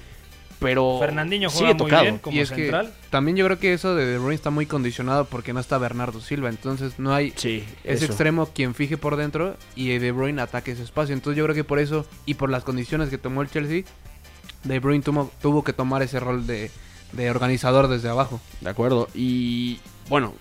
pero 0.60 0.98
Fernandinho 1.00 1.50
sigue 1.50 1.74
juega 1.78 1.98
muy 1.98 2.04
bien 2.04 2.18
como 2.20 2.36
y 2.38 2.42
es 2.42 2.50
central. 2.50 2.88
que 2.88 3.10
también 3.10 3.38
yo 3.38 3.46
creo 3.46 3.60
que 3.60 3.74
eso 3.74 3.96
de 3.96 4.06
De 4.06 4.18
Bruyne 4.18 4.36
está 4.36 4.50
muy 4.50 4.66
condicionado 4.66 5.26
porque 5.26 5.54
no 5.54 5.60
está 5.60 5.78
Bernardo 5.78 6.20
Silva, 6.22 6.50
entonces 6.50 7.00
no 7.00 7.14
hay 7.14 7.30
ese 7.30 7.66
eso. 7.84 8.06
extremo 8.06 8.48
quien 8.48 8.76
fije 8.76 8.98
por 8.98 9.16
dentro 9.16 9.56
y 9.76 9.98
De 9.98 10.12
Bruyne 10.12 10.42
ataque 10.42 10.72
ese 10.72 10.84
espacio. 10.84 11.14
Entonces 11.14 11.38
yo 11.38 11.46
creo 11.46 11.56
que 11.56 11.64
por 11.64 11.80
eso 11.80 12.06
y 12.26 12.34
por 12.34 12.50
las 12.50 12.64
condiciones 12.64 13.10
que 13.10 13.18
tomó 13.18 13.42
el 13.42 13.50
Chelsea, 13.50 13.84
De 14.64 14.80
Bruyne 14.80 15.04
tuvo, 15.04 15.32
tuvo 15.42 15.64
que 15.64 15.74
tomar 15.74 16.02
ese 16.04 16.20
rol 16.20 16.46
de, 16.46 16.70
de 17.14 17.32
organizador 17.32 17.88
desde 17.88 18.10
abajo. 18.10 18.42
De 18.62 18.70
acuerdo. 18.70 19.08
Y 19.16 19.80
bueno, 20.10 20.34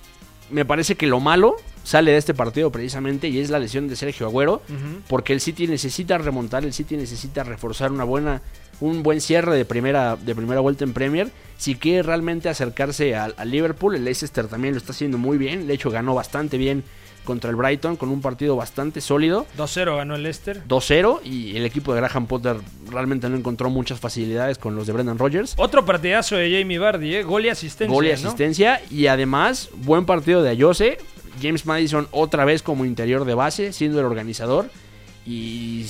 me 0.51 0.65
parece 0.65 0.97
que 0.97 1.07
lo 1.07 1.21
malo 1.21 1.57
sale 1.85 2.11
de 2.13 2.19
este 2.19 2.35
partido 2.35 2.71
precisamente 2.71 3.29
y 3.29 3.39
es 3.39 3.49
la 3.51 3.59
lesión 3.59 3.89
de 3.89 3.97
Sergio 3.97 4.27
Agüero, 4.27 4.61
porque 5.09 5.33
el 5.33 5.41
City 5.41 5.67
necesita 5.67 6.19
remontar, 6.19 6.65
el 6.65 6.73
City 6.75 6.97
necesita 6.97 7.45
reforzar 7.45 7.93
una 7.93 8.05
buena 8.05 8.43
un 8.81 9.03
buen 9.03 9.21
cierre 9.21 9.57
de 9.57 9.65
primera 9.65 10.17
de 10.17 10.35
primera 10.35 10.61
vuelta 10.61 10.85
en 10.85 10.93
Premier 10.93 11.31
si 11.59 11.75
quiere 11.75 12.05
realmente 12.05 12.49
acercarse 12.49 13.17
al, 13.17 13.35
Liverpool, 13.45 13.97
el 13.97 14.05
Leicester 14.05 14.47
también 14.47 14.75
lo 14.75 14.79
está 14.79 14.93
haciendo 14.93 15.19
muy 15.19 15.37
bien, 15.37 15.67
de 15.67 15.75
hecho 15.75 15.91
ganó 15.91 16.15
bastante 16.15 16.57
bien 16.57 16.85
contra 17.25 17.51
el 17.51 17.57
Brighton 17.57 17.97
con 17.97 18.09
un 18.09 18.23
partido 18.23 18.57
bastante 18.57 19.03
sólido. 19.03 19.45
2-0 19.59 19.97
ganó 19.97 20.15
el 20.15 20.23
Leicester. 20.23 20.63
2-0 20.67 21.21
y 21.25 21.57
el 21.57 21.67
equipo 21.67 21.93
de 21.93 22.01
Graham 22.01 22.27
Potter 22.27 22.57
realmente 22.91 23.29
no 23.29 23.37
encontró 23.37 23.69
muchas 23.69 24.01
facilidades 24.01 24.57
con 24.57 24.77
los 24.77 24.87
de 24.87 24.95
Brendan 24.95 25.19
Rodgers. 25.19 25.55
Otro 25.59 25.85
partidazo 25.85 26.37
de 26.37 26.59
Jamie 26.59 26.79
Vardy, 26.79 27.17
¿eh? 27.17 27.23
Gol 27.25 27.45
y 27.45 27.49
asistencia. 27.51 27.93
Gol 27.93 28.07
y 28.07 28.09
¿no? 28.09 28.15
asistencia 28.15 28.81
y 28.89 29.09
además 29.09 29.69
buen 29.75 30.07
partido 30.07 30.43
de 30.43 30.51
Ayose. 30.51 30.99
James 31.43 31.67
Madison 31.67 32.09
otra 32.13 32.45
vez 32.45 32.63
como 32.63 32.85
interior 32.85 33.25
de 33.25 33.35
base, 33.35 33.73
siendo 33.73 34.01
el 34.01 34.07
organizador. 34.07 34.71
Y 35.29 35.85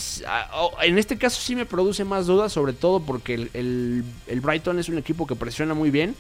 en 0.83 0.99
este 0.99 1.17
caso 1.17 1.41
sí 1.41 1.55
me 1.55 1.65
produce 1.65 2.05
más 2.05 2.27
dudas, 2.27 2.53
sobre 2.53 2.73
todo 2.73 3.01
porque 3.01 3.35
el, 3.35 3.51
el- 3.55 4.05
el 4.27 4.41
Brighton 4.41 4.79
es 4.81 4.89
un 4.89 4.99
equipo 4.99 5.27
que 5.27 5.37
presiona 5.37 5.75
muy 5.75 5.91
bien. 5.91 6.17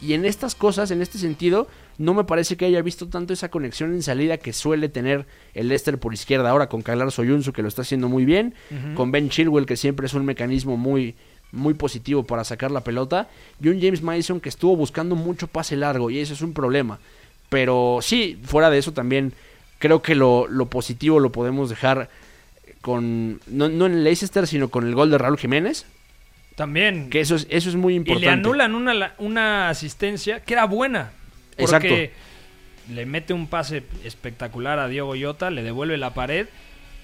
Y 0.00 0.14
en 0.14 0.24
estas 0.24 0.54
cosas, 0.54 0.90
en 0.90 1.00
este 1.02 1.18
sentido, 1.18 1.68
no 1.98 2.12
me 2.14 2.24
parece 2.24 2.56
que 2.56 2.64
haya 2.64 2.82
visto 2.82 3.06
tanto 3.08 3.32
esa 3.32 3.50
conexión 3.50 3.92
en 3.92 4.02
salida 4.02 4.36
que 4.36 4.52
suele 4.52 4.88
tener 4.88 5.26
el 5.54 5.68
Leicester 5.68 5.98
por 5.98 6.12
izquierda. 6.14 6.50
Ahora 6.50 6.68
con 6.68 6.82
Kylar 6.82 7.10
Soyuncu, 7.12 7.52
que 7.52 7.62
lo 7.62 7.68
está 7.68 7.82
haciendo 7.82 8.08
muy 8.08 8.24
bien. 8.24 8.54
Con 8.94 9.10
Ben 9.12 9.28
Chilwell, 9.30 9.66
que 9.66 9.76
siempre 9.76 10.06
es 10.06 10.14
un 10.14 10.24
mecanismo 10.24 10.76
muy, 10.76 11.14
muy 11.52 11.74
positivo 11.74 12.24
para 12.24 12.42
sacar 12.44 12.70
la 12.72 12.82
pelota. 12.82 13.28
Y 13.60 13.68
un 13.68 13.80
James 13.80 14.02
Madison 14.02 14.40
que 14.40 14.48
estuvo 14.48 14.76
buscando 14.76 15.14
mucho 15.14 15.46
pase 15.46 15.76
largo. 15.76 16.10
Y 16.10 16.18
eso 16.18 16.32
es 16.34 16.42
un 16.42 16.52
problema. 16.52 16.98
Pero 17.48 17.98
sí, 18.02 18.40
fuera 18.44 18.70
de 18.70 18.78
eso 18.78 18.92
también 18.92 19.32
creo 19.78 20.02
que 20.02 20.14
lo, 20.16 20.48
lo 20.48 20.66
positivo 20.66 21.20
lo 21.20 21.30
podemos 21.30 21.68
dejar 21.70 22.08
con 22.82 23.40
no, 23.46 23.68
no 23.70 23.86
en 23.86 24.04
Leicester, 24.04 24.46
sino 24.46 24.68
con 24.68 24.86
el 24.86 24.94
gol 24.94 25.10
de 25.10 25.16
Raúl 25.18 25.38
Jiménez. 25.38 25.86
También. 26.56 27.08
Que 27.08 27.20
eso 27.20 27.34
es, 27.36 27.46
eso 27.48 27.70
es 27.70 27.76
muy 27.76 27.94
Y 27.94 27.96
importante. 27.96 28.26
le 28.26 28.32
anulan 28.32 28.74
una, 28.74 29.14
una 29.18 29.70
asistencia 29.70 30.40
que 30.40 30.52
era 30.52 30.66
buena. 30.66 31.12
Porque 31.56 32.12
le 32.92 33.06
mete 33.06 33.32
un 33.32 33.46
pase 33.46 33.84
espectacular 34.04 34.78
a 34.78 34.88
Diogo 34.88 35.14
Jota, 35.18 35.50
le 35.50 35.62
devuelve 35.62 35.96
la 35.96 36.12
pared 36.12 36.46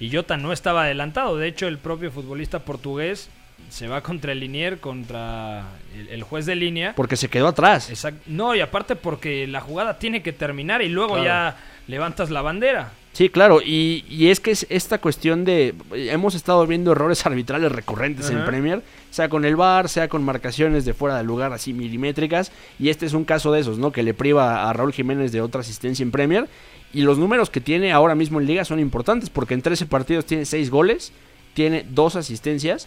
y 0.00 0.10
Jota 0.14 0.36
no 0.36 0.52
estaba 0.52 0.82
adelantado. 0.84 1.36
De 1.38 1.46
hecho, 1.48 1.66
el 1.66 1.78
propio 1.78 2.10
futbolista 2.10 2.58
portugués 2.60 3.30
se 3.70 3.88
va 3.88 4.02
contra 4.02 4.32
el 4.32 4.40
linier, 4.40 4.78
contra 4.80 5.64
el, 5.96 6.08
el 6.08 6.22
juez 6.22 6.44
de 6.46 6.54
línea. 6.56 6.94
Porque 6.94 7.16
se 7.16 7.28
quedó 7.28 7.48
atrás. 7.48 7.90
Exact- 7.90 8.20
No, 8.26 8.54
y 8.54 8.60
aparte 8.60 8.96
porque 8.96 9.46
la 9.46 9.60
jugada 9.60 9.98
tiene 9.98 10.22
que 10.22 10.32
terminar 10.32 10.82
y 10.82 10.88
luego 10.88 11.14
Claro. 11.14 11.24
ya 11.24 11.56
levantas 11.86 12.30
la 12.30 12.42
bandera. 12.42 12.92
Sí, 13.18 13.30
claro, 13.30 13.60
y, 13.60 14.04
y 14.08 14.28
es 14.28 14.38
que 14.38 14.52
es 14.52 14.64
esta 14.70 14.98
cuestión 14.98 15.44
de... 15.44 15.74
Hemos 15.92 16.36
estado 16.36 16.64
viendo 16.68 16.92
errores 16.92 17.26
arbitrales 17.26 17.72
recurrentes 17.72 18.30
en. 18.30 18.44
Premier, 18.44 18.84
sea 19.10 19.28
con 19.28 19.44
el 19.44 19.56
VAR, 19.56 19.88
sea 19.88 20.06
con 20.08 20.22
marcaciones 20.22 20.84
de 20.84 20.94
fuera 20.94 21.16
de 21.16 21.24
lugar 21.24 21.52
así 21.52 21.72
milimétricas, 21.72 22.52
y 22.78 22.90
este 22.90 23.06
es 23.06 23.14
un 23.14 23.24
caso 23.24 23.50
de 23.50 23.58
esos, 23.58 23.76
¿no? 23.76 23.90
Que 23.90 24.04
le 24.04 24.14
priva 24.14 24.70
a 24.70 24.72
Raúl 24.72 24.92
Jiménez 24.92 25.32
de 25.32 25.40
otra 25.40 25.62
asistencia 25.62 26.04
en 26.04 26.12
Premier, 26.12 26.48
y 26.94 27.00
los 27.00 27.18
números 27.18 27.50
que 27.50 27.60
tiene 27.60 27.90
ahora 27.90 28.14
mismo 28.14 28.38
en 28.40 28.46
Liga 28.46 28.64
son 28.64 28.78
importantes, 28.78 29.30
porque 29.30 29.54
en 29.54 29.62
13 29.62 29.86
partidos 29.86 30.24
tiene 30.24 30.44
6 30.44 30.70
goles, 30.70 31.12
tiene 31.54 31.84
2 31.90 32.14
asistencias, 32.14 32.86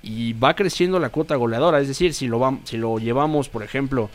y 0.00 0.34
va 0.34 0.54
creciendo 0.54 1.00
la 1.00 1.08
cuota 1.08 1.34
goleadora, 1.34 1.80
es 1.80 1.88
decir, 1.88 2.14
si 2.14 2.28
lo, 2.28 2.38
vam- 2.38 2.60
si 2.62 2.76
lo 2.76 3.00
llevamos, 3.00 3.48
por 3.48 3.64
ejemplo, 3.64 4.10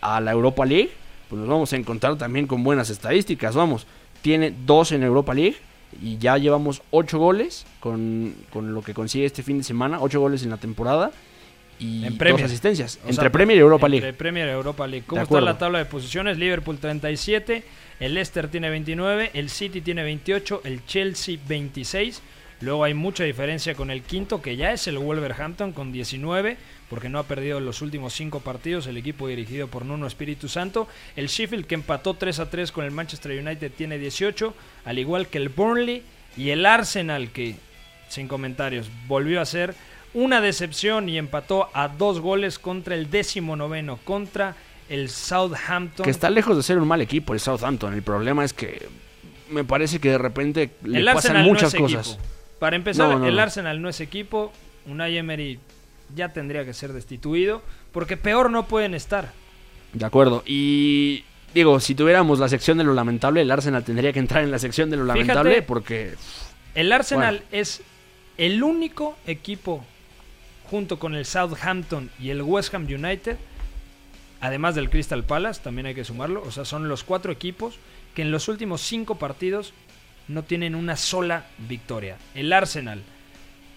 a 0.00 0.18
la 0.22 0.30
Europa 0.32 0.64
League, 0.64 0.92
pues 1.28 1.40
nos 1.40 1.48
vamos 1.50 1.70
a 1.74 1.76
encontrar 1.76 2.16
también 2.16 2.46
con 2.46 2.64
buenas 2.64 2.88
estadísticas, 2.88 3.54
vamos. 3.54 3.86
Tiene 4.22 4.52
dos 4.66 4.92
en 4.92 5.02
Europa 5.02 5.34
League 5.34 5.56
y 6.02 6.18
ya 6.18 6.36
llevamos 6.36 6.82
ocho 6.90 7.18
goles 7.18 7.66
con, 7.80 8.34
con 8.52 8.74
lo 8.74 8.82
que 8.82 8.94
consigue 8.94 9.24
este 9.24 9.42
fin 9.42 9.58
de 9.58 9.64
semana, 9.64 10.00
ocho 10.00 10.20
goles 10.20 10.42
en 10.42 10.50
la 10.50 10.56
temporada 10.56 11.10
y 11.80 12.04
En 12.04 12.18
dos 12.18 12.42
asistencias. 12.42 12.98
O 13.04 13.08
entre 13.08 13.22
sea, 13.22 13.32
Premier 13.32 13.56
y 13.56 13.60
Europa 13.60 13.86
entre 13.86 14.00
League. 14.00 14.16
Premier 14.16 14.48
y 14.48 14.50
Europa 14.50 14.86
League. 14.86 15.04
¿Cómo 15.06 15.18
De 15.18 15.22
está 15.22 15.34
acuerdo. 15.34 15.46
la 15.46 15.58
tabla 15.58 15.78
de 15.78 15.86
posiciones? 15.86 16.36
Liverpool 16.36 16.78
37, 16.78 17.64
el 18.00 18.14
Leicester 18.14 18.48
tiene 18.48 18.68
29, 18.68 19.30
el 19.32 19.48
City 19.48 19.80
tiene 19.80 20.02
28, 20.02 20.60
el 20.64 20.84
Chelsea 20.84 21.38
26, 21.48 22.20
Luego 22.60 22.84
hay 22.84 22.92
mucha 22.92 23.24
diferencia 23.24 23.74
con 23.74 23.90
el 23.90 24.02
quinto, 24.02 24.42
que 24.42 24.56
ya 24.56 24.72
es 24.72 24.86
el 24.86 24.98
Wolverhampton 24.98 25.72
con 25.72 25.92
19, 25.92 26.58
porque 26.90 27.08
no 27.08 27.18
ha 27.18 27.22
perdido 27.22 27.58
los 27.58 27.80
últimos 27.80 28.12
cinco 28.12 28.40
partidos 28.40 28.86
el 28.86 28.98
equipo 28.98 29.28
dirigido 29.28 29.68
por 29.68 29.86
Nuno 29.86 30.06
Espíritu 30.06 30.46
Santo. 30.48 30.86
El 31.16 31.28
Sheffield, 31.28 31.66
que 31.66 31.74
empató 31.74 32.14
3 32.14 32.38
a 32.38 32.50
3 32.50 32.70
con 32.70 32.84
el 32.84 32.90
Manchester 32.90 33.32
United, 33.32 33.72
tiene 33.74 33.96
18, 33.96 34.54
al 34.84 34.98
igual 34.98 35.28
que 35.28 35.38
el 35.38 35.48
Burnley 35.48 36.02
y 36.36 36.50
el 36.50 36.66
Arsenal, 36.66 37.30
que, 37.30 37.54
sin 38.08 38.28
comentarios, 38.28 38.90
volvió 39.08 39.40
a 39.40 39.46
ser 39.46 39.74
una 40.12 40.42
decepción 40.42 41.08
y 41.08 41.16
empató 41.16 41.70
a 41.72 41.88
dos 41.88 42.20
goles 42.20 42.58
contra 42.58 42.94
el 42.94 43.10
décimo 43.10 43.56
noveno, 43.56 43.98
contra 44.04 44.54
el 44.90 45.08
Southampton. 45.08 46.04
Que 46.04 46.10
está 46.10 46.28
lejos 46.28 46.56
de 46.58 46.62
ser 46.62 46.78
un 46.78 46.88
mal 46.88 47.00
equipo 47.00 47.32
el 47.32 47.40
Southampton. 47.40 47.94
El 47.94 48.02
problema 48.02 48.44
es 48.44 48.52
que 48.52 48.86
me 49.48 49.64
parece 49.64 49.98
que 49.98 50.10
de 50.10 50.18
repente 50.18 50.72
le 50.84 50.98
el 50.98 51.04
pasan 51.06 51.36
Arsenal 51.36 51.44
muchas 51.44 51.74
no 51.74 51.86
es 51.86 51.94
cosas. 51.94 52.08
equipo. 52.08 52.39
Para 52.60 52.76
empezar, 52.76 53.08
No, 53.08 53.18
no, 53.18 53.26
el. 53.26 53.38
Arsenal 53.40 53.82
no 53.82 53.88
es 53.88 54.00
equipo. 54.00 54.52
Unai 54.86 55.16
Emery 55.16 55.58
ya 56.14 56.28
tendría 56.28 56.64
que 56.64 56.72
ser 56.72 56.92
destituido, 56.92 57.62
porque 57.90 58.16
peor 58.16 58.50
no 58.50 58.66
pueden 58.66 58.94
estar. 58.94 59.32
De 59.92 60.04
acuerdo. 60.06 60.42
Y 60.46 61.24
digo, 61.54 61.80
si 61.80 61.94
tuviéramos 61.94 62.38
la 62.38 62.48
sección 62.48 62.78
de 62.78 62.84
lo 62.84 62.94
lamentable, 62.94 63.42
el 63.42 63.50
Arsenal 63.50 63.82
tendría 63.82 64.12
que 64.12 64.18
entrar 64.18 64.44
en 64.44 64.50
la 64.50 64.58
sección 64.58 64.90
de 64.90 64.96
lo 64.96 65.04
Fíjate, 65.04 65.18
lamentable 65.18 65.62
porque 65.62 66.14
El 66.74 66.92
Arsenal 66.92 67.42
es 67.50 67.82
el 68.36 68.62
único 68.62 69.16
equipo, 69.26 69.84
junto 70.70 70.98
con 70.98 71.14
el 71.14 71.24
Southampton 71.26 72.10
y 72.18 72.30
el 72.30 72.42
West 72.42 72.72
Ham 72.74 72.84
United, 72.84 73.36
además 74.40 74.74
del 74.74 74.90
Crystal 74.90 75.24
Palace, 75.24 75.60
también 75.62 75.86
hay 75.86 75.94
que 75.94 76.04
sumarlo, 76.04 76.42
o 76.42 76.50
sea, 76.50 76.64
son 76.64 76.88
los 76.88 77.04
cuatro 77.04 77.32
equipos 77.32 77.76
que 78.14 78.22
en 78.22 78.30
los 78.30 78.48
últimos 78.48 78.80
cinco 78.80 79.16
partidos 79.16 79.72
no 80.30 80.42
tienen 80.44 80.74
una 80.74 80.96
sola 80.96 81.44
victoria. 81.68 82.16
El 82.34 82.52
Arsenal 82.52 83.02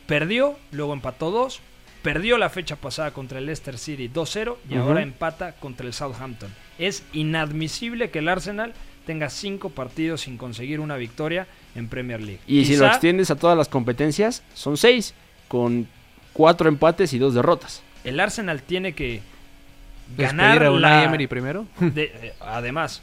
perdió, 0.08 0.58
luego 0.72 0.93
empató 0.93 1.32
dos, 1.32 1.60
perdió 2.01 2.38
la 2.38 2.49
fecha 2.49 2.76
pasada 2.76 3.12
contra 3.12 3.39
el 3.39 3.45
Leicester 3.45 3.78
City 3.78 4.10
2-0 4.10 4.56
y 4.70 4.76
ahora 4.76 5.01
empata 5.01 5.54
contra 5.54 5.88
el 5.88 5.93
Southampton. 5.93 6.54
Es 6.78 7.04
inadmisible 7.14 8.10
que 8.10 8.20
el 8.20 8.28
Arsenal 8.30 8.74
tenga 9.06 9.30
cinco 9.30 9.70
partidos 9.70 10.22
sin 10.22 10.38
conseguir 10.38 10.80
una 10.80 10.95
victoria 10.97 11.47
en 11.76 11.88
Premier 11.88 12.22
League. 12.22 12.39
Y 12.47 12.66
si 12.66 12.76
lo 12.78 12.88
extiendes 12.88 13.32
a 13.32 13.36
todas 13.36 13.58
las 13.58 13.68
competencias, 13.70 14.43
son 14.54 14.78
seis, 14.78 15.14
con 15.47 15.88
cuatro 16.34 16.68
empates 16.70 17.14
y 17.14 17.20
dos 17.20 17.34
derrotas. 17.34 17.82
el 18.04 18.20
Arsenal 18.20 18.62
tiene 18.64 18.93
que 18.93 19.22
¿Despedir 20.18 20.38
ganar 20.38 20.64
a 20.64 20.70
la- 20.72 21.04
Emery 21.06 21.28
primero? 21.28 21.66
de- 21.80 22.12
eh, 22.22 22.34
además 22.41 23.01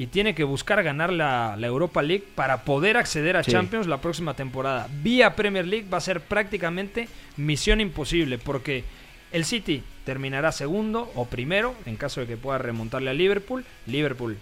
y 0.00 0.06
tiene 0.06 0.34
que 0.34 0.44
buscar 0.44 0.82
ganar 0.82 1.12
la, 1.12 1.56
la 1.58 1.66
Europa 1.66 2.00
League 2.00 2.24
para 2.34 2.62
poder 2.62 2.96
acceder 2.96 3.36
a 3.36 3.44
Sí. 3.44 3.52
Champions 3.52 3.86
la 3.86 4.00
próxima 4.00 4.32
temporada. 4.32 4.88
Vía 5.02 5.36
Premier 5.36 5.66
League 5.66 5.88
va 5.92 5.98
a 5.98 6.00
ser 6.00 6.22
prácticamente 6.22 7.06
misión 7.36 7.82
imposible 7.82 8.38
porque 8.38 8.82
el 9.30 9.44
City 9.44 9.82
terminará 10.06 10.52
segundo 10.52 11.12
o 11.16 11.26
primero 11.26 11.74
en 11.84 11.96
caso 11.96 12.22
de 12.22 12.26
que 12.26 12.38
pueda 12.38 12.56
remontarle 12.56 13.10
a 13.10 13.12
Liverpool. 13.12 13.66
Liverpool 13.86 14.38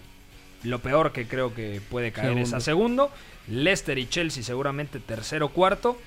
lo 0.63 0.79
peor 0.79 1.11
que 1.11 1.27
creo 1.27 1.53
que 1.53 1.81
puede 1.89 2.13
caer 2.13 2.37
es 2.37 2.53
a 2.53 2.61
segundo. 2.61 3.11
Leicester 3.49 3.97
y 3.97 4.07
Chelsea 4.07 4.43
seguramente 4.43 5.01
tercero 5.01 5.47
o 5.47 5.49
cuarto. 5.49 5.97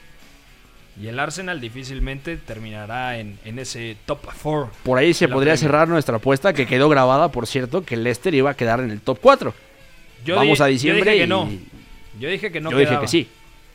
Y 1.00 1.06
el 1.08 1.18
Arsenal 1.18 1.60
difícilmente 1.60 2.36
terminará 2.36 3.18
en, 3.18 3.38
en 3.44 3.58
ese 3.58 3.96
top 4.04 4.20
4. 4.42 4.70
Por 4.82 4.98
ahí 4.98 5.14
se 5.14 5.26
podría 5.28 5.56
cerrar 5.56 5.88
nuestra 5.88 6.16
apuesta, 6.16 6.52
que 6.52 6.66
quedó 6.66 6.88
grabada, 6.88 7.30
por 7.32 7.46
cierto, 7.46 7.82
que 7.84 7.94
el 7.94 8.04
Leicester 8.04 8.34
iba 8.34 8.50
a 8.50 8.54
quedar 8.54 8.80
en 8.80 8.90
el 8.90 9.00
top 9.00 9.18
4. 9.20 9.54
Yo 10.24 10.36
Vamos 10.36 10.58
di- 10.58 10.64
a 10.64 10.66
yo 10.68 10.72
diciembre 10.72 11.10
dije 11.12 11.18
que 11.18 11.24
y- 11.24 11.28
no. 11.28 11.50
Yo 12.20 12.28
dije 12.28 12.52
que 12.52 12.60
no 12.60 12.70
Yo 12.70 12.78
dije 12.78 12.98
que 13.00 13.08
sí. 13.08 13.28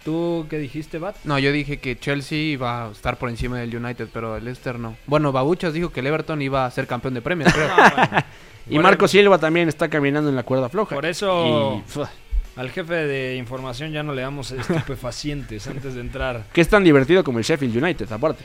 ¿Tú 0.05 0.45
qué 0.49 0.57
dijiste, 0.59 0.99
Bat? 0.99 1.15
No, 1.26 1.38
yo 1.39 1.51
dije 1.51 1.80
que 1.80 1.97
Chelsea 1.99 2.38
iba 2.38 2.86
a 2.88 2.91
estar 2.91 3.18
por 3.18 3.30
encima 3.30 3.59
del 3.59 3.76
United, 3.76 4.07
pero 4.13 4.38
el 4.38 4.45
Leicester 4.45 4.78
no. 4.80 4.95
Bueno, 5.07 5.32
Babuchas 5.34 5.74
dijo 5.74 5.89
que 5.91 5.99
el 5.99 6.07
Everton 6.07 6.41
iba 6.41 6.65
a 6.65 6.72
ser 6.72 6.88
campeón 6.88 7.13
de 7.15 7.22
Premier, 7.22 7.51
creo. 7.51 7.68
Y 8.70 8.80
Marco 8.80 9.07
Silva 9.07 9.38
también 9.38 9.70
está 9.70 9.88
caminando 9.89 10.30
en 10.30 10.36
la 10.36 10.43
cuerda 10.43 10.68
floja. 10.70 10.93
Por 10.93 11.05
eso 11.05 11.82
Y, 11.88 11.91
al 12.58 12.72
jefe 12.72 12.93
de 12.93 13.36
información 13.38 13.91
ya 13.91 14.03
no 14.03 14.14
le 14.14 14.24
damos 14.24 14.51
estupefacientes 14.51 15.68
antes 15.68 15.93
de 15.93 16.01
entrar. 16.01 16.43
que 16.51 16.62
es 16.62 16.68
tan 16.68 16.84
divertido 16.84 17.24
como 17.24 17.38
el 17.38 17.45
Sheffield 17.45 17.82
United, 17.82 18.12
aparte. 18.12 18.43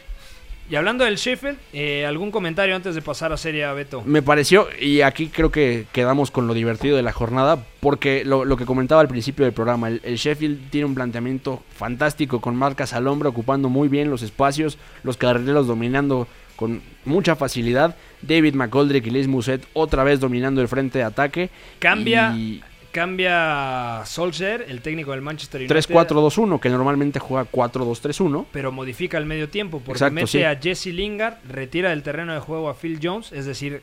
Y 0.70 0.76
hablando 0.76 1.04
del 1.04 1.16
Sheffield, 1.16 1.58
eh, 1.72 2.06
¿algún 2.06 2.30
comentario 2.30 2.74
antes 2.74 2.94
de 2.94 3.02
pasar 3.02 3.32
a 3.32 3.36
Serie 3.36 3.64
A, 3.64 3.72
Beto? 3.72 4.02
Me 4.06 4.22
pareció, 4.22 4.68
y 4.80 5.00
aquí 5.00 5.26
creo 5.26 5.50
que 5.50 5.86
quedamos 5.92 6.30
con 6.30 6.46
lo 6.46 6.54
divertido 6.54 6.96
de 6.96 7.02
la 7.02 7.12
jornada, 7.12 7.64
porque 7.80 8.24
lo, 8.24 8.44
lo 8.44 8.56
que 8.56 8.64
comentaba 8.64 9.00
al 9.00 9.08
principio 9.08 9.44
del 9.44 9.52
programa, 9.52 9.88
el, 9.88 10.00
el 10.04 10.16
Sheffield 10.16 10.70
tiene 10.70 10.86
un 10.86 10.94
planteamiento 10.94 11.62
fantástico, 11.74 12.40
con 12.40 12.54
marcas 12.54 12.92
al 12.92 13.08
hombro, 13.08 13.28
ocupando 13.30 13.68
muy 13.68 13.88
bien 13.88 14.08
los 14.08 14.22
espacios, 14.22 14.78
los 15.02 15.16
carrileros 15.16 15.66
dominando 15.66 16.28
con 16.56 16.80
mucha 17.04 17.34
facilidad, 17.34 17.96
David 18.22 18.54
McGoldrick 18.54 19.06
y 19.06 19.10
Liz 19.10 19.26
Muset 19.26 19.66
otra 19.72 20.04
vez 20.04 20.20
dominando 20.20 20.60
el 20.60 20.68
frente 20.68 20.98
de 20.98 21.04
ataque. 21.04 21.50
Cambia, 21.80 22.32
y 22.36 22.62
cambia 22.92 24.02
Solskjaer, 24.04 24.66
el 24.68 24.80
técnico 24.82 25.10
del 25.12 25.22
Manchester 25.22 25.62
United. 25.62 25.76
3-4-2-1, 25.76 26.60
que 26.60 26.68
normalmente 26.68 27.18
juega 27.18 27.50
4-2-3-1. 27.50 28.46
pero 28.52 28.70
modifica 28.70 29.18
el 29.18 29.26
medio 29.26 29.48
tiempo 29.48 29.78
porque 29.80 29.92
Exacto, 29.98 30.14
mete 30.14 30.26
sí. 30.28 30.44
a 30.44 30.54
Jesse 30.56 30.86
Lingard, 30.86 31.38
retira 31.48 31.90
del 31.90 32.02
terreno 32.02 32.32
de 32.34 32.40
juego 32.40 32.68
a 32.68 32.74
Phil 32.74 33.00
Jones, 33.02 33.32
es 33.32 33.46
decir, 33.46 33.82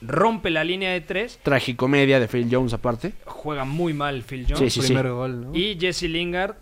rompe 0.00 0.50
la 0.50 0.64
línea 0.64 0.90
de 0.90 1.00
tres, 1.00 1.38
Tragicomedia 1.44 2.18
de 2.18 2.26
Phil 2.26 2.48
Jones 2.50 2.72
aparte. 2.72 3.12
juega 3.24 3.64
muy 3.64 3.92
mal 3.92 4.22
Phil 4.22 4.46
Jones. 4.48 4.58
Sí, 4.58 4.70
sí, 4.70 4.80
sí. 4.80 4.94
Primer 4.94 5.12
gol, 5.12 5.40
¿no? 5.44 5.54
Y 5.54 5.78
Jesse 5.78 6.02
Lingard, 6.08 6.56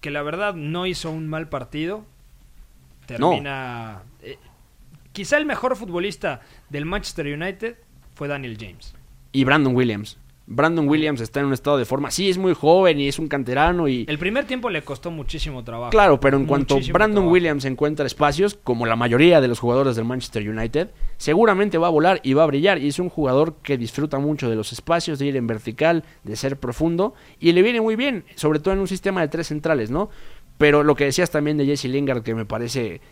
que 0.00 0.10
la 0.10 0.20
verdad 0.22 0.52
no 0.54 0.84
hizo 0.84 1.10
un 1.10 1.28
mal 1.28 1.48
partido, 1.48 2.04
termina... 3.06 4.02
eh, 4.22 4.36
quizá 5.12 5.38
el 5.38 5.46
mejor 5.46 5.76
futbolista 5.76 6.40
del 6.68 6.84
Manchester 6.84 7.26
United 7.26 7.76
fue 8.14 8.28
Daniel 8.28 8.58
James. 8.60 8.94
Y 9.32 9.44
Brandon 9.44 9.74
Williams. 9.74 10.17
Brandon 10.50 10.88
Williams 10.88 11.20
está 11.20 11.40
en 11.40 11.46
un 11.46 11.52
estado 11.52 11.76
de 11.76 11.84
forma. 11.84 12.10
Sí, 12.10 12.30
es 12.30 12.38
muy 12.38 12.54
joven 12.54 12.98
y 12.98 13.06
es 13.06 13.18
un 13.18 13.28
canterano 13.28 13.86
y... 13.86 14.06
El 14.08 14.18
primer 14.18 14.46
tiempo 14.46 14.70
le 14.70 14.80
costó 14.80 15.10
muchísimo 15.10 15.62
trabajo. 15.62 15.90
Claro, 15.90 16.18
pero 16.20 16.38
en 16.38 16.46
cuanto 16.46 16.76
Brandon 16.76 17.12
trabajo. 17.12 17.30
Williams 17.30 17.66
encuentra 17.66 18.06
espacios, 18.06 18.58
como 18.64 18.86
la 18.86 18.96
mayoría 18.96 19.42
de 19.42 19.48
los 19.48 19.58
jugadores 19.58 19.94
del 19.94 20.06
Manchester 20.06 20.48
United, 20.48 20.88
seguramente 21.18 21.76
va 21.76 21.88
a 21.88 21.90
volar 21.90 22.20
y 22.22 22.32
va 22.32 22.44
a 22.44 22.46
brillar. 22.46 22.78
Y 22.78 22.88
es 22.88 22.98
un 22.98 23.10
jugador 23.10 23.56
que 23.62 23.76
disfruta 23.76 24.18
mucho 24.18 24.48
de 24.48 24.56
los 24.56 24.72
espacios, 24.72 25.18
de 25.18 25.26
ir 25.26 25.36
en 25.36 25.46
vertical, 25.46 26.02
de 26.24 26.34
ser 26.34 26.56
profundo. 26.56 27.12
Y 27.38 27.52
le 27.52 27.60
viene 27.60 27.82
muy 27.82 27.94
bien, 27.94 28.24
sobre 28.34 28.58
todo 28.58 28.72
en 28.72 28.80
un 28.80 28.88
sistema 28.88 29.20
de 29.20 29.28
tres 29.28 29.48
centrales, 29.48 29.90
¿no? 29.90 30.08
Pero 30.56 30.82
lo 30.82 30.96
que 30.96 31.04
decías 31.04 31.30
también 31.30 31.58
de 31.58 31.66
Jesse 31.66 31.84
Lingard, 31.84 32.22
que 32.22 32.34
me 32.34 32.46
parece 32.46 33.02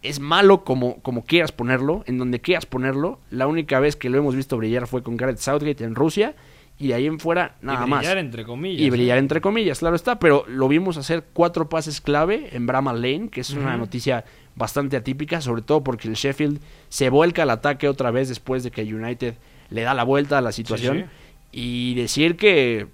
es 0.00 0.18
malo 0.18 0.64
como, 0.64 1.02
como 1.02 1.24
quieras 1.24 1.52
ponerlo, 1.52 2.04
en 2.06 2.16
donde 2.16 2.40
quieras 2.40 2.64
ponerlo. 2.64 3.18
La 3.30 3.46
única 3.46 3.80
vez 3.80 3.96
que 3.96 4.08
lo 4.08 4.16
hemos 4.16 4.34
visto 4.34 4.56
brillar 4.56 4.86
fue 4.86 5.02
con 5.02 5.18
Gareth 5.18 5.38
Southgate 5.38 5.84
en 5.84 5.94
Rusia. 5.94 6.34
Y 6.78 6.88
de 6.88 6.94
ahí 6.94 7.06
en 7.06 7.18
fuera, 7.18 7.56
nada 7.62 7.86
y 7.86 7.88
más. 7.88 8.00
brillar 8.00 8.18
entre 8.18 8.44
comillas. 8.44 8.82
Y 8.82 8.90
brillar 8.90 9.16
¿eh? 9.16 9.20
entre 9.20 9.40
comillas, 9.40 9.78
claro 9.78 9.96
está, 9.96 10.18
pero 10.18 10.44
lo 10.46 10.68
vimos 10.68 10.98
hacer 10.98 11.24
cuatro 11.32 11.68
pases 11.68 12.00
clave 12.00 12.50
en 12.52 12.66
Brahma 12.66 12.92
Lane, 12.92 13.28
que 13.30 13.40
es 13.40 13.50
una 13.50 13.76
noticia 13.78 14.24
bastante 14.56 14.96
atípica, 14.96 15.40
sobre 15.40 15.62
todo 15.62 15.82
porque 15.82 16.08
el 16.08 16.14
Sheffield 16.14 16.60
se 16.88 17.08
vuelca 17.08 17.42
al 17.42 17.50
ataque 17.50 17.88
otra 17.88 18.10
vez 18.10 18.28
después 18.28 18.62
de 18.62 18.70
que 18.70 18.82
United 18.82 19.36
le 19.70 19.82
da 19.82 19.94
la 19.94 20.04
vuelta 20.04 20.38
a 20.38 20.40
la 20.40 20.52
situación. 20.52 21.06
Y 21.50 21.94
decir 21.94 22.36
que, 22.36 22.88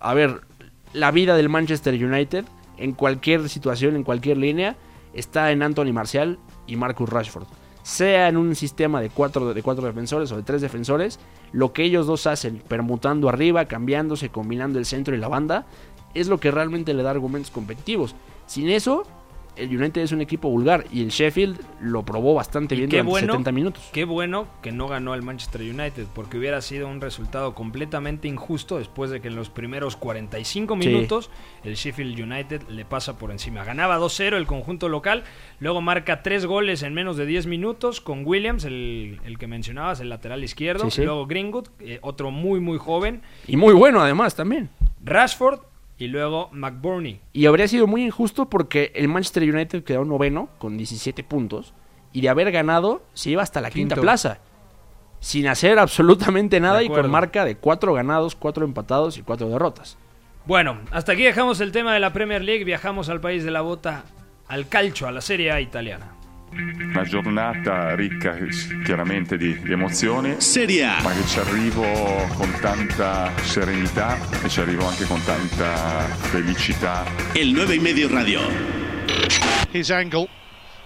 a 0.00 0.14
ver, 0.14 0.40
la 0.94 1.10
vida 1.10 1.36
del 1.36 1.50
Manchester 1.50 1.92
United, 1.94 2.44
en 2.78 2.92
cualquier 2.92 3.48
situación, 3.50 3.96
en 3.96 4.02
cualquier 4.02 4.38
línea, 4.38 4.76
está 5.12 5.52
en 5.52 5.62
Anthony 5.62 5.92
Marcial 5.92 6.38
y 6.66 6.76
Marcus 6.76 7.08
Rashford. 7.08 7.46
Sea 7.86 8.26
en 8.26 8.36
un 8.36 8.56
sistema 8.56 9.00
de 9.00 9.10
cuatro, 9.10 9.54
de 9.54 9.62
cuatro 9.62 9.86
defensores 9.86 10.32
o 10.32 10.36
de 10.36 10.42
tres 10.42 10.60
defensores, 10.60 11.20
lo 11.52 11.72
que 11.72 11.84
ellos 11.84 12.08
dos 12.08 12.26
hacen, 12.26 12.60
permutando 12.66 13.28
arriba, 13.28 13.66
cambiándose, 13.66 14.28
combinando 14.28 14.80
el 14.80 14.86
centro 14.86 15.14
y 15.14 15.18
la 15.18 15.28
banda, 15.28 15.66
es 16.12 16.26
lo 16.26 16.40
que 16.40 16.50
realmente 16.50 16.94
le 16.94 17.04
da 17.04 17.12
argumentos 17.12 17.52
competitivos. 17.52 18.16
Sin 18.46 18.70
eso, 18.70 19.04
el 19.56 19.76
United 19.76 20.02
es 20.02 20.12
un 20.12 20.20
equipo 20.20 20.48
vulgar 20.50 20.84
y 20.92 21.02
el 21.02 21.08
Sheffield 21.08 21.58
lo 21.80 22.04
probó 22.04 22.34
bastante 22.34 22.74
bien 22.74 22.90
durante 22.90 23.10
bueno, 23.10 23.32
70 23.34 23.52
minutos. 23.52 23.88
qué 23.92 24.04
bueno 24.04 24.46
que 24.62 24.72
no 24.72 24.88
ganó 24.88 25.14
el 25.14 25.22
Manchester 25.22 25.62
United, 25.62 26.06
porque 26.14 26.38
hubiera 26.38 26.60
sido 26.60 26.88
un 26.88 27.00
resultado 27.00 27.54
completamente 27.54 28.28
injusto 28.28 28.78
después 28.78 29.10
de 29.10 29.20
que 29.20 29.28
en 29.28 29.36
los 29.36 29.48
primeros 29.50 29.96
45 29.96 30.76
Sí. 30.80 30.88
minutos 30.88 31.30
el 31.64 31.74
Sheffield 31.74 32.20
United 32.20 32.62
le 32.68 32.84
pasa 32.84 33.18
por 33.18 33.30
encima. 33.30 33.64
Ganaba 33.64 33.98
2-0 33.98 34.36
el 34.36 34.46
conjunto 34.46 34.88
local, 34.88 35.24
luego 35.60 35.80
marca 35.80 36.22
3 36.22 36.46
goles 36.46 36.82
en 36.82 36.94
menos 36.94 37.16
de 37.16 37.26
10 37.26 37.46
minutos 37.46 38.00
con 38.00 38.26
Williams, 38.26 38.64
el, 38.64 39.20
el 39.24 39.38
que 39.38 39.46
mencionabas, 39.46 40.00
el 40.00 40.08
lateral 40.08 40.44
izquierdo, 40.44 40.84
Sí, 40.90 40.96
sí. 40.96 41.04
luego 41.04 41.26
Greenwood, 41.26 41.68
eh, 41.80 41.98
otro 42.02 42.30
muy 42.30 42.60
muy 42.60 42.78
joven, 42.78 43.22
Y 43.46 43.56
muy 43.56 43.72
bueno 43.74 44.00
además 44.00 44.34
también. 44.34 44.68
Rashford 45.04 45.60
y 45.98 46.08
luego 46.08 46.48
McBurney. 46.52 47.20
Y 47.32 47.46
habría 47.46 47.68
sido 47.68 47.86
muy 47.86 48.04
injusto 48.04 48.48
porque 48.48 48.92
el 48.94 49.08
Manchester 49.08 49.42
United 49.42 49.84
quedó 49.84 50.04
noveno 50.04 50.48
con 50.58 50.76
17 50.76 51.24
puntos 51.24 51.74
y 52.12 52.20
de 52.20 52.28
haber 52.28 52.52
ganado 52.52 53.02
se 53.14 53.30
iba 53.30 53.42
hasta 53.42 53.60
la 53.60 53.70
quinta 53.70 53.96
plaza. 53.96 54.38
Sin 55.20 55.48
hacer 55.48 55.78
absolutamente 55.78 56.60
nada 56.60 56.82
y 56.82 56.88
con 56.88 57.10
marca 57.10 57.44
de 57.44 57.56
cuatro 57.56 57.94
ganados, 57.94 58.36
cuatro 58.36 58.64
empatados 58.64 59.16
y 59.18 59.22
cuatro 59.22 59.48
derrotas. 59.48 59.96
Bueno, 60.44 60.78
hasta 60.92 61.12
aquí 61.12 61.24
dejamos 61.24 61.60
el 61.60 61.72
tema 61.72 61.92
de 61.94 62.00
la 62.00 62.12
Premier 62.12 62.44
League, 62.44 62.64
viajamos 62.64 63.08
al 63.08 63.20
país 63.20 63.42
de 63.44 63.50
la 63.50 63.62
bota, 63.62 64.04
al 64.46 64.68
calcio, 64.68 65.08
a 65.08 65.12
la 65.12 65.20
Serie 65.20 65.50
A 65.50 65.60
italiana. 65.60 66.15
Una 66.52 67.02
giornata 67.02 67.94
ricca 67.94 68.36
chiaramente 68.84 69.36
di, 69.36 69.58
di 69.60 69.72
emozioni, 69.72 70.40
Serie 70.40 70.84
A. 70.84 71.02
ma 71.02 71.12
che 71.12 71.26
ci 71.26 71.38
arrivo 71.38 71.84
con 72.34 72.50
tanta 72.60 73.30
serenità 73.42 74.16
e 74.42 74.48
ci 74.48 74.60
arrivo 74.60 74.86
anche 74.86 75.04
con 75.04 75.22
tanta 75.24 75.74
felicità. 76.30 77.04
El 77.34 77.48
9 77.48 77.74
y 77.74 77.78
medio 77.80 78.08
radio. 78.08 78.40
His 79.72 79.90
angle. 79.90 80.28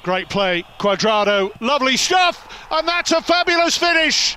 Great 0.02 0.26
play. 0.28 0.64
Quadrado. 0.78 1.52
Lovely 1.60 1.96
stuff. 1.96 2.46
And 2.70 2.88
that's 2.88 3.12
a 3.12 3.20
fabulous 3.20 3.76
finish. 3.76 4.36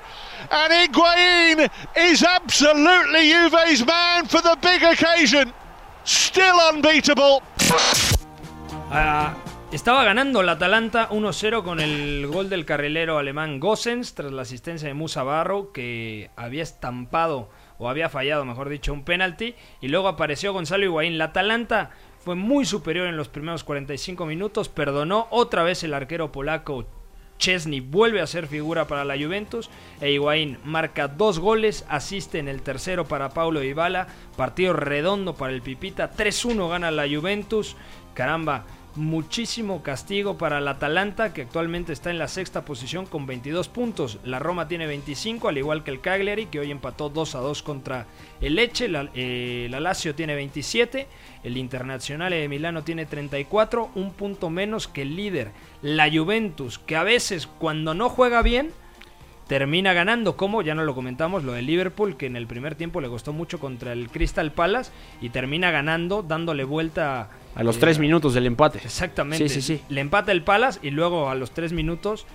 And 0.52 0.72
Higuain 0.72 1.70
is 1.96 2.22
absolutely 2.22 3.30
Juve's 3.30 3.84
man 3.86 4.26
for 4.28 4.42
the 4.42 4.56
big 4.62 4.84
occasion. 4.84 5.52
Still 6.04 6.60
unbeatable. 6.70 7.42
Ah, 8.92 9.34
estaba 9.74 10.04
ganando 10.04 10.42
el 10.42 10.50
Atalanta 10.50 11.10
1-0 11.10 11.64
con 11.64 11.80
el 11.80 12.28
gol 12.28 12.48
del 12.48 12.64
carrilero 12.64 13.18
alemán 13.18 13.60
Gossens 13.60 14.14
tras 14.14 14.32
la 14.32 14.44
asistencia 14.44 14.88
de 14.88 14.94
Musa 14.94 15.24
Barro 15.24 15.72
que 15.72 16.30
había 16.36 16.62
estampado 16.62 17.50
o 17.80 17.90
había 17.90 18.08
fallado, 18.08 18.46
mejor 18.46 18.70
dicho, 18.70 18.94
un 18.94 19.04
penalti 19.04 19.56
y 19.82 19.88
luego 19.88 20.08
apareció 20.08 20.54
Gonzalo 20.54 20.86
Higuaín. 20.86 21.18
La 21.18 21.26
Atalanta 21.26 21.90
fue 22.20 22.36
muy 22.36 22.66
superior 22.66 23.08
en 23.08 23.18
los 23.18 23.30
primeros 23.30 23.64
45 23.64 24.28
minutos, 24.28 24.70
perdonó 24.70 25.26
otra 25.32 25.64
vez 25.64 25.84
el 25.84 25.96
arquero 25.96 26.32
polaco 26.32 26.86
Chesney 27.40 27.80
vuelve 27.80 28.22
a 28.22 28.28
ser 28.28 28.46
figura 28.46 28.86
para 28.86 29.04
la 29.04 29.18
Juventus 29.18 29.72
e 30.00 30.12
Higuaín 30.12 30.60
marca 30.64 31.08
dos 31.08 31.40
goles, 31.40 31.84
asiste 31.90 32.38
en 32.38 32.48
el 32.48 32.62
tercero 32.62 33.06
para 33.06 33.30
Paulo 33.30 33.60
Dybala, 33.60 34.08
partido 34.38 34.74
redondo 34.74 35.34
para 35.34 35.52
el 35.52 35.64
Pipita, 35.64 36.12
3-1 36.12 36.70
gana 36.70 36.92
la 36.92 37.08
Juventus, 37.08 37.76
caramba, 38.14 38.66
muchísimo 38.96 39.82
castigo 39.82 40.38
para 40.38 40.60
el 40.60 40.68
Atalanta 40.68 41.34
que 41.34 41.42
actualmente 41.42 41.94
está 41.94 42.12
en 42.12 42.20
la 42.20 42.28
sexta 42.28 42.64
posición 42.64 43.06
con 43.06 43.26
22 43.26 43.68
puntos, 43.70 44.20
la 44.24 44.40
Roma 44.40 44.68
tiene 44.68 44.86
25 44.86 45.48
al 45.48 45.58
igual 45.58 45.84
que 45.84 45.92
el 45.92 46.02
Cagliari 46.02 46.46
que 46.46 46.60
hoy 46.60 46.72
empató 46.72 47.10
2 47.10 47.36
a 47.36 47.40
2 47.40 47.64
contra 47.64 48.06
el 48.42 48.56
Leche, 48.56 48.88
la, 48.88 49.10
eh, 49.16 49.68
la 49.72 49.80
Lazio 49.80 50.14
tiene 50.16 50.36
27, 50.36 51.08
el 51.44 51.58
Internazionale 51.58 52.38
de 52.38 52.48
Milano 52.48 52.84
tiene 52.84 53.06
34, 53.06 53.92
un 53.96 54.14
punto 54.14 54.50
menos 54.50 54.88
que 54.88 55.02
el 55.02 55.16
líder, 55.16 55.52
la 55.82 56.10
Juventus, 56.12 56.78
que 56.78 56.96
a 56.96 57.04
veces 57.04 57.48
cuando 57.48 57.94
no 57.94 58.10
juega 58.10 58.42
bien, 58.42 58.72
termina 59.48 59.94
ganando, 59.94 60.38
como 60.38 60.62
ya 60.62 60.76
no 60.76 60.84
lo 60.84 60.96
comentamos, 60.96 61.44
lo 61.44 61.54
de 61.54 61.62
Liverpool, 61.62 62.16
que 62.18 62.28
en 62.28 62.36
el 62.36 62.48
primer 62.48 62.76
tiempo 62.76 63.02
le 63.02 63.10
costó 63.10 63.34
mucho 63.34 63.60
contra 63.60 63.94
el 63.94 64.10
Crystal 64.10 64.52
Palace 64.52 64.92
y 65.22 65.30
termina 65.30 65.72
ganando, 65.72 66.24
dándole 66.24 66.64
vuelta 66.64 67.30
los 67.62 67.76
eh, 67.76 67.80
tres 67.82 68.00
minutos 68.00 68.34
del 68.34 68.48
empate. 68.48 68.80
Exactamente. 68.84 69.48
Sí, 69.48 69.62
sí, 69.62 69.62
sí. 69.62 69.82
Le 69.90 70.02
empata 70.02 70.32
el 70.32 70.42
Palace 70.42 70.80
y 70.82 70.90
luego 70.90 71.30
a 71.30 71.36
los 71.36 71.52
tres 71.52 71.74
minutos 71.74 72.26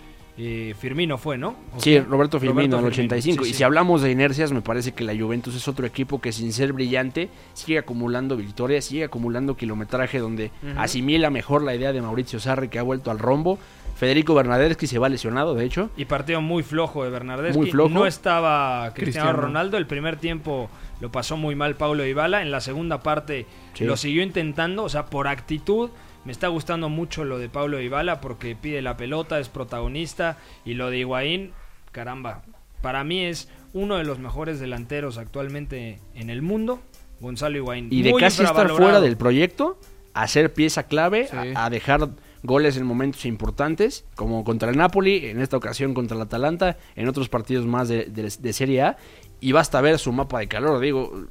eh, 0.41 0.77
Firmino 0.79 1.19
fue, 1.19 1.37
¿no? 1.37 1.57
¿O 1.77 1.81
Sí? 1.81 1.99
Roberto 1.99 2.39
Firmino 2.39 2.77
al 2.77 2.85
Firmino, 2.85 2.87
85. 2.89 3.43
sí, 3.43 3.51
Y 3.51 3.53
sí. 3.53 3.59
si 3.59 3.65
hablamos 3.65 4.03
de 4.03 4.13
inercias, 4.13 4.53
me 4.53 4.61
parece 4.61 4.93
que 4.93 5.03
la 5.03 5.17
Juventus 5.17 5.57
es 5.57 5.67
otro 5.67 5.85
equipo 5.85 6.21
que 6.21 6.31
sin 6.31 6.53
ser 6.53 6.73
brillante 6.73 7.29
sigue 7.55 7.79
acumulando 7.79 8.37
victorias, 8.37 8.85
sigue 8.85 9.03
acumulando 9.03 9.57
kilometraje 9.57 10.21
donde 10.21 10.53
asimila 10.77 11.31
mejor 11.31 11.63
la 11.63 11.75
idea 11.75 11.93
de 11.93 12.01
Mauricio 12.01 12.39
Sarri 12.39 12.69
que 12.69 12.79
ha 12.79 12.83
vuelto 12.85 13.11
al 13.11 13.19
rombo. 13.19 13.59
Federico 13.97 14.33
Bernadeschi 14.33 14.87
se 14.87 15.01
va 15.01 15.09
lesionado, 15.09 15.57
de 15.57 15.65
hecho. 15.65 15.91
Y 15.97 16.05
partido 16.05 16.41
muy 16.41 16.63
flojo 16.63 17.03
de 17.03 17.11
Bernardeschi. 17.11 17.59
Muy 17.59 17.69
flojo. 17.69 17.89
No 17.89 18.07
estaba 18.07 18.93
Cristiano, 18.95 19.31
Cristiano. 19.31 19.33
Ronaldo. 19.33 19.77
El 19.77 19.89
primer 19.89 20.19
tiempo 20.19 20.71
lo 21.01 21.11
pasó 21.13 21.37
muy 21.37 21.55
mal 21.55 21.77
Paulo 21.77 22.03
Dybala. 22.03 22.43
En 22.43 22.51
la 22.51 22.61
segunda 22.61 23.03
parte 23.03 23.47
Sí. 23.75 23.85
lo 23.85 23.97
siguió 23.97 24.23
intentando. 24.23 24.85
O 24.85 24.89
sea, 24.89 25.07
por 25.07 25.29
actitud. 25.29 25.91
Me 26.25 26.33
está 26.33 26.49
gustando 26.49 26.89
mucho 26.89 27.25
lo 27.25 27.39
de 27.39 27.49
Paulo 27.49 27.79
Dybala 27.79 28.21
porque 28.21 28.55
pide 28.57 28.83
la 28.83 28.97
pelota, 28.97 29.39
es 29.39 29.49
protagonista. 29.49 30.37
Y 30.65 30.75
lo 30.75 30.91
de 30.91 30.99
Higuaín, 30.99 31.53
caramba. 31.93 32.43
Para 32.83 33.03
mí 33.05 33.25
es 33.25 33.49
uno 33.73 33.97
de 33.97 34.05
los 34.05 34.19
mejores 34.19 34.61
delanteros 34.61 35.19
actualmente 35.19 36.01
en 36.15 36.31
el 36.31 36.43
mundo. 36.43 36.81
Gonzalo 37.21 37.57
Higuaín. 37.57 37.89
Y 37.91 38.03
de 38.03 38.11
Muy 38.11 38.21
casi 38.21 38.43
estar 38.43 38.69
fuera 38.71 39.01
del 39.01 39.17
proyecto, 39.17 39.79
a 40.15 40.27
ser 40.29 40.53
pieza 40.53 40.85
clave, 40.85 41.29
a, 41.33 41.65
a 41.65 41.71
dejar 41.71 42.11
goles 42.45 42.77
en 42.77 42.85
momentos 42.87 43.25
importantes, 43.25 44.05
como 44.15 44.45
contra 44.45 44.71
el 44.71 44.77
Napoli, 44.77 45.27
en 45.27 45.41
esta 45.41 45.57
ocasión 45.57 45.95
contra 45.95 46.15
el 46.17 46.23
Atalanta, 46.23 46.77
en 46.95 47.09
otros 47.09 47.29
partidos 47.29 47.67
más 47.67 47.89
de, 47.89 48.05
de- 48.07 48.33
de 48.39 48.53
Serie 48.53 48.83
A. 48.83 48.97
Y 49.41 49.53
basta 49.53 49.81
ver 49.81 49.99
su 49.99 50.13
mapa 50.13 50.41
de 50.41 50.49
calor. 50.49 50.81
Digo, 50.81 51.27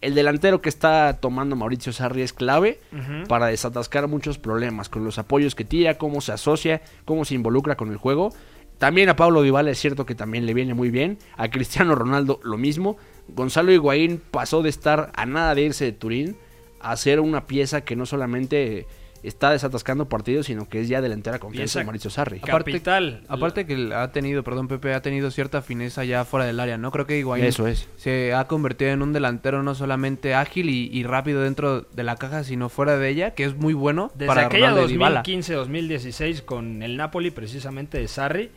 el 0.00 0.14
delantero 0.14 0.60
que 0.60 0.68
está 0.68 1.18
tomando 1.20 1.56
Mauricio 1.56 1.92
Sarri 1.92 2.22
es 2.22 2.32
clave 2.32 2.80
para 3.28 3.46
desatascar 3.46 4.08
muchos 4.08 4.38
problemas 4.38 4.88
con 4.88 5.04
los 5.04 5.18
apoyos 5.18 5.54
que 5.54 5.64
tira, 5.64 5.96
cómo 5.96 6.20
se 6.20 6.32
asocia, 6.32 6.82
cómo 7.04 7.24
se 7.24 7.34
involucra 7.34 7.76
con 7.76 7.90
el 7.90 7.96
juego. 7.96 8.32
También 8.78 9.08
a 9.08 9.14
Pablo 9.14 9.42
Dybala 9.42 9.70
es 9.70 9.78
cierto 9.78 10.04
que 10.04 10.16
también 10.16 10.44
le 10.44 10.54
viene 10.54 10.74
muy 10.74 10.90
bien. 10.90 11.18
A 11.36 11.50
Cristiano 11.50 11.94
Ronaldo 11.94 12.40
lo 12.42 12.58
mismo. 12.58 12.96
Gonzalo 13.28 13.70
Higuaín 13.70 14.20
pasó 14.32 14.62
de 14.62 14.70
estar 14.70 15.12
a 15.14 15.24
nada 15.24 15.54
de 15.54 15.62
irse 15.62 15.84
de 15.84 15.92
Turín 15.92 16.36
a 16.80 16.96
ser 16.96 17.20
una 17.20 17.46
pieza 17.46 17.82
que 17.82 17.94
no 17.94 18.06
solamente 18.06 18.88
está 19.22 19.50
desatascando 19.50 20.08
partidos, 20.08 20.46
sino 20.46 20.68
que 20.68 20.80
es 20.80 20.88
ya 20.88 21.00
delantera 21.00 21.38
confianza 21.38 21.62
Pieza 21.62 21.78
de 21.80 21.84
Mauricio 21.84 22.10
Sarri. 22.10 22.40
Aparte, 22.42 22.82
aparte 23.28 23.66
que 23.66 23.94
ha 23.94 24.10
tenido, 24.12 24.42
perdón 24.42 24.68
Pepe, 24.68 24.94
ha 24.94 25.02
tenido 25.02 25.30
cierta 25.30 25.62
fineza 25.62 26.04
ya 26.04 26.24
fuera 26.24 26.46
del 26.46 26.58
área, 26.60 26.78
¿no? 26.78 26.90
Creo 26.90 27.06
que 27.06 27.18
Higuaín 27.18 27.44
Eso 27.44 27.66
es. 27.66 27.88
se 27.96 28.34
ha 28.34 28.46
convertido 28.46 28.90
en 28.90 29.02
un 29.02 29.12
delantero 29.12 29.62
no 29.62 29.74
solamente 29.74 30.34
ágil 30.34 30.70
y, 30.70 30.88
y 30.92 31.04
rápido 31.04 31.42
dentro 31.42 31.82
de 31.82 32.02
la 32.02 32.16
caja, 32.16 32.44
sino 32.44 32.68
fuera 32.68 32.98
de 32.98 33.08
ella, 33.08 33.34
que 33.34 33.44
es 33.44 33.54
muy 33.54 33.74
bueno 33.74 34.10
Desde 34.14 34.26
para 34.26 34.46
aquella 34.46 34.70
Ronaldo 34.70 34.88
y 34.88 34.92
Dybala. 34.92 35.22
2015-2016 35.22 36.44
con 36.44 36.82
el 36.82 36.96
Napoli, 36.96 37.30
precisamente 37.30 37.98
de 37.98 38.08
Sarri, 38.08 38.50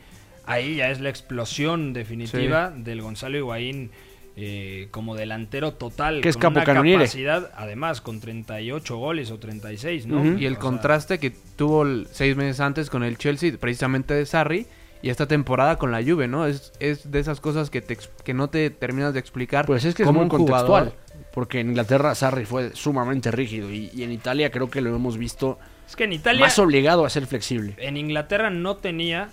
ahí 0.46 0.76
ya 0.76 0.90
es 0.90 1.00
la 1.00 1.10
explosión 1.10 1.92
definitiva 1.92 2.70
del 2.70 3.02
Gonzalo 3.02 3.36
Higuaín 3.36 3.90
eh, 4.36 4.88
como 4.90 5.14
delantero 5.14 5.72
total. 5.72 6.20
Que 6.20 6.28
es 6.28 6.36
con 6.36 6.52
una 6.52 6.64
capacidad, 6.64 7.50
además, 7.56 8.00
con 8.00 8.20
38 8.20 8.96
goles 8.96 9.30
o 9.30 9.38
36, 9.38 10.06
¿no? 10.06 10.38
Y 10.38 10.44
el 10.46 10.52
O 10.52 10.56
sea, 10.56 10.60
contraste 10.60 11.18
que 11.18 11.30
tuvo 11.30 11.82
el- 11.84 12.06
seis 12.12 12.36
meses 12.36 12.60
antes 12.60 12.90
con 12.90 13.02
el 13.02 13.16
Chelsea, 13.18 13.52
precisamente 13.58 14.12
de 14.14 14.26
Sarri, 14.26 14.66
y 15.02 15.10
esta 15.10 15.26
temporada 15.26 15.78
con 15.78 15.90
la 15.92 16.02
Juve, 16.02 16.26
¿no? 16.28 16.46
Es, 16.46 16.72
es 16.80 17.10
de 17.10 17.18
esas 17.20 17.40
cosas 17.40 17.70
que, 17.70 17.80
te, 17.80 17.94
ex- 17.94 18.10
que 18.24 18.34
no 18.34 18.48
te 18.48 18.70
terminas 18.70 19.14
de 19.14 19.20
explicar. 19.20 19.64
Pues 19.66 19.84
es 19.84 19.94
que 19.94 20.02
es 20.02 20.10
muy 20.12 20.22
un 20.22 20.28
contextual. 20.28 20.66
jugador- 20.66 20.94
Porque 21.32 21.60
en 21.60 21.68
Inglaterra 21.68 22.14
Sarri 22.14 22.44
fue 22.44 22.70
sumamente 22.74 23.30
rígido 23.30 23.70
y, 23.70 23.90
y 23.94 24.02
en 24.02 24.12
Italia 24.12 24.50
creo 24.50 24.68
que 24.70 24.80
lo 24.80 24.94
hemos 24.94 25.16
visto 25.18 25.58
Es 25.86 25.94
que 25.96 26.04
en 26.04 26.12
Italia, 26.14 26.40
más 26.40 26.58
obligado 26.58 27.04
a 27.04 27.10
ser 27.10 27.26
flexible. 27.26 27.74
en 27.78 27.96
Inglaterra 27.98 28.48
no 28.50 28.76
tenía 28.76 29.28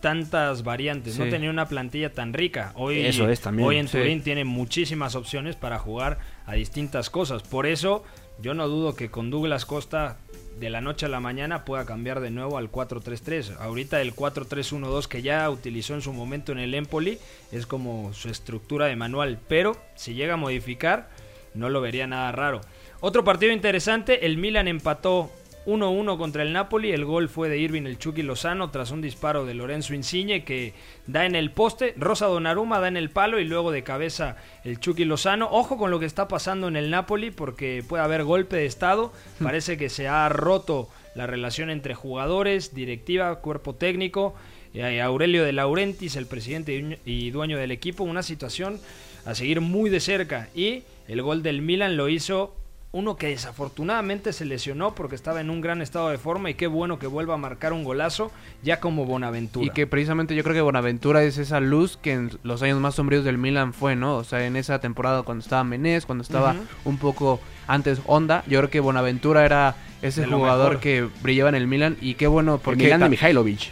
tantas 0.00 0.64
variantes, 0.64 1.18
no 1.18 1.28
tenía 1.28 1.50
una 1.50 1.66
plantilla 1.66 2.12
tan 2.12 2.32
rica. 2.32 2.72
Hoy, 2.74 3.00
Eso 3.00 3.28
es 3.28 3.40
también, 3.40 3.68
hoy 3.68 3.76
en 3.76 3.88
sí. 3.88 3.98
Turín 3.98 4.22
tiene 4.22 4.44
muchísimas 4.44 5.14
opciones 5.14 5.56
para 5.56 5.78
jugar 5.78 6.18
a 6.46 6.54
distintas 6.54 7.10
cosas. 7.10 7.42
Por 7.42 7.66
eso 7.66 8.04
yo 8.40 8.54
no 8.54 8.68
dudo 8.68 8.94
que 8.94 9.10
con 9.10 9.30
Douglas 9.30 9.66
Costa 9.66 10.16
de 10.58 10.70
la 10.70 10.80
noche 10.80 11.06
a 11.06 11.08
la 11.08 11.20
mañana 11.20 11.64
pueda 11.64 11.86
cambiar 11.86 12.20
de 12.20 12.30
nuevo 12.30 12.58
al 12.58 12.70
4-3-3. 12.70 13.56
Ahorita 13.58 14.00
el 14.00 14.14
4-3-1-2 14.14 15.06
que 15.06 15.22
ya 15.22 15.48
utilizó 15.48 15.94
en 15.94 16.02
su 16.02 16.12
momento 16.12 16.52
en 16.52 16.58
el 16.58 16.74
Empoli 16.74 17.18
es 17.50 17.66
como 17.66 18.12
su 18.12 18.28
estructura 18.28 18.86
de 18.86 18.96
manual, 18.96 19.38
pero 19.48 19.76
si 19.94 20.14
llega 20.14 20.34
a 20.34 20.36
modificar 20.36 21.08
no 21.54 21.68
lo 21.68 21.80
vería 21.80 22.06
nada 22.06 22.32
raro. 22.32 22.60
Otro 23.00 23.24
partido 23.24 23.52
interesante, 23.52 24.26
el 24.26 24.36
Milan 24.36 24.68
empató 24.68 25.30
1-1 25.66 26.16
contra 26.16 26.42
el 26.42 26.52
Napoli, 26.52 26.92
el 26.92 27.04
gol 27.04 27.28
fue 27.28 27.48
de 27.48 27.58
Irving 27.58 27.82
el 27.82 27.98
Chucky 27.98 28.22
Lozano 28.22 28.70
tras 28.70 28.90
un 28.90 29.00
disparo 29.00 29.44
de 29.44 29.54
Lorenzo 29.54 29.94
Insigne 29.94 30.44
que 30.44 30.72
da 31.06 31.26
en 31.26 31.34
el 31.34 31.50
poste, 31.50 31.94
Rosa 31.96 32.26
Donnarumma 32.26 32.80
da 32.80 32.88
en 32.88 32.96
el 32.96 33.10
palo 33.10 33.38
y 33.38 33.44
luego 33.44 33.70
de 33.70 33.82
cabeza 33.82 34.36
el 34.64 34.80
Chucky 34.80 35.04
Lozano. 35.04 35.48
Ojo 35.50 35.76
con 35.76 35.90
lo 35.90 36.00
que 36.00 36.06
está 36.06 36.28
pasando 36.28 36.68
en 36.68 36.76
el 36.76 36.90
Napoli 36.90 37.30
porque 37.30 37.84
puede 37.86 38.02
haber 38.02 38.24
golpe 38.24 38.56
de 38.56 38.66
estado, 38.66 39.12
parece 39.42 39.76
que 39.76 39.88
se 39.88 40.08
ha 40.08 40.28
roto 40.28 40.88
la 41.14 41.26
relación 41.26 41.70
entre 41.70 41.94
jugadores, 41.94 42.74
directiva, 42.74 43.40
cuerpo 43.40 43.74
técnico, 43.74 44.34
eh, 44.74 45.00
Aurelio 45.00 45.44
de 45.44 45.52
Laurentiis, 45.52 46.16
el 46.16 46.26
presidente 46.26 46.98
y 47.04 47.30
dueño 47.30 47.58
del 47.58 47.72
equipo, 47.72 48.04
una 48.04 48.22
situación 48.22 48.80
a 49.24 49.34
seguir 49.34 49.60
muy 49.60 49.90
de 49.90 50.00
cerca. 50.00 50.48
Y 50.54 50.84
el 51.08 51.22
gol 51.22 51.42
del 51.42 51.62
Milan 51.62 51.96
lo 51.96 52.08
hizo 52.08 52.54
uno 52.92 53.16
que 53.16 53.28
desafortunadamente 53.28 54.32
se 54.32 54.44
lesionó 54.44 54.96
porque 54.96 55.14
estaba 55.14 55.40
en 55.40 55.48
un 55.50 55.60
gran 55.60 55.80
estado 55.80 56.08
de 56.08 56.18
forma 56.18 56.50
y 56.50 56.54
qué 56.54 56.66
bueno 56.66 56.98
que 56.98 57.06
vuelva 57.06 57.34
a 57.34 57.36
marcar 57.36 57.72
un 57.72 57.84
golazo 57.84 58.32
ya 58.64 58.80
como 58.80 59.04
Bonaventura. 59.06 59.64
Y 59.66 59.70
que 59.70 59.86
precisamente 59.86 60.34
yo 60.34 60.42
creo 60.42 60.54
que 60.56 60.60
Bonaventura 60.60 61.22
es 61.22 61.38
esa 61.38 61.60
luz 61.60 61.96
que 62.02 62.12
en 62.14 62.30
los 62.42 62.62
años 62.62 62.80
más 62.80 62.96
sombríos 62.96 63.24
del 63.24 63.38
Milan 63.38 63.72
fue, 63.74 63.94
¿no? 63.94 64.16
O 64.16 64.24
sea, 64.24 64.44
en 64.44 64.56
esa 64.56 64.80
temporada 64.80 65.22
cuando 65.22 65.42
estaba 65.44 65.62
Menés, 65.62 66.04
cuando 66.04 66.22
estaba 66.22 66.56
un 66.84 66.98
poco 66.98 67.38
antes 67.68 68.00
Honda, 68.06 68.42
yo 68.48 68.58
creo 68.58 68.70
que 68.70 68.80
Bonaventura 68.80 69.44
era 69.44 69.76
ese 70.02 70.26
jugador 70.26 70.70
mejor. 70.70 70.80
que 70.82 71.06
brillaba 71.22 71.50
en 71.50 71.54
el 71.54 71.68
Milan 71.68 71.96
y 72.00 72.14
qué 72.14 72.26
bueno 72.26 72.58
porque 72.58 72.88
de 72.96 73.08
Mihailovic. 73.08 73.68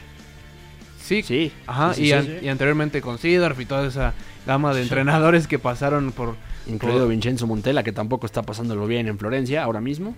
Sí, 1.03 1.23
sí. 1.23 1.51
Ajá, 1.67 1.95
Sí, 1.95 2.03
y, 2.03 2.07
sí, 2.07 2.13
an- 2.13 2.25
sí. 2.27 2.39
y 2.43 2.49
anteriormente 2.49 3.01
con 3.01 3.19
Sidorf 3.19 3.59
y 3.61 3.65
toda 3.67 3.87
esa 3.87 4.13
gama 4.47 4.75
de 4.75 4.83
entrenadores 4.83 5.47
que 5.49 5.59
pasaron 5.59 6.13
por, 6.13 6.37
incluido 6.69 7.09
Vincenzo 7.09 7.47
Montella, 7.47 7.83
que 7.83 7.93
tampoco 7.93 8.27
está 8.27 8.43
pasándolo 8.43 8.87
bien 8.87 9.09
en 9.09 9.19
Florencia 9.19 9.65
ahora 9.65 9.81
mismo. 9.81 10.15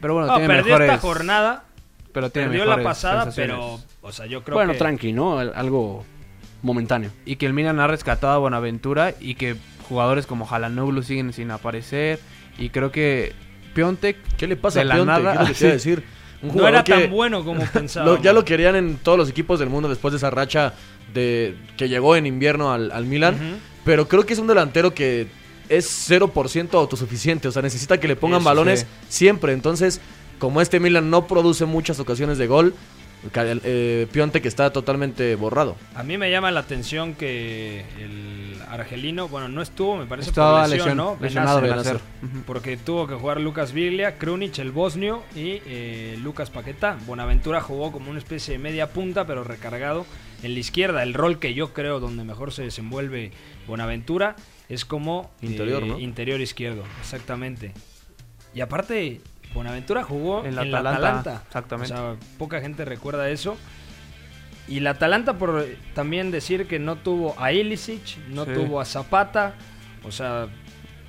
Pero 0.00 0.14
bueno, 0.14 0.28
No, 0.28 0.34
tiene 0.36 0.48
perdió 0.48 0.64
mejores... 0.72 0.88
esta 0.90 1.00
jornada. 1.00 1.64
pero 2.12 2.30
tiene 2.30 2.48
perdió 2.48 2.64
la 2.64 2.82
pasada, 2.82 3.30
pero, 3.34 3.80
o 4.02 4.12
sea, 4.12 4.26
yo 4.26 4.42
creo 4.42 4.56
bueno, 4.56 4.72
que... 4.72 4.78
tranqui, 4.78 5.12
¿no? 5.12 5.38
Al- 5.38 5.52
Algo 5.54 6.04
momentáneo. 6.62 7.10
Y 7.24 7.36
que 7.36 7.46
el 7.46 7.52
Milan 7.52 7.80
ha 7.80 7.86
rescatado 7.86 8.32
a 8.34 8.38
Buenaventura 8.38 9.14
y 9.20 9.34
que 9.36 9.56
jugadores 9.88 10.26
como 10.26 10.44
Jalanoglu 10.46 11.02
siguen 11.02 11.32
sin 11.32 11.50
aparecer. 11.50 12.18
Y 12.58 12.68
creo 12.70 12.90
que 12.92 13.32
Piontek... 13.74 14.16
¿Qué 14.36 14.46
le 14.46 14.56
pasa 14.56 14.80
de 14.80 14.82
a 14.82 14.84
la 14.88 14.94
Piontek? 14.96 15.24
nada- 15.24 15.32
¿Qué 15.32 15.42
es 15.42 15.48
lo 15.48 15.54
que 15.54 15.58
te 15.58 15.64
iba 15.66 15.74
a 15.74 15.78
Sí. 15.78 15.90
decir? 15.90 16.04
Un 16.42 16.56
No 16.56 16.66
era 16.66 16.82
que 16.82 16.92
tan 16.92 17.10
bueno 17.10 17.44
como 17.44 17.64
pensábamos. 17.72 18.16
lo- 18.18 18.22
ya 18.22 18.32
lo 18.32 18.44
querían 18.44 18.74
en 18.76 18.96
todos 18.96 19.16
los 19.16 19.30
equipos 19.30 19.58
del 19.60 19.68
mundo 19.70 19.88
después 19.88 20.10
de 20.12 20.18
esa 20.18 20.30
racha 20.30 20.74
de 21.14 21.56
que 21.76 21.88
llegó 21.88 22.16
en 22.16 22.26
invierno 22.26 22.72
al, 22.72 22.90
al 22.90 23.06
Milan. 23.06 23.34
Ujú. 23.36 23.60
Pero 23.84 24.08
creo 24.08 24.26
que 24.26 24.32
es 24.32 24.38
un 24.38 24.46
delantero 24.48 24.92
que 24.94 25.28
es 25.76 26.10
0% 26.10 26.74
autosuficiente. 26.74 27.48
O 27.48 27.52
sea, 27.52 27.62
necesita 27.62 27.98
que 27.98 28.08
le 28.08 28.16
pongan 28.16 28.40
Eso 28.40 28.48
balones 28.48 28.80
sí. 28.80 28.86
siempre. 29.08 29.52
Entonces, 29.52 30.00
como 30.38 30.60
este 30.60 30.80
Milan 30.80 31.10
no 31.10 31.26
produce 31.26 31.64
muchas 31.66 31.98
ocasiones 32.00 32.38
de 32.38 32.46
gol, 32.46 32.74
eh, 33.34 34.08
Piontek 34.10 34.44
está 34.46 34.72
totalmente 34.72 35.36
borrado. 35.36 35.76
A 35.94 36.02
mí 36.02 36.18
me 36.18 36.28
llama 36.30 36.50
la 36.50 36.58
atención 36.60 37.14
que 37.14 37.84
el 38.00 38.60
argelino, 38.68 39.28
bueno, 39.28 39.48
no 39.48 39.62
estuvo, 39.62 39.96
me 39.96 40.06
parece 40.06 40.30
Estaba 40.30 40.62
por 40.62 40.70
lesión, 40.70 40.88
lesión- 40.88 40.96
¿no? 40.96 41.16
lesionado 41.20 41.60
Benacer. 41.60 41.98
Benacer. 42.00 42.00
Ujú. 42.36 42.42
Porque 42.46 42.76
tuvo 42.76 43.06
que 43.06 43.14
jugar 43.14 43.40
Lucas 43.40 43.72
Viglia, 43.72 44.18
Krunic, 44.18 44.58
el 44.58 44.72
bosnio 44.72 45.22
y 45.36 45.60
eh, 45.66 46.18
Lucas 46.20 46.50
Paquetá. 46.50 46.98
Buenaventura 47.06 47.60
jugó 47.60 47.92
como 47.92 48.10
una 48.10 48.18
especie 48.18 48.54
de 48.54 48.58
media 48.58 48.88
punta, 48.90 49.24
pero 49.24 49.44
recargado 49.44 50.04
en 50.42 50.54
la 50.54 50.58
izquierda. 50.60 51.04
El 51.04 51.14
rol 51.14 51.38
que 51.38 51.54
yo 51.54 51.72
creo 51.72 52.00
donde 52.00 52.24
mejor 52.24 52.52
se 52.52 52.62
desenvuelve 52.64 53.30
Buenaventura 53.68 54.34
es 54.72 54.84
como 54.84 55.30
Interior, 55.42 55.82
eh, 55.82 55.86
¿no? 55.86 55.98
interior 55.98 56.40
izquierdo, 56.40 56.82
exactamente. 57.00 57.72
Y 58.54 58.60
aparte, 58.60 59.20
Buenaventura 59.54 60.02
jugó 60.02 60.40
En 60.40 60.46
en 60.58 60.72
la 60.72 60.80
la 60.82 60.90
Atalanta, 60.92 61.42
exactamente. 61.46 61.92
O 61.92 61.96
sea, 61.96 62.16
poca 62.38 62.60
gente 62.60 62.84
recuerda 62.84 63.28
eso. 63.30 63.56
Y 64.68 64.80
la 64.80 64.90
Atalanta, 64.90 65.38
por 65.38 65.66
también 65.94 66.30
decir 66.30 66.66
que 66.66 66.78
no 66.78 66.96
tuvo 66.96 67.34
a 67.38 67.52
Ilicic, 67.52 68.16
no 68.28 68.44
Sí. 68.44 68.52
tuvo 68.54 68.80
a 68.80 68.84
Zapata. 68.84 69.54
O 70.04 70.10
sea, 70.12 70.48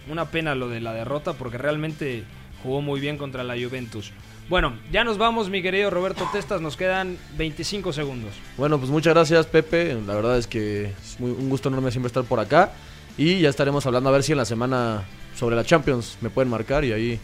una 0.10 0.26
pena 0.26 0.56
lo 0.56 0.68
de 0.70 0.82
la 0.82 0.94
derrota 0.94 1.34
porque 1.34 1.58
realmente 1.58 2.24
jugó 2.64 2.82
muy 2.82 3.00
bien 3.00 3.18
contra 3.18 3.44
la 3.44 3.54
Juventus. 3.56 4.12
Bueno, 4.50 4.74
ya 4.92 5.04
nos 5.06 5.18
vamos, 5.18 5.50
mi 5.50 5.62
querido 5.62 5.90
Roberto 5.90 6.28
Testas. 6.34 6.60
Nos 6.62 6.76
quedan 6.76 7.18
25 7.38 7.94
segundos. 7.94 8.34
Bueno, 8.58 8.78
pues 8.78 8.90
muchas 8.90 9.14
gracias, 9.14 9.46
Pepe. 9.46 9.98
La 10.06 10.16
verdad 10.16 10.38
es 10.38 10.48
que 10.48 10.86
es 11.02 11.20
muy- 11.20 11.32
un 11.32 11.50
gusto 11.50 11.70
enorme 11.70 11.92
siempre 11.92 12.08
estar 12.08 12.24
por 12.26 12.40
acá. 12.42 12.72
Y 13.18 13.40
ya 13.42 13.50
estaremos 13.50 13.86
hablando 13.86 14.10
a 14.10 14.14
ver 14.14 14.24
si 14.24 14.32
en 14.32 14.38
la 14.40 14.46
semana 14.46 15.04
sobre 15.36 15.56
la 15.56 15.64
Champions 15.64 16.18
me 16.22 16.30
pueden 16.30 16.50
marcar 16.50 16.84
y 16.86 16.92
ahí 16.94 17.20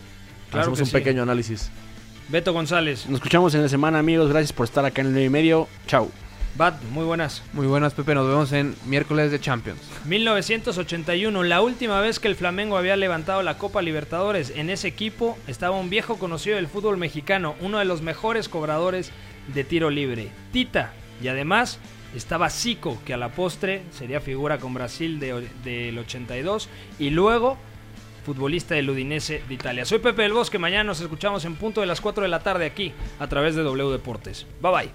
Claro 0.49 0.61
hacemos 0.61 0.79
un 0.79 0.85
sí. 0.87 0.91
pequeño 0.91 1.23
análisis. 1.23 1.69
Beto 2.27 2.53
González, 2.53 3.07
Nos 3.07 3.15
escuchamos 3.17 3.53
en 3.55 3.63
la 3.63 3.69
semana, 3.69 3.99
amigos. 3.99 4.29
Gracias 4.29 4.53
por 4.53 4.65
estar 4.65 4.85
acá 4.85 5.01
en 5.01 5.07
el 5.07 5.13
9 5.13 5.25
y 5.25 5.29
medio. 5.29 5.67
Chau. 5.87 6.11
Bat, 6.57 6.81
muy 6.91 7.05
buenas. 7.05 7.41
Muy 7.53 7.67
buenas, 7.67 7.93
Pepe. 7.93 8.13
Nos 8.13 8.27
vemos 8.27 8.51
en 8.51 8.75
miércoles 8.85 9.31
de 9.31 9.39
Champions. 9.39 9.79
1981, 10.05 11.43
la 11.43 11.61
última 11.61 12.01
vez 12.01 12.19
que 12.19 12.27
el 12.27 12.35
Flamengo 12.35 12.77
había 12.77 12.95
levantado 12.97 13.41
la 13.43 13.57
Copa 13.57 13.81
Libertadores. 13.81 14.51
En 14.55 14.69
ese 14.69 14.87
equipo 14.87 15.37
estaba 15.47 15.77
un 15.77 15.89
viejo 15.89 16.17
conocido 16.17 16.57
del 16.57 16.67
fútbol 16.67 16.97
mexicano, 16.97 17.55
uno 17.61 17.79
de 17.79 17.85
los 17.85 18.01
mejores 18.01 18.49
cobradores 18.49 19.11
de 19.53 19.63
tiro 19.63 19.89
libre, 19.89 20.29
Tita. 20.51 20.93
Y 21.23 21.27
además 21.29 21.79
estaba 22.15 22.49
Zico, 22.49 22.97
que 23.05 23.13
a 23.13 23.17
la 23.17 23.29
postre 23.29 23.83
sería 23.91 24.19
figura 24.21 24.57
con 24.57 24.73
Brasil 24.73 25.19
de- 25.19 25.47
del 25.63 25.97
82. 25.97 26.69
Y 26.99 27.09
luego 27.11 27.57
futbolista 28.25 28.75
del 28.75 28.89
Udinese 28.89 29.41
de 29.47 29.53
Italia. 29.53 29.85
Soy 29.85 29.99
Pepe 29.99 30.21
del 30.23 30.33
Bosque, 30.33 30.59
mañana 30.59 30.83
nos 30.83 31.01
escuchamos 31.01 31.45
en 31.45 31.55
punto 31.55 31.81
de 31.81 31.87
las 31.87 32.01
4 32.01 32.23
de 32.23 32.29
la 32.29 32.39
tarde 32.41 32.65
aquí 32.65 32.93
a 33.19 33.27
través 33.27 33.55
de 33.55 33.63
W 33.63 33.91
Deportes. 33.91 34.45
Bye 34.61 34.71
bye. 34.71 34.89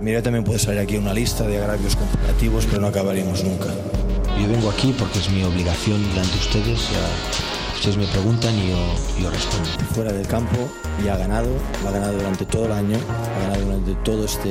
Mira, 0.00 0.22
también 0.22 0.44
puede 0.44 0.58
salir 0.58 0.80
aquí 0.80 0.96
una 0.96 1.12
lista 1.12 1.46
de 1.46 1.58
agravios 1.58 1.96
comparativos, 1.96 2.66
pero 2.66 2.80
no 2.80 2.86
acabaríamos 2.88 3.42
nunca. 3.44 3.66
Yo 4.40 4.48
vengo 4.48 4.70
aquí 4.70 4.94
porque 4.98 5.18
es 5.18 5.28
mi 5.30 5.42
obligación 5.42 6.00
delante 6.10 6.32
de 6.32 6.38
ustedes. 6.38 6.90
ya 6.90 7.67
ustedes 7.78 7.96
me 7.96 8.06
preguntan 8.06 8.52
y 8.58 8.70
yo, 8.70 8.94
yo 9.22 9.30
respondo. 9.30 9.68
Fuera 9.94 10.12
del 10.12 10.26
campo 10.26 10.68
ya 11.04 11.14
ha 11.14 11.16
ganado, 11.16 11.48
lo 11.82 11.88
ha 11.88 11.92
ganado 11.92 12.14
durante 12.14 12.44
todo 12.44 12.66
el 12.66 12.72
año, 12.72 12.98
ha 13.36 13.40
ganado 13.42 13.64
durante 13.64 13.94
toda 14.02 14.24
esta 14.24 14.48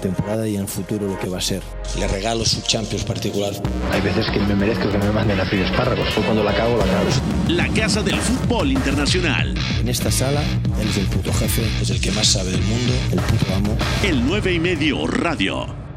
temporada 0.00 0.46
y 0.46 0.54
en 0.54 0.62
el 0.62 0.68
futuro 0.68 1.08
lo 1.08 1.18
que 1.18 1.28
va 1.28 1.38
a 1.38 1.40
ser. 1.40 1.60
Le 1.98 2.06
regalo 2.06 2.44
su 2.44 2.60
Champions 2.62 3.04
particular. 3.04 3.52
Hay 3.90 4.00
veces 4.00 4.26
que 4.32 4.38
me 4.38 4.54
merezco 4.54 4.88
que 4.90 4.98
me 4.98 5.10
manden 5.10 5.40
a 5.40 5.50
pedir 5.50 5.64
espárragos. 5.64 6.08
Cuando 6.24 6.44
la 6.44 6.54
cago, 6.54 6.76
la 6.76 6.84
cago. 6.84 7.08
La 7.48 7.68
Casa 7.68 8.00
del 8.02 8.16
Fútbol 8.20 8.70
Internacional. 8.70 9.54
En 9.80 9.88
esta 9.88 10.12
sala, 10.12 10.42
él 10.80 10.88
es 10.88 10.98
el 10.98 11.06
puto 11.06 11.32
jefe, 11.32 11.62
es 11.82 11.90
el 11.90 12.00
que 12.00 12.12
más 12.12 12.28
sabe 12.28 12.52
del 12.52 12.62
mundo, 12.62 12.92
el 13.10 13.20
puto 13.20 13.54
amo. 13.56 13.76
El 14.04 14.24
9 14.24 14.52
y 14.52 14.60
medio 14.60 15.06
Radio. 15.08 15.87